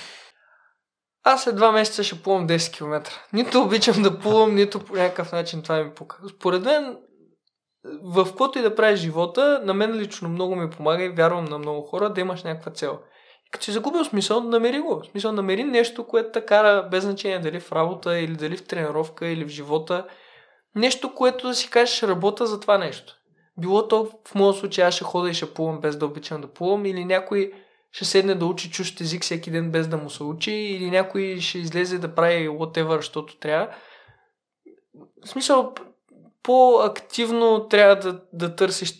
[1.25, 3.10] аз след два месеца ще плувам 10 км.
[3.33, 6.18] Нито обичам да плувам, нито по някакъв начин това ми пука.
[6.36, 6.99] Според мен,
[8.02, 11.59] в каквото и да правиш живота, на мен лично много ми помага и вярвам на
[11.59, 12.99] много хора да имаш някаква цел.
[13.52, 15.02] Като си загубил смисъл, намери го.
[15.10, 19.26] Смисъл, намери нещо, което те кара без значение дали в работа, или дали в тренировка,
[19.26, 20.06] или в живота.
[20.74, 23.14] Нещо, което да си кажеш, работа за това нещо.
[23.58, 26.48] Било то в моят случай аз ще хода и ще плувам без да обичам да
[26.48, 27.52] плувам или някой
[27.92, 31.36] ще седне да учи чужд език всеки ден без да му се учи или някой
[31.40, 33.68] ще излезе да прави whatever, защото трябва.
[35.24, 35.74] В смисъл,
[36.42, 38.94] по-активно трябва да, да търсиш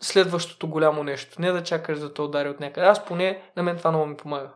[0.00, 1.40] следващото голямо нещо.
[1.40, 2.86] Не да чакаш да те удари от някъде.
[2.86, 4.48] Аз поне, на мен това много ми помага.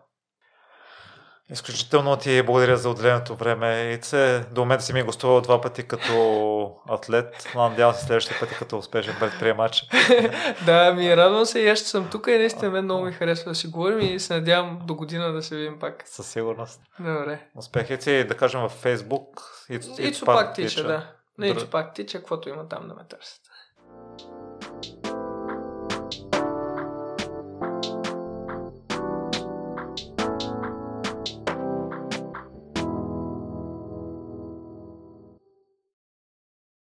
[1.52, 3.82] Изключително ти благодаря за отделеното време.
[3.82, 7.52] И се, до момента си ми е гостувал два пъти като атлет.
[7.54, 9.86] Надявам се следващия пъти като успешен предприемач.
[10.66, 13.12] да, ми е радвам се и аз ще съм тук и наистина мен много ми
[13.12, 16.02] харесва да си говорим и се надявам до година да се видим пак.
[16.06, 16.80] Със сигурност.
[16.98, 17.40] Добре.
[17.56, 19.26] Успехи си, да кажем, в Facebook.
[19.70, 21.06] И, и, и пак тича, да.
[21.38, 23.40] На Ицо пак тича, каквото има там да ме търсят.